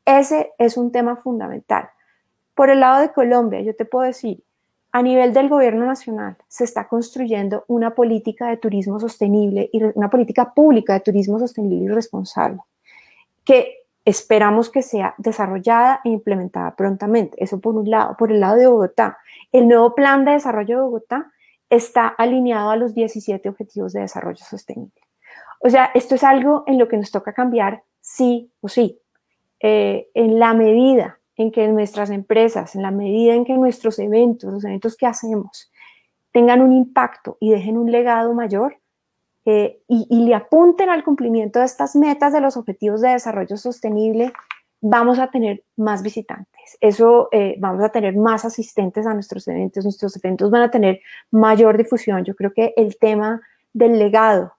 ese 0.03 0.51
es 0.57 0.75
un 0.75 0.91
tema 0.91 1.15
fundamental. 1.15 1.89
Por 2.53 2.69
el 2.69 2.81
lado 2.81 3.01
de 3.01 3.13
Colombia, 3.13 3.61
yo 3.61 3.73
te 3.75 3.85
puedo 3.85 4.05
decir, 4.05 4.43
a 4.91 5.01
nivel 5.01 5.33
del 5.33 5.47
gobierno 5.47 5.85
nacional 5.85 6.35
se 6.49 6.65
está 6.65 6.89
construyendo 6.89 7.63
una 7.67 7.95
política 7.95 8.49
de 8.49 8.57
turismo 8.57 8.99
sostenible 8.99 9.69
y 9.71 9.81
una 9.95 10.09
política 10.09 10.53
pública 10.53 10.93
de 10.93 10.99
turismo 10.99 11.39
sostenible 11.39 11.85
y 11.85 11.87
responsable, 11.87 12.59
que 13.45 13.80
esperamos 14.05 14.69
que 14.69 14.81
sea 14.81 15.15
desarrollada 15.17 16.01
e 16.03 16.09
implementada 16.09 16.75
prontamente. 16.75 17.41
Eso 17.43 17.59
por 17.59 17.75
un 17.75 17.89
lado. 17.89 18.15
Por 18.17 18.31
el 18.31 18.39
lado 18.39 18.57
de 18.57 18.67
Bogotá, 18.67 19.17
el 19.51 19.67
nuevo 19.67 19.95
plan 19.95 20.25
de 20.25 20.31
desarrollo 20.31 20.77
de 20.77 20.83
Bogotá 20.83 21.31
está 21.69 22.07
alineado 22.07 22.71
a 22.71 22.75
los 22.75 22.93
17 22.93 23.47
Objetivos 23.47 23.93
de 23.93 24.01
Desarrollo 24.01 24.43
Sostenible. 24.43 25.01
O 25.59 25.69
sea, 25.69 25.91
esto 25.93 26.15
es 26.15 26.23
algo 26.23 26.63
en 26.67 26.77
lo 26.77 26.87
que 26.87 26.97
nos 26.97 27.11
toca 27.11 27.33
cambiar 27.33 27.83
sí 28.01 28.51
o 28.61 28.67
sí. 28.67 28.99
Eh, 29.59 30.09
en 30.15 30.39
la 30.39 30.53
medida 30.53 31.19
en 31.37 31.51
que 31.51 31.67
nuestras 31.67 32.09
empresas, 32.09 32.75
en 32.75 32.81
la 32.81 32.91
medida 32.91 33.35
en 33.35 33.45
que 33.45 33.53
nuestros 33.53 33.99
eventos, 33.99 34.51
los 34.51 34.65
eventos 34.65 34.97
que 34.97 35.05
hacemos, 35.05 35.71
tengan 36.31 36.61
un 36.61 36.73
impacto 36.73 37.37
y 37.39 37.51
dejen 37.51 37.77
un 37.77 37.91
legado 37.91 38.33
mayor, 38.33 38.80
eh, 39.45 39.81
y, 39.87 40.23
le 40.25 40.35
apunten 40.35 40.89
al 40.89 41.03
cumplimiento 41.03 41.59
de 41.59 41.65
estas 41.65 41.95
metas 41.95 42.31
de 42.31 42.41
los 42.41 42.57
objetivos 42.57 43.01
de 43.01 43.09
desarrollo 43.09 43.57
sostenible, 43.57 44.33
vamos 44.81 45.19
a 45.19 45.31
tener 45.31 45.63
más 45.77 46.03
visitantes. 46.03 46.77
Eso 46.79 47.29
eh, 47.31 47.55
vamos 47.59 47.83
a 47.83 47.89
tener 47.89 48.15
más 48.15 48.45
asistentes 48.45 49.07
a 49.07 49.13
nuestros 49.13 49.47
eventos. 49.47 49.83
Nuestros 49.83 50.15
eventos 50.17 50.51
van 50.51 50.63
a 50.63 50.71
tener 50.71 51.01
mayor 51.31 51.77
difusión. 51.77 52.23
Yo 52.23 52.35
creo 52.35 52.53
que 52.53 52.73
el 52.77 52.97
tema 52.97 53.41
del 53.73 53.97
legado 53.97 54.53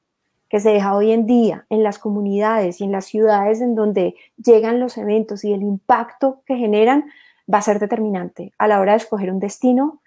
que 0.48 0.60
se 0.60 0.70
deja 0.70 0.94
hoy 0.94 1.12
en 1.12 1.26
día 1.26 1.64
en 1.70 1.82
las 1.82 1.98
comunidades 1.98 2.80
y 2.80 2.84
en 2.84 2.92
las 2.92 3.06
ciudades 3.06 3.60
en 3.60 3.74
donde 3.74 4.14
llegan 4.36 4.80
los 4.80 4.98
eventos 4.98 5.44
y 5.44 5.52
el 5.52 5.62
impacto 5.62 6.42
que 6.44 6.56
generan 6.56 7.06
va 7.52 7.58
a 7.58 7.62
ser 7.62 7.78
determinante 7.78 8.52
a 8.58 8.68
la 8.68 8.80
hora 8.80 8.92
de 8.92 8.98
escoger 8.98 9.30
un 9.30 9.40
destino 9.40 10.02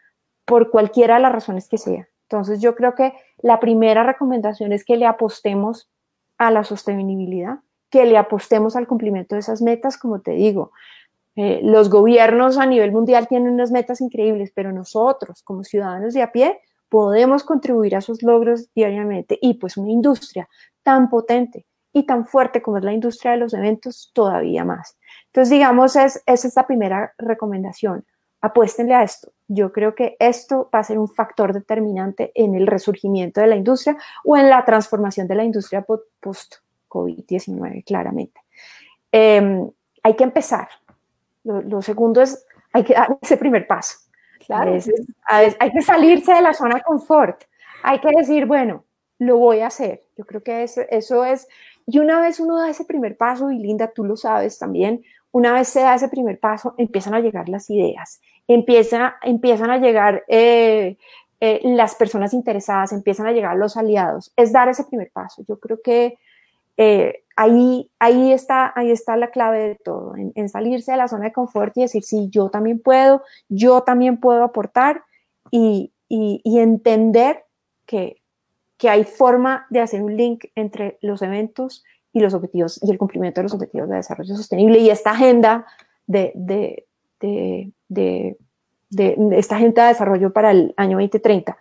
por 0.45 0.69
cualquiera 0.69 1.15
de 1.15 1.21
las 1.21 1.31
razones 1.31 1.67
que 1.67 1.77
sea. 1.77 2.07
Entonces 2.29 2.59
yo 2.59 2.75
creo 2.75 2.95
que 2.95 3.13
la 3.39 3.59
primera 3.59 4.03
recomendación 4.03 4.71
es 4.71 4.83
que 4.83 4.97
le 4.97 5.05
apostemos 5.05 5.89
a 6.37 6.51
la 6.51 6.63
sostenibilidad, 6.63 7.59
que 7.89 8.05
le 8.05 8.17
apostemos 8.17 8.75
al 8.75 8.87
cumplimiento 8.87 9.35
de 9.35 9.39
esas 9.39 9.61
metas, 9.61 9.97
como 9.97 10.21
te 10.21 10.31
digo. 10.31 10.71
Eh, 11.35 11.59
los 11.63 11.89
gobiernos 11.89 12.57
a 12.57 12.65
nivel 12.65 12.91
mundial 12.91 13.27
tienen 13.27 13.53
unas 13.53 13.71
metas 13.71 14.01
increíbles, 14.01 14.51
pero 14.55 14.71
nosotros 14.71 15.43
como 15.43 15.63
ciudadanos 15.63 16.13
de 16.13 16.23
a 16.23 16.31
pie 16.31 16.59
podemos 16.89 17.43
contribuir 17.43 17.95
a 17.95 17.99
esos 17.99 18.23
logros 18.23 18.69
diariamente 18.73 19.37
y 19.41 19.55
pues 19.55 19.77
una 19.77 19.91
industria 19.91 20.47
tan 20.81 21.09
potente 21.09 21.65
y 21.91 22.05
tan 22.05 22.25
fuerte 22.25 22.61
como 22.61 22.77
es 22.77 22.83
la 22.83 22.93
industria 22.93 23.31
de 23.31 23.37
los 23.37 23.53
eventos, 23.53 24.11
todavía 24.13 24.65
más. 24.65 24.97
Entonces, 25.27 25.51
digamos, 25.51 25.95
es, 25.95 26.21
es 26.25 26.55
la 26.55 26.67
primera 26.67 27.13
recomendación 27.17 28.05
apuéstenle 28.45 28.93
a 28.93 29.03
esto. 29.03 29.31
Yo 29.47 29.71
creo 29.71 29.95
que 29.95 30.15
esto 30.19 30.69
va 30.73 30.79
a 30.79 30.83
ser 30.83 30.97
un 30.97 31.07
factor 31.07 31.53
determinante 31.53 32.31
en 32.35 32.55
el 32.55 32.67
resurgimiento 32.67 33.41
de 33.41 33.47
la 33.47 33.55
industria 33.55 33.97
o 34.23 34.37
en 34.37 34.49
la 34.49 34.63
transformación 34.65 35.27
de 35.27 35.35
la 35.35 35.43
industria 35.43 35.83
post-COVID-19, 35.83 37.83
claramente. 37.83 38.41
Em, 39.11 39.69
hay 40.03 40.15
que 40.15 40.23
empezar. 40.23 40.67
Lo, 41.43 41.81
segundo 41.81 42.21
es, 42.21 42.45
hay 42.73 42.83
que 42.83 42.93
dar 42.93 43.17
ese 43.21 43.37
primer 43.37 43.67
paso. 43.67 43.99
Claro. 44.45 44.77
hay 45.27 45.71
que 45.71 45.81
salirse 45.81 46.33
de 46.33 46.41
la 46.41 46.53
zona 46.53 46.75
de 46.75 46.81
confort. 46.81 47.43
Hay 47.81 47.99
que 47.99 48.09
decir, 48.15 48.45
bueno, 48.45 48.83
lo 49.19 49.37
voy 49.37 49.61
a 49.61 49.67
hacer. 49.67 50.03
Yo 50.17 50.25
creo 50.25 50.43
que 50.43 50.63
eso, 50.63 50.81
eso 50.89 51.25
es, 51.25 51.47
y 51.87 51.99
una 51.99 52.19
vez 52.19 52.39
uno 52.39 52.59
da 52.59 52.69
ese 52.69 52.85
primer 52.85 53.17
paso, 53.17 53.51
y 53.51 53.59
Linda, 53.59 53.91
tú 53.91 54.03
lo 54.03 54.17
sabes 54.17 54.57
también, 54.57 55.03
una 55.31 55.53
vez 55.53 55.67
se 55.67 55.81
da 55.81 55.95
ese 55.95 56.07
primer 56.07 56.39
paso, 56.39 56.73
empiezan 56.77 57.13
a 57.13 57.19
llegar 57.19 57.49
las 57.49 57.69
ideas, 57.69 58.21
empieza, 58.47 59.15
empiezan 59.23 59.71
a 59.71 59.77
llegar 59.77 60.23
eh, 60.27 60.97
eh, 61.39 61.61
las 61.63 61.95
personas 61.95 62.33
interesadas, 62.33 62.91
empiezan 62.91 63.27
a 63.27 63.31
llegar 63.31 63.55
los 63.57 63.77
aliados. 63.77 64.31
Es 64.35 64.51
dar 64.51 64.69
ese 64.69 64.83
primer 64.83 65.11
paso. 65.11 65.43
Yo 65.47 65.59
creo 65.59 65.81
que 65.81 66.17
eh, 66.77 67.23
ahí, 67.35 67.89
ahí, 67.99 68.31
está, 68.31 68.73
ahí 68.75 68.91
está 68.91 69.15
la 69.17 69.31
clave 69.31 69.69
de 69.69 69.75
todo, 69.75 70.13
en, 70.17 70.49
salirse 70.49 70.91
de 70.91 70.97
la 70.97 71.07
zona 71.07 71.25
de 71.25 71.33
confort 71.33 71.75
y 71.77 71.81
decir, 71.81 72.03
sí, 72.03 72.27
yo 72.29 72.49
también 72.49 72.79
puedo, 72.79 73.23
yo 73.49 73.81
también 73.81 74.17
puedo 74.17 74.43
aportar 74.43 75.03
y, 75.51 75.91
entender 76.09 77.43
que, 77.85 78.21
que 78.77 78.89
hay 78.89 79.03
forma 79.03 79.67
de 79.69 79.81
hacer 79.81 80.01
un 80.01 80.15
link 80.15 80.45
entre 80.55 80.97
los 81.01 81.21
eventos 81.21 81.83
y 82.13 82.21
los 82.21 82.33
objetivos 82.33 82.79
y 82.81 82.89
el 82.89 82.97
cumplimiento 82.97 83.41
de 83.41 83.43
los 83.43 83.53
objetivos 83.53 83.89
de 83.89 83.97
desarrollo 83.97 84.35
sostenible 84.35 84.79
y 84.79 84.89
esta 84.89 85.11
agenda 85.11 85.65
de, 86.07 86.87
esta 88.91 89.55
agenda 89.55 89.83
de 89.83 89.89
desarrollo 89.89 90.31
para 90.33 90.51
el 90.51 90.73
año 90.77 90.97
2030. 90.97 91.57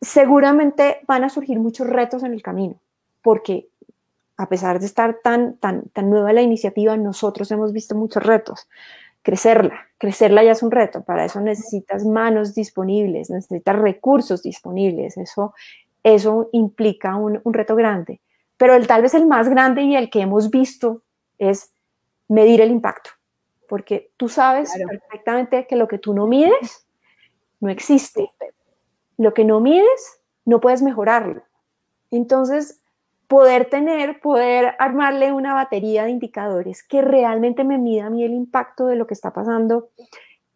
Seguramente 0.00 1.00
van 1.06 1.24
a 1.24 1.28
surgir 1.28 1.58
muchos 1.58 1.86
retos 1.86 2.22
en 2.22 2.32
el 2.32 2.42
camino, 2.42 2.80
porque 3.22 3.68
a 4.36 4.48
pesar 4.48 4.78
de 4.78 4.86
estar 4.86 5.18
tan, 5.22 5.56
tan, 5.56 5.88
tan 5.88 6.10
nueva 6.10 6.32
la 6.32 6.42
iniciativa, 6.42 6.96
nosotros 6.96 7.50
hemos 7.50 7.72
visto 7.72 7.94
muchos 7.94 8.22
retos. 8.22 8.68
Crecerla, 9.22 9.88
crecerla 9.98 10.44
ya 10.44 10.52
es 10.52 10.62
un 10.62 10.70
reto, 10.70 11.02
para 11.02 11.24
eso 11.24 11.40
necesitas 11.40 12.04
manos 12.04 12.54
disponibles, 12.54 13.30
necesitas 13.30 13.76
recursos 13.76 14.42
disponibles, 14.42 15.16
eso, 15.16 15.54
eso 16.02 16.48
implica 16.52 17.16
un, 17.16 17.40
un 17.42 17.54
reto 17.54 17.74
grande. 17.74 18.20
Pero 18.56 18.74
el, 18.74 18.86
tal 18.86 19.02
vez 19.02 19.14
el 19.14 19.26
más 19.26 19.48
grande 19.48 19.82
y 19.82 19.96
el 19.96 20.10
que 20.10 20.20
hemos 20.20 20.50
visto 20.50 21.02
es 21.38 21.72
medir 22.28 22.60
el 22.60 22.70
impacto, 22.70 23.10
porque 23.68 24.10
tú 24.16 24.28
sabes 24.28 24.72
perfectamente 24.72 25.66
que 25.66 25.76
lo 25.76 25.88
que 25.88 25.98
tú 25.98 26.14
no 26.14 26.26
mides 26.26 26.86
no 27.60 27.70
existe. 27.70 28.30
Lo 29.16 29.34
que 29.34 29.44
no 29.44 29.60
mides 29.60 30.20
no 30.44 30.60
puedes 30.60 30.82
mejorarlo. 30.82 31.42
Entonces, 32.10 32.82
poder 33.26 33.68
tener, 33.68 34.20
poder 34.20 34.74
armarle 34.78 35.32
una 35.32 35.54
batería 35.54 36.04
de 36.04 36.10
indicadores 36.10 36.82
que 36.82 37.02
realmente 37.02 37.64
me 37.64 37.78
mida 37.78 38.06
a 38.06 38.10
mí 38.10 38.24
el 38.24 38.32
impacto 38.32 38.86
de 38.86 38.96
lo 38.96 39.06
que 39.06 39.14
está 39.14 39.32
pasando 39.32 39.88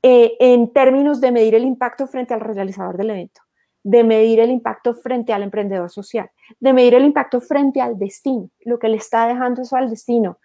eh, 0.03 0.37
en 0.39 0.73
términos 0.73 1.21
de 1.21 1.33
medir 1.33 1.55
el 1.55 1.65
impacto 1.65 2.07
frente 2.07 2.35
al 2.35 2.41
realizador 2.41 2.97
del 2.97 3.11
evento 3.11 3.43
de 3.83 4.05
medir 4.05 4.41
el 4.41 4.51
impacto 4.51 4.95
frente 4.95 5.33
al 5.33 5.43
emprendedor 5.43 5.91
social, 5.91 6.31
de 6.59 6.73
medir 6.73 6.95
el 6.95 7.05
impacto 7.05 7.41
frente 7.41 7.81
al 7.81 7.99
destino, 7.99 8.51
lo 8.61 8.79
que 8.79 8.89
le 8.89 8.97
está 8.97 9.27
dejando 9.27 9.63
eso 9.63 9.77
al 9.77 9.91
destino. 9.91 10.39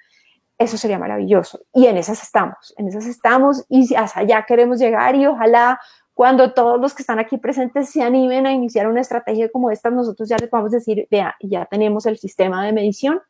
Eso 0.58 0.78
sería 0.78 0.98
maravilloso. 0.98 1.60
Y 1.74 1.88
en 1.88 1.98
esas 1.98 2.24
estamos, 2.24 2.74
en 2.78 2.88
esas 2.88 3.06
estamos 3.06 3.66
y 3.70 3.94
hasta 3.96 4.22
allá 4.22 4.46
queremos 4.48 4.80
llegar 4.80 5.16
y 5.16 5.26
ojalá 5.26 5.80
cuando 6.14 6.54
todos 6.54 6.80
los 6.80 6.94
que 6.94 7.04
están 7.04 7.20
aquí 7.20 7.38
presentes 7.38 7.90
se 7.90 8.02
animen 8.02 8.48
a 8.48 8.54
iniciar 8.54 8.88
una 8.88 9.02
estrategia 9.02 9.50
como 9.50 9.70
esta, 9.70 9.90
nosotros 9.90 10.30
ya 10.30 10.38
les 10.38 10.52
a 10.54 10.64
decir, 10.64 11.08
vea, 11.12 11.36
ya 11.42 11.66
tenemos 11.66 12.06
el 12.06 12.18
sistema 12.18 12.66
de 12.66 12.72
medición 12.72 13.22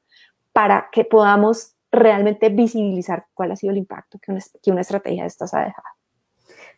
para 0.54 0.90
que 0.92 1.04
podamos 1.04 1.74
realmente 1.92 2.50
visibilizar 2.50 3.26
cuál 3.34 3.52
ha 3.52 3.56
sido 3.56 3.72
el 3.72 3.78
impacto 3.78 4.20
que 4.20 4.32
una, 4.32 4.42
que 4.62 4.72
una 4.72 4.82
estrategia 4.82 5.24
de 5.24 5.28
estas 5.28 5.54
ha 5.56 5.62
dejado. 5.62 5.88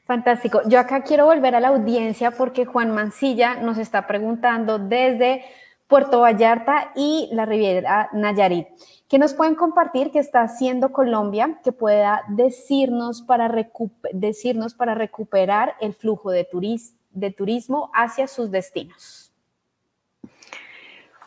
Fantástico. 0.05 0.61
Yo 0.67 0.79
acá 0.79 1.03
quiero 1.03 1.25
volver 1.25 1.53
a 1.55 1.59
la 1.59 1.67
audiencia 1.67 2.31
porque 2.31 2.65
Juan 2.65 2.95
Mancilla 2.95 3.55
nos 3.55 3.77
está 3.77 4.07
preguntando 4.07 4.79
desde 4.79 5.43
Puerto 5.87 6.19
Vallarta 6.19 6.91
y 6.95 7.29
la 7.31 7.45
Riviera 7.45 8.09
Nayarit. 8.13 8.67
¿Qué 9.07 9.17
nos 9.17 9.33
pueden 9.33 9.55
compartir 9.55 10.11
que 10.11 10.19
está 10.19 10.41
haciendo 10.41 10.91
Colombia 10.91 11.61
que 11.63 11.71
pueda 11.71 12.23
decirnos 12.27 13.21
para, 13.21 13.49
decirnos 14.11 14.73
para 14.73 14.95
recuperar 14.95 15.75
el 15.79 15.93
flujo 15.93 16.31
de, 16.31 16.45
de 17.11 17.31
turismo 17.31 17.89
hacia 17.93 18.27
sus 18.27 18.51
destinos? 18.51 19.31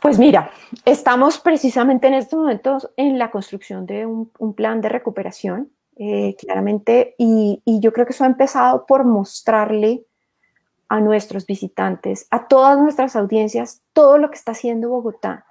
Pues 0.03 0.19
mira, 0.19 0.51
estamos 0.85 1.39
precisamente 1.39 2.07
en 2.09 2.15
estos 2.15 2.39
momentos 2.39 2.91
en 2.97 3.19
la 3.19 3.31
construcción 3.31 3.87
de 3.87 4.07
un, 4.07 4.55
plan 4.55 4.81
de 4.81 4.89
recuperación, 4.89 5.71
eh, 5.97 6.37
claramente, 6.39 7.15
y, 7.19 7.63
y, 7.67 7.81
yo 7.81 7.93
creo 7.93 8.07
que 8.07 8.13
eso 8.13 8.25
ha 8.25 8.27
empezado 8.27 8.87
por 8.87 9.05
mostrarle 9.05 10.07
a 10.91 11.01
nuestros 11.01 11.47
visitantes, 11.47 12.26
a 12.32 12.49
todas 12.49 12.76
nuestras 12.76 13.14
audiencias, 13.14 13.80
todo 13.93 14.18
lo 14.18 14.28
que 14.28 14.36
está 14.36 14.51
haciendo 14.51 14.88
Bogotá 14.88 15.47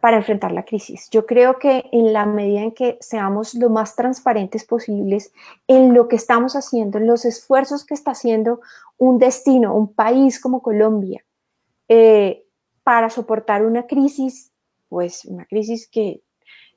para 0.00 0.16
enfrentar 0.16 0.50
la 0.50 0.64
crisis. 0.64 1.08
Yo 1.10 1.26
creo 1.26 1.60
que 1.60 1.88
en 1.92 2.12
la 2.12 2.26
medida 2.26 2.60
en 2.60 2.72
que 2.72 2.98
seamos 3.00 3.54
lo 3.54 3.70
más 3.70 3.94
transparentes 3.94 4.64
posibles 4.64 5.32
en 5.68 5.94
lo 5.94 6.08
que 6.08 6.16
estamos 6.16 6.56
haciendo, 6.56 6.98
en 6.98 7.06
los 7.06 7.24
esfuerzos 7.24 7.86
que 7.86 7.94
está 7.94 8.10
haciendo 8.10 8.60
un 8.98 9.18
destino, 9.18 9.76
un 9.76 9.94
país 9.94 10.40
como 10.40 10.60
Colombia, 10.60 11.24
eh, 11.88 12.44
para 12.82 13.10
soportar 13.10 13.64
una 13.64 13.86
crisis, 13.86 14.52
pues 14.88 15.24
una 15.24 15.44
crisis 15.44 15.88
que 15.88 16.20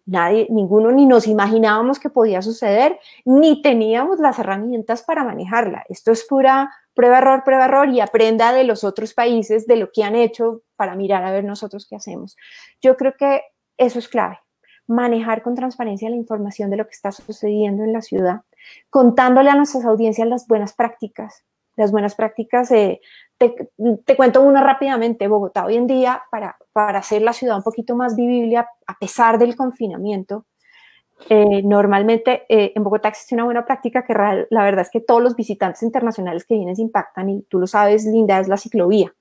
nadie, 0.06 0.46
ninguno 0.52 0.92
ni 0.92 1.08
nos 1.08 1.26
imaginábamos 1.26 2.00
que 2.00 2.12
podía 2.12 2.44
suceder, 2.44 3.00
ni 3.26 3.64
teníamos 3.64 4.20
las 4.20 4.38
herramientas 4.38 5.02
para 5.02 5.24
manejarla. 5.24 5.84
Esto 5.90 6.12
es 6.12 6.24
pura 6.24 6.72
prueba, 6.98 7.20
error, 7.20 7.44
prueba, 7.46 7.66
error 7.66 7.90
y 7.90 8.02
aprenda 8.02 8.52
de 8.52 8.64
los 8.64 8.84
otros 8.84 9.14
países, 9.14 9.68
de 9.68 9.78
lo 9.78 9.92
que 9.92 10.04
han 10.04 10.16
hecho 10.16 10.64
para 10.76 10.96
mirar 10.96 11.24
a 11.24 11.32
ver 11.32 11.44
nosotros 11.44 11.86
qué 11.88 11.96
hacemos. 11.96 12.36
Yo 12.82 12.98
creo 12.98 13.14
que 13.18 13.44
eso 13.78 14.00
es 14.00 14.10
clave, 14.10 14.40
manejar 14.88 15.44
con 15.44 15.54
transparencia 15.54 16.10
la 16.10 16.16
información 16.16 16.72
de 16.72 16.78
lo 16.78 16.86
que 16.86 16.94
está 16.94 17.12
sucediendo 17.12 17.84
en 17.84 17.94
la 17.94 18.02
ciudad, 18.02 18.42
contándole 18.90 19.52
a 19.52 19.56
nuestras 19.56 19.86
audiencias 19.86 20.28
las 20.28 20.48
buenas 20.48 20.74
prácticas. 20.74 21.46
Las 21.76 21.92
buenas 21.92 22.16
prácticas, 22.16 22.72
eh, 22.72 23.02
te, 23.38 24.16
cuento 24.18 24.42
una 24.42 24.64
rápidamente, 24.64 25.28
Bogotá 25.28 25.66
hoy 25.66 25.76
en 25.76 25.86
día, 25.86 26.24
para, 26.32 26.58
para 26.74 26.98
hacer 26.98 27.22
la 27.22 27.34
ciudad 27.34 27.58
un 27.58 27.62
poquito 27.62 27.96
más 27.96 28.16
vivible 28.16 28.58
a 28.58 28.68
pesar 29.00 29.38
del 29.38 29.56
confinamiento, 29.56 30.48
eh, 31.30 31.62
normalmente 31.64 32.46
eh, 32.48 32.74
en 32.76 32.84
Bogotá 32.84 33.10
existe 33.10 33.36
una 33.36 33.44
buena 33.46 33.66
práctica 33.66 34.06
que 34.06 34.14
la 34.14 34.64
verdad 34.64 34.82
es 34.82 34.90
que 34.90 35.02
todos 35.02 35.22
los 35.22 35.36
visitantes 35.36 35.84
internacionales 35.84 36.46
que 36.46 36.56
vienen 36.56 36.80
impactan 36.80 37.30
y 37.30 37.42
tú 37.44 37.60
lo 37.60 37.68
sabes, 37.68 38.06
Linda, 38.06 38.40
es 38.40 38.48
la 38.48 38.58
ciclovía. 38.58 39.14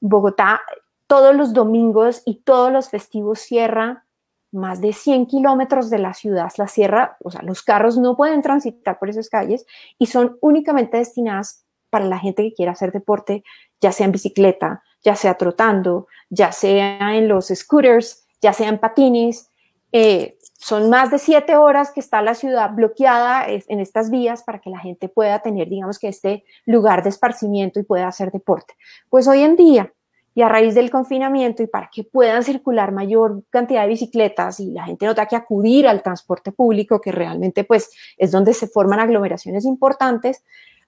Bogotá 0.00 0.60
todos 1.06 1.34
los 1.34 1.52
domingos 1.52 2.22
y 2.24 2.36
todos 2.36 2.72
los 2.72 2.88
festivos 2.88 3.40
cierra 3.40 4.04
más 4.50 4.80
de 4.80 4.92
100 4.92 5.26
kilómetros 5.26 5.90
de 5.90 5.98
la 5.98 6.14
ciudad, 6.14 6.50
la 6.58 6.68
cierra, 6.68 7.16
o 7.24 7.30
sea, 7.30 7.42
los 7.42 7.62
carros 7.62 7.96
no 7.96 8.16
pueden 8.16 8.42
transitar 8.42 8.98
por 8.98 9.08
esas 9.08 9.28
calles 9.28 9.66
y 9.98 10.06
son 10.06 10.36
únicamente 10.40 10.98
destinadas 10.98 11.64
para 11.90 12.04
la 12.04 12.18
gente 12.18 12.42
que 12.42 12.54
quiera 12.54 12.72
hacer 12.72 12.92
deporte, 12.92 13.44
ya 13.80 13.92
sea 13.92 14.06
en 14.06 14.12
bicicleta, 14.12 14.82
ya 15.02 15.16
sea 15.16 15.34
trotando, 15.34 16.06
ya 16.30 16.52
sea 16.52 17.16
en 17.16 17.28
los 17.28 17.48
scooters, 17.48 18.26
ya 18.40 18.52
sea 18.52 18.68
en 18.68 18.78
patines, 18.78 19.50
eh, 19.92 20.38
son 20.58 20.90
más 20.90 21.10
de 21.10 21.18
siete 21.18 21.56
horas 21.56 21.90
que 21.90 22.00
está 22.00 22.22
la 22.22 22.34
ciudad 22.34 22.70
bloqueada 22.72 23.46
en 23.48 23.80
estas 23.80 24.10
vías 24.10 24.42
para 24.44 24.60
que 24.60 24.70
la 24.70 24.78
gente 24.78 25.08
pueda 25.08 25.40
tener, 25.40 25.68
digamos 25.68 25.98
que 25.98 26.08
este 26.08 26.44
lugar 26.66 27.02
de 27.02 27.10
esparcimiento 27.10 27.80
y 27.80 27.82
pueda 27.82 28.06
hacer 28.06 28.30
deporte. 28.30 28.74
Pues 29.10 29.26
hoy 29.26 29.42
en 29.42 29.56
día, 29.56 29.92
y 30.34 30.42
a 30.42 30.48
raíz 30.48 30.74
del 30.74 30.90
confinamiento 30.90 31.62
y 31.62 31.66
para 31.66 31.90
que 31.92 32.04
puedan 32.04 32.42
circular 32.42 32.92
mayor 32.92 33.42
cantidad 33.50 33.82
de 33.82 33.88
bicicletas 33.88 34.60
y 34.60 34.70
la 34.70 34.84
gente 34.84 35.04
no 35.04 35.14
tenga 35.14 35.28
que 35.28 35.36
acudir 35.36 35.86
al 35.86 36.02
transporte 36.02 36.52
público, 36.52 37.00
que 37.00 37.12
realmente 37.12 37.64
pues 37.64 37.90
es 38.16 38.30
donde 38.30 38.54
se 38.54 38.66
forman 38.66 39.00
aglomeraciones 39.00 39.64
importantes, 39.64 40.42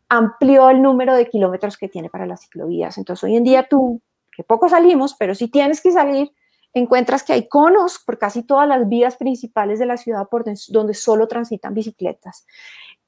amplió 0.09 0.71
el 0.71 0.81
número 0.81 1.15
de 1.15 1.29
kilómetros 1.29 1.77
que 1.77 1.89
tiene 1.89 2.09
para 2.09 2.27
las 2.27 2.43
ciclovías. 2.43 2.97
Entonces 2.97 3.25
hoy 3.25 3.37
en 3.37 3.45
día 3.45 3.67
tú, 3.69 4.01
que 4.35 4.45
poco 4.45 4.69
salimos, 4.69 5.15
pero 5.19 5.35
si 5.35 5.49
tienes 5.49 5.81
que 5.81 5.93
salir, 5.93 6.33
encuentras 6.75 7.23
que 7.23 7.33
hay 7.33 7.49
conos 7.49 8.01
por 8.05 8.19
casi 8.19 8.43
todas 8.43 8.69
las 8.69 8.89
vías 8.89 9.17
principales 9.17 9.79
de 9.79 9.87
la 9.87 9.97
ciudad 9.97 10.29
por 10.29 10.45
donde 10.69 10.95
solo 10.95 11.29
transitan 11.29 11.73
bicicletas. 11.73 12.47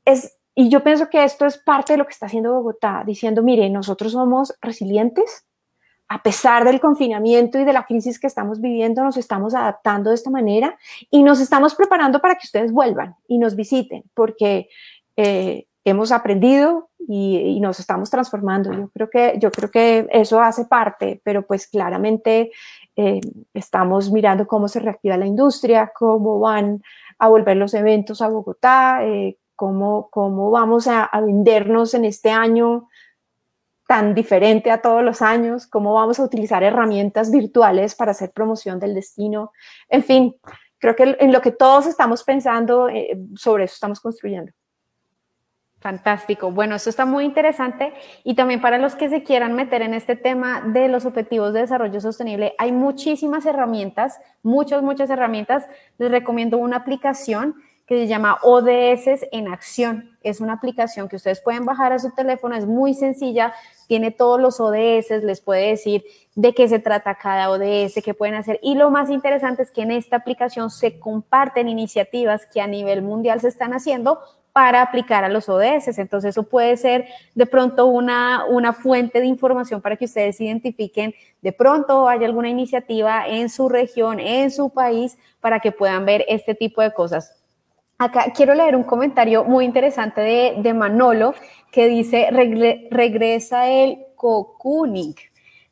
Es, 0.05 0.39
y 0.55 0.69
yo 0.71 0.83
pienso 0.83 1.11
que 1.11 1.25
esto 1.25 1.45
es 1.45 1.59
parte 1.59 1.93
de 1.93 1.99
lo 1.99 2.07
que 2.07 2.13
está 2.13 2.27
haciendo 2.27 2.55
Bogotá, 2.55 3.03
diciendo, 3.05 3.43
mire, 3.43 3.69
nosotros 3.69 4.13
somos 4.13 4.55
resilientes, 4.63 5.45
a 6.09 6.23
pesar 6.23 6.65
del 6.65 6.81
confinamiento 6.81 7.59
y 7.59 7.65
de 7.65 7.73
la 7.73 7.85
crisis 7.85 8.21
que 8.21 8.29
estamos 8.29 8.61
viviendo, 8.61 9.03
nos 9.03 9.17
estamos 9.17 9.55
adaptando 9.55 10.11
de 10.11 10.15
esta 10.15 10.31
manera 10.31 10.79
y 11.11 11.25
nos 11.25 11.41
estamos 11.41 11.75
preparando 11.75 12.21
para 12.21 12.37
que 12.37 12.47
ustedes 12.47 12.71
vuelvan 12.71 13.17
y 13.27 13.39
nos 13.39 13.57
visiten, 13.57 14.05
porque 14.15 14.69
eh, 15.17 15.67
hemos 15.85 16.13
aprendido 16.13 16.91
y, 17.09 17.39
y, 17.39 17.61
nos 17.61 17.81
estamos 17.81 18.11
transformando. 18.11 18.73
Yo 18.73 18.89
creo, 18.91 19.11
que, 19.11 19.39
yo 19.41 19.51
creo 19.51 19.71
que 19.71 20.07
eso 20.11 20.41
hace 20.41 20.65
parte, 20.65 21.21
pero 21.25 21.47
pues 21.47 21.67
claramente 21.67 22.53
eh, 22.97 23.21
estamos 23.53 24.11
mirando 24.11 24.47
cómo 24.47 24.69
se 24.69 24.81
reactiva 24.81 25.19
la 25.19 25.27
industria, 25.27 25.93
cómo 25.95 26.41
van 26.41 26.83
a 27.19 27.29
volver 27.29 27.57
los 27.59 27.75
eventos 27.75 28.23
a 28.23 28.29
Bogotá, 28.29 29.05
eh, 29.05 29.37
cómo, 29.55 30.09
cómo 30.11 30.51
vamos 30.51 30.89
a, 30.89 31.11
vendernos 31.21 31.95
en 31.95 32.07
este 32.07 32.31
año 32.31 32.89
tan 33.87 34.15
diferente 34.15 34.71
a 34.71 34.81
todos 34.81 35.03
los 35.03 35.23
años, 35.23 35.67
cómo 35.67 35.95
vamos 35.95 36.19
a 36.19 36.25
utilizar 36.25 36.63
herramientas 36.63 37.31
virtuales 37.31 37.95
para 37.95 38.11
hacer 38.13 38.33
promoción 38.33 38.81
del 38.81 38.95
destino. 38.95 39.53
En 39.89 40.03
fin, 40.03 40.35
creo 40.79 40.97
que 40.97 41.17
en 41.21 41.33
lo 41.33 41.41
que 41.41 41.53
todos 41.53 41.87
estamos 41.87 42.25
pensando, 42.25 42.89
eh, 42.89 43.17
sobre 43.37 43.65
eso 43.65 43.75
estamos 43.75 44.01
construyendo. 44.01 44.53
Fantástico. 45.79 46.51
Bueno, 46.51 46.75
esto 46.75 46.91
está 46.91 47.05
muy 47.05 47.25
interesante 47.25 47.93
y 48.25 48.35
también 48.35 48.61
para 48.61 48.79
los 48.79 48.95
que 48.95 49.11
se 49.11 49.23
quieran 49.23 49.55
meter 49.55 49.83
en 49.83 49.93
este 49.95 50.17
tema 50.17 50.63
de 50.63 50.89
los 50.89 51.05
objetivos 51.05 51.53
de 51.53 51.61
desarrollo 51.61 52.01
sostenible, 52.01 52.55
hay 52.59 52.73
muchísimas 52.73 53.45
herramientas, 53.45 54.19
muchas, 54.43 54.83
muchas 54.83 55.11
herramientas. 55.11 55.67
Les 55.99 56.11
recomiendo 56.11 56.57
una 56.57 56.79
aplicación 56.79 57.57
que 57.87 57.97
se 57.99 58.07
llama 58.09 58.39
ODS 58.43 59.27
en 59.31 59.47
acción. 59.49 60.17
Es 60.23 60.41
una 60.41 60.55
aplicación 60.55 61.09
que 61.09 61.17
ustedes 61.17 61.41
pueden 61.41 61.65
bajar 61.65 61.93
a 61.93 62.01
su 62.01 62.11
teléfono, 62.11 62.57
es 62.57 62.67
muy 62.67 62.95
sencilla, 62.95 63.55
tiene 63.87 64.11
todos 64.11 64.41
los 64.41 64.59
ODS, 64.59 65.23
les 65.23 65.41
puede 65.41 65.69
decir 65.69 66.05
de 66.35 66.53
qué 66.53 66.69
se 66.69 66.81
trata 66.81 67.15
cada 67.15 67.49
ODS, 67.49 68.03
qué 68.05 68.13
pueden 68.13 68.35
hacer. 68.35 68.59
Y 68.61 68.75
lo 68.75 68.91
más 68.91 69.09
interesante 69.09 69.63
es 69.63 69.71
que 69.71 69.83
en 69.83 69.93
esta 69.93 70.17
aplicación 70.17 70.71
se 70.71 70.99
comparten 70.99 71.69
iniciativas 71.69 72.47
que 72.47 72.61
a 72.61 72.67
nivel 72.67 73.03
mundial 73.03 73.41
se 73.41 73.49
están 73.49 73.73
haciendo 73.73 74.19
para 74.57 74.81
aplicar 74.81 75.23
a 75.23 75.29
los 75.29 75.51
ODS. 75.51 75.99
Entonces, 75.99 76.31
eso 76.31 76.45
puede 76.45 76.79
ser 76.79 77.05
de 77.35 77.45
pronto 77.45 77.85
una, 77.85 78.47
una 78.47 78.73
fuente 78.73 79.21
de 79.21 79.27
información 79.27 79.83
para 79.83 79.97
que 79.97 80.07
ustedes 80.07 80.41
identifiquen 80.41 81.15
de 81.43 81.53
pronto 81.53 82.09
hay 82.09 82.25
alguna 82.25 82.49
iniciativa 82.49 83.29
en 83.29 83.51
su 83.51 83.69
región, 83.69 84.19
en 84.19 84.51
su 84.51 84.71
país, 84.71 85.19
para 85.43 85.61
que 85.61 85.73
puedan 85.73 86.07
ver 86.07 86.25
este 86.27 86.55
tipo 86.55 86.81
de 86.81 86.91
cosas. 86.95 87.45
Acá 87.99 88.33
quiero 88.35 88.55
leer 88.55 88.77
un 88.77 88.85
comentario 88.85 89.45
muy 89.45 89.67
interesante 89.67 90.23
de, 90.23 90.55
de 90.63 90.73
Manolo 90.73 91.35
que 91.71 91.87
dice, 91.89 92.31
regresa 92.91 93.69
el 93.69 94.07
cocooning 94.15 95.15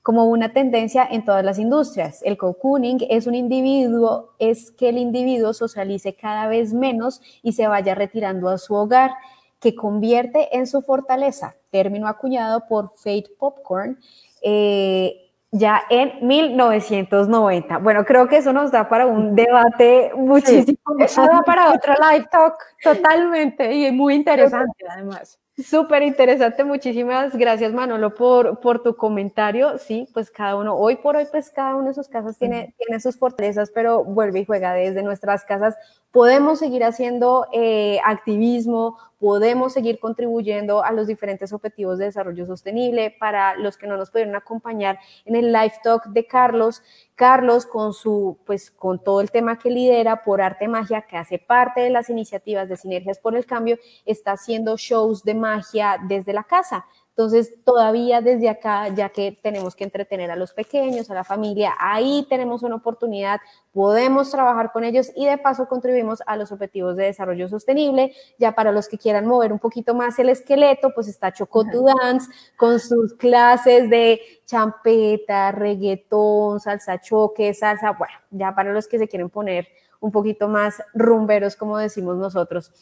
como 0.05 0.26
una 0.26 0.52
tendencia 0.52 1.09
en 1.11 1.24
todas 1.24 1.42
las 1.42 1.59
industrias. 1.59 2.20
El 2.24 2.36
cocooning 2.36 2.98
es 3.09 3.26
un 3.26 3.34
individuo, 3.34 4.34
es 4.38 4.70
que 4.70 4.90
el 4.90 4.98
individuo 4.98 5.55
socialice 5.55 6.14
cada 6.14 6.46
vez 6.46 6.74
menos 6.74 7.22
y 7.42 7.52
se 7.52 7.66
vaya 7.66 7.94
retirando 7.94 8.50
a 8.50 8.59
su 8.59 8.74
hogar, 8.74 9.12
que 9.61 9.74
convierte 9.74 10.59
en 10.59 10.66
su 10.66 10.82
fortaleza, 10.82 11.55
término 11.70 12.07
acuñado 12.07 12.66
por 12.68 12.90
Fate 12.96 13.30
Popcorn. 13.38 13.98
Eh, 14.42 15.30
ya 15.52 15.82
en 15.88 16.26
1990. 16.26 17.78
Bueno, 17.78 18.05
creo 18.05 18.28
que 18.28 18.36
eso 18.36 18.52
nos 18.52 18.70
da 18.70 18.86
para 18.86 19.07
un 19.07 19.34
debate 19.34 20.12
muchísimo. 20.14 20.78
eso 20.98 21.22
da 21.22 21.40
para 21.46 21.72
otro 21.72 21.94
live 21.94 22.26
talk 22.30 22.59
totalmente 22.82 23.72
y 23.72 23.90
muy 23.90 24.16
interesante 24.16 24.84
además. 24.86 25.38
Súper 25.57 26.02
interesante, 26.02 26.64
muchísimas 26.64 27.36
gracias 27.36 27.72
Manolo 27.72 28.12
por, 28.14 28.59
por 28.59 28.82
tu 28.82 28.96
comentario. 28.96 29.78
Sí, 29.78 30.09
pues 30.12 30.32
cada 30.32 30.57
uno, 30.57 30.74
hoy 30.74 30.96
por 30.96 31.14
hoy, 31.14 31.26
pues 31.30 31.50
cada 31.50 31.76
uno 31.76 31.88
de 31.88 31.94
sus 31.94 32.09
casas 32.09 32.36
tiene, 32.36 32.74
tiene 32.76 32.98
sus 32.98 33.16
fortalezas, 33.16 33.70
pero 33.70 34.02
vuelve 34.02 34.40
y 34.40 34.44
juega 34.44 34.72
desde 34.74 35.05
nuestras 35.05 35.44
casas 35.44 35.76
podemos 36.15 36.61
seguir 36.61 36.85
haciendo 36.85 37.49
eh, 37.53 37.99
activismo, 38.05 38.97
podemos 39.19 39.73
seguir 39.73 39.99
contribuyendo 39.99 40.85
a 40.85 40.93
los 40.93 41.09
diferentes 41.09 41.53
objetivos 41.53 41.99
de 41.99 42.05
desarrollo 42.05 42.47
sostenible. 42.47 43.17
Para 43.19 43.57
los 43.57 43.77
que 43.77 43.89
no 43.89 43.97
nos 43.97 44.12
pudieron 44.12 44.37
acompañar 44.37 45.01
en 45.25 45.35
el 45.35 45.53
live 45.53 45.73
talk 45.83 46.05
de 46.07 46.25
Carlos, 46.25 46.85
Carlos 47.17 47.67
con 47.67 47.93
su, 47.93 48.39
pues 48.47 48.71
con 48.71 49.03
todo 49.03 49.21
el 49.21 49.33
tema 49.33 49.59
que 49.59 49.71
lidera 49.71 50.23
por 50.23 50.41
Arte 50.41 50.69
Magia, 50.69 51.03
que 51.03 51.17
hace 51.17 51.41
parte 51.41 51.81
de 51.81 51.91
las 51.91 52.09
iniciativas 52.09 52.69
de 52.69 52.77
Sinergias 52.77 53.19
por 53.19 53.37
el 53.37 53.45
Cambio, 53.45 53.77
está 54.07 54.33
haciendo 54.33 54.77
shows 54.77 55.25
de 55.25 55.35
magia 55.35 55.99
desde 56.07 56.33
la 56.33 56.45
casa. 56.45 56.87
Entonces, 57.17 57.62
todavía 57.65 58.21
desde 58.21 58.49
acá, 58.49 58.89
ya 58.89 59.09
que 59.09 59.39
tenemos 59.41 59.77
que 59.77 59.85
entretener 59.85 60.33
a 60.33 60.37
los 60.37 60.53
pequeños, 60.53 61.09
a 61.12 61.15
la 61.15 61.23
familia, 61.23 61.73
ahí 61.79 62.27
tenemos 62.29 62.65
una 62.65 62.75
oportunidad, 62.75 63.41
podemos 63.73 64.33
trabajar 64.33 64.73
con 64.73 64.83
ellos 64.83 65.12
y 65.15 65.25
de 65.25 65.39
paso 65.39 65.69
contribuimos 65.69 66.25
a 66.27 66.37
los 66.37 66.51
objetivos 66.51 66.97
de 66.97 67.05
desarrollo 67.05 67.49
sostenible. 67.49 68.12
Ya 68.37 68.57
para 68.57 68.73
los 68.73 68.89
que 68.89 68.99
quieran 68.99 69.27
mover 69.27 69.53
un 69.53 69.61
poquito 69.61 69.95
más 69.95 70.19
el 70.19 70.29
esqueleto, 70.29 70.91
pues 70.93 71.07
está 71.07 71.33
Choco 71.33 71.62
Dance 71.62 72.29
con 72.57 72.81
sus 72.81 73.15
clases 73.15 73.89
de 73.89 74.21
champeta, 74.45 75.53
reggaetón, 75.53 76.59
salsa 76.59 77.01
choque, 77.01 77.55
salsa, 77.55 77.93
bueno, 77.93 78.15
ya 78.33 78.57
para 78.57 78.73
los 78.73 78.89
que 78.89 78.99
se 78.99 79.07
quieren 79.07 79.31
poner 79.31 79.69
un 80.01 80.11
poquito 80.11 80.49
más 80.49 80.83
rumberos, 80.95 81.55
como 81.55 81.79
decimos 81.79 82.17
nosotros. 82.17 82.73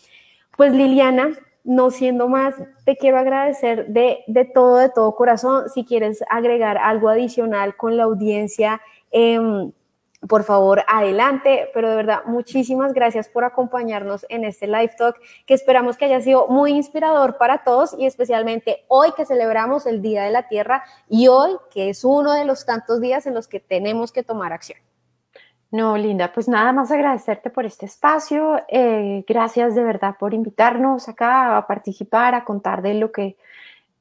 Pues 0.56 0.72
Liliana, 0.72 1.36
no 1.64 1.90
siendo 1.90 2.28
más, 2.28 2.54
te 2.84 2.96
quiero 2.96 3.18
agradecer 3.18 3.86
de, 3.88 4.24
todo, 4.52 4.76
de 4.76 4.88
todo 4.88 5.14
corazón. 5.14 5.68
Si 5.70 5.84
quieres 5.84 6.22
agregar 6.28 6.78
algo 6.78 7.08
adicional 7.08 7.76
con 7.76 7.96
la 7.96 8.04
audiencia, 8.04 8.80
em, 9.10 9.72
por 10.28 10.44
favor, 10.44 10.82
adelante. 10.88 11.70
Pero 11.74 11.90
de 11.90 11.96
verdad, 11.96 12.24
muchísimas 12.26 12.92
gracias 12.92 13.28
por 13.28 13.44
acompañarnos 13.44 14.26
en 14.28 14.44
este 14.44 14.66
live 14.66 14.92
talk 14.96 15.16
que 15.46 15.54
esperamos 15.54 15.96
que 15.96 16.06
haya 16.06 16.20
sido 16.20 16.48
muy 16.48 16.72
inspirador 16.72 17.38
para 17.38 17.64
todos 17.64 17.94
y 17.98 18.06
especialmente 18.06 18.84
hoy 18.88 19.12
que 19.16 19.26
celebramos 19.26 19.86
el 19.86 20.02
Día 20.02 20.24
de 20.24 20.30
la 20.30 20.48
Tierra 20.48 20.84
y 21.08 21.28
hoy 21.28 21.56
que 21.70 21.90
es 21.90 22.04
uno 22.04 22.32
de 22.32 22.44
los 22.44 22.66
tantos 22.66 23.00
días 23.00 23.26
en 23.26 23.34
los 23.34 23.48
que 23.48 23.60
tenemos 23.60 24.12
que 24.12 24.22
tomar 24.22 24.52
acción. 24.52 24.78
No, 25.72 25.96
Linda, 25.96 26.30
pues 26.34 26.48
nada 26.48 26.70
más 26.74 26.90
agradecerte 26.90 27.48
por 27.48 27.64
este 27.64 27.86
espacio. 27.86 28.60
Eh, 28.68 29.24
gracias 29.26 29.74
de 29.74 29.82
verdad 29.82 30.16
por 30.20 30.34
invitarnos 30.34 31.08
acá 31.08 31.56
a 31.56 31.66
participar, 31.66 32.34
a 32.34 32.44
contar 32.44 32.82
de 32.82 32.92
lo 32.92 33.10
que, 33.10 33.38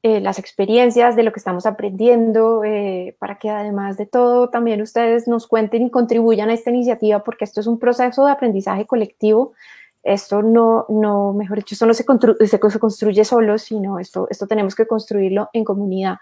eh, 0.02 0.20
las 0.20 0.38
experiencias, 0.38 1.16
de 1.16 1.22
lo 1.22 1.32
que 1.32 1.38
estamos 1.38 1.64
aprendiendo, 1.64 2.62
eh, 2.62 3.16
para 3.18 3.38
que 3.38 3.48
además 3.48 3.96
de 3.96 4.04
todo 4.04 4.50
también 4.50 4.82
ustedes 4.82 5.26
nos 5.28 5.46
cuenten 5.46 5.86
y 5.86 5.90
contribuyan 5.90 6.50
a 6.50 6.54
esta 6.54 6.68
iniciativa, 6.68 7.24
porque 7.24 7.46
esto 7.46 7.60
es 7.60 7.66
un 7.66 7.78
proceso 7.78 8.26
de 8.26 8.32
aprendizaje 8.32 8.86
colectivo. 8.86 9.54
Esto 10.02 10.42
no, 10.42 10.84
no 10.90 11.32
mejor 11.32 11.58
dicho, 11.58 11.74
esto 11.74 11.86
no 11.86 11.94
se, 11.94 12.04
se, 12.04 12.58
se 12.58 12.78
construye 12.80 13.24
solo, 13.24 13.56
sino 13.56 13.98
esto, 13.98 14.26
esto 14.28 14.46
tenemos 14.46 14.74
que 14.74 14.86
construirlo 14.86 15.48
en 15.54 15.64
comunidad. 15.64 16.16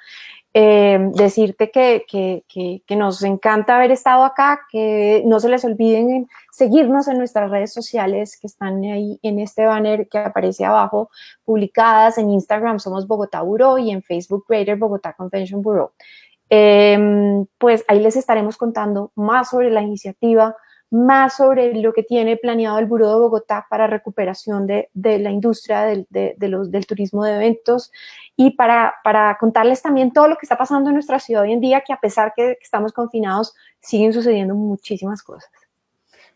Eh, 0.53 0.98
decirte 1.14 1.70
que, 1.70 2.05
que, 2.09 2.42
que, 2.84 2.96
nos 2.96 3.22
encanta 3.22 3.76
haber 3.76 3.92
estado 3.92 4.24
acá, 4.24 4.62
que 4.68 5.22
no 5.24 5.38
se 5.38 5.48
les 5.48 5.64
olviden 5.64 6.28
seguirnos 6.51 7.07
en 7.07 7.18
nuestras 7.18 7.48
redes 7.53 7.72
sociales 7.72 8.36
que 8.36 8.48
están 8.48 8.82
ahí 8.82 9.20
en 9.22 9.38
este 9.38 9.64
banner 9.64 10.09
que 10.09 10.18
aparece 10.18 10.64
abajo, 10.64 11.09
publicadas 11.44 12.18
en 12.18 12.30
Instagram 12.30 12.80
somos 12.80 13.07
Bogotá 13.07 13.42
Bureau 13.42 13.78
y 13.78 13.92
en 13.92 14.03
Facebook 14.03 14.44
Greater 14.48 14.76
Bogotá 14.76 15.12
Convention 15.12 15.62
Bureau. 15.62 15.92
Em, 16.48 17.46
pues 17.57 17.84
ahí 17.86 18.01
les 18.01 18.16
estaremos 18.16 18.57
contando 18.57 19.12
más 19.14 19.51
sobre 19.51 19.70
la 19.70 19.82
iniciativa, 19.82 20.57
más 20.91 21.36
sobre 21.36 21.74
lo 21.74 21.93
que 21.93 22.03
tiene 22.03 22.36
planeado 22.36 22.78
el 22.78 22.86
Buró 22.86 23.09
de 23.09 23.20
Bogotá 23.20 23.66
para 23.70 23.86
recuperación 23.86 24.66
de, 24.66 24.88
la 24.95 25.30
industria 25.30 25.82
del, 25.82 26.07
del 26.11 26.86
turismo 26.86 27.24
de 27.24 27.36
eventos 27.36 27.93
y 28.36 28.51
para, 28.53 28.95
para, 29.05 29.36
contarles 29.38 29.82
también 29.82 30.12
todo 30.12 30.26
lo 30.28 30.36
que 30.36 30.47
está 30.47 30.59
pasando 30.59 30.91
en 30.91 30.95
nuestra 30.95 31.20
ciudad 31.20 31.43
hoy 31.43 31.53
en 31.53 31.61
día, 31.61 31.82
que 31.86 31.93
a 31.93 32.01
pesar 32.01 32.32
que 32.34 32.59
estamos 32.61 32.93
confinados, 32.93 33.55
siguen 33.80 34.12
sucediendo 34.12 34.55
muchísimas 34.55 35.22
cosas. 35.22 35.51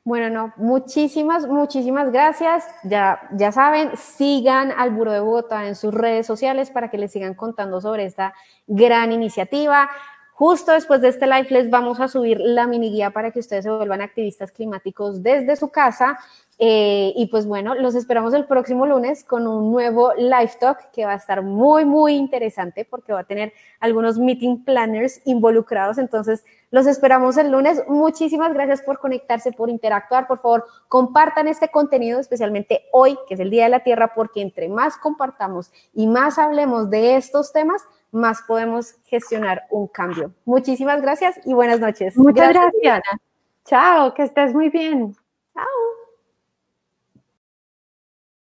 Bueno, 0.06 0.28
no, 0.28 0.52
muchísimas, 0.58 1.46
muchísimas 1.46 2.12
gracias. 2.12 2.66
Ya, 2.82 3.26
ya 3.32 3.52
saben, 3.52 3.96
sigan 3.96 4.70
al 4.76 4.90
Buró 4.90 5.12
de 5.12 5.20
Bogotá 5.20 5.66
en 5.66 5.74
sus 5.74 5.94
redes 5.94 6.26
sociales 6.26 6.70
para 6.70 6.90
que 6.90 6.98
les 6.98 7.10
sigan 7.10 7.32
contando 7.32 7.80
sobre 7.80 8.04
esta 8.04 8.34
gran 8.66 9.12
iniciativa. 9.12 9.88
Justo 10.36 10.72
después 10.72 11.00
de 11.00 11.08
este 11.08 11.28
live 11.28 11.46
les 11.50 11.70
vamos 11.70 12.00
a 12.00 12.08
subir 12.08 12.40
la 12.40 12.66
mini 12.66 12.90
guía 12.90 13.10
para 13.10 13.30
que 13.30 13.38
ustedes 13.38 13.62
se 13.62 13.70
vuelvan 13.70 14.00
activistas 14.00 14.50
climáticos 14.50 15.22
desde 15.22 15.54
su 15.54 15.70
casa. 15.70 16.18
Eh, 16.58 17.12
y 17.14 17.26
pues 17.26 17.46
bueno, 17.46 17.76
los 17.76 17.94
esperamos 17.94 18.34
el 18.34 18.44
próximo 18.44 18.84
lunes 18.84 19.22
con 19.22 19.46
un 19.46 19.70
nuevo 19.70 20.12
live 20.14 20.50
talk 20.58 20.90
que 20.92 21.04
va 21.04 21.12
a 21.12 21.16
estar 21.16 21.42
muy, 21.42 21.84
muy 21.84 22.14
interesante 22.14 22.84
porque 22.84 23.12
va 23.12 23.20
a 23.20 23.24
tener 23.24 23.52
algunos 23.78 24.18
meeting 24.18 24.64
planners 24.64 25.20
involucrados. 25.24 25.98
Entonces, 25.98 26.44
los 26.72 26.88
esperamos 26.88 27.36
el 27.36 27.52
lunes. 27.52 27.84
Muchísimas 27.86 28.52
gracias 28.52 28.82
por 28.82 28.98
conectarse, 28.98 29.52
por 29.52 29.70
interactuar. 29.70 30.26
Por 30.26 30.40
favor, 30.40 30.66
compartan 30.88 31.46
este 31.46 31.68
contenido, 31.68 32.18
especialmente 32.18 32.86
hoy, 32.90 33.16
que 33.28 33.34
es 33.34 33.40
el 33.40 33.50
Día 33.50 33.64
de 33.64 33.70
la 33.70 33.84
Tierra, 33.84 34.14
porque 34.16 34.42
entre 34.42 34.68
más 34.68 34.96
compartamos 34.96 35.70
y 35.92 36.08
más 36.08 36.38
hablemos 36.40 36.90
de 36.90 37.14
estos 37.16 37.52
temas, 37.52 37.82
más 38.14 38.42
podemos 38.42 38.94
gestionar 39.04 39.66
un 39.70 39.88
cambio. 39.88 40.32
Muchísimas 40.44 41.02
gracias 41.02 41.40
y 41.44 41.52
buenas 41.52 41.80
noches. 41.80 42.16
Muchas 42.16 42.50
gracias. 42.50 42.72
gracias. 42.82 43.20
Chao, 43.64 44.14
que 44.14 44.22
estés 44.22 44.54
muy 44.54 44.70
bien. 44.70 45.14
Chao. 45.54 46.03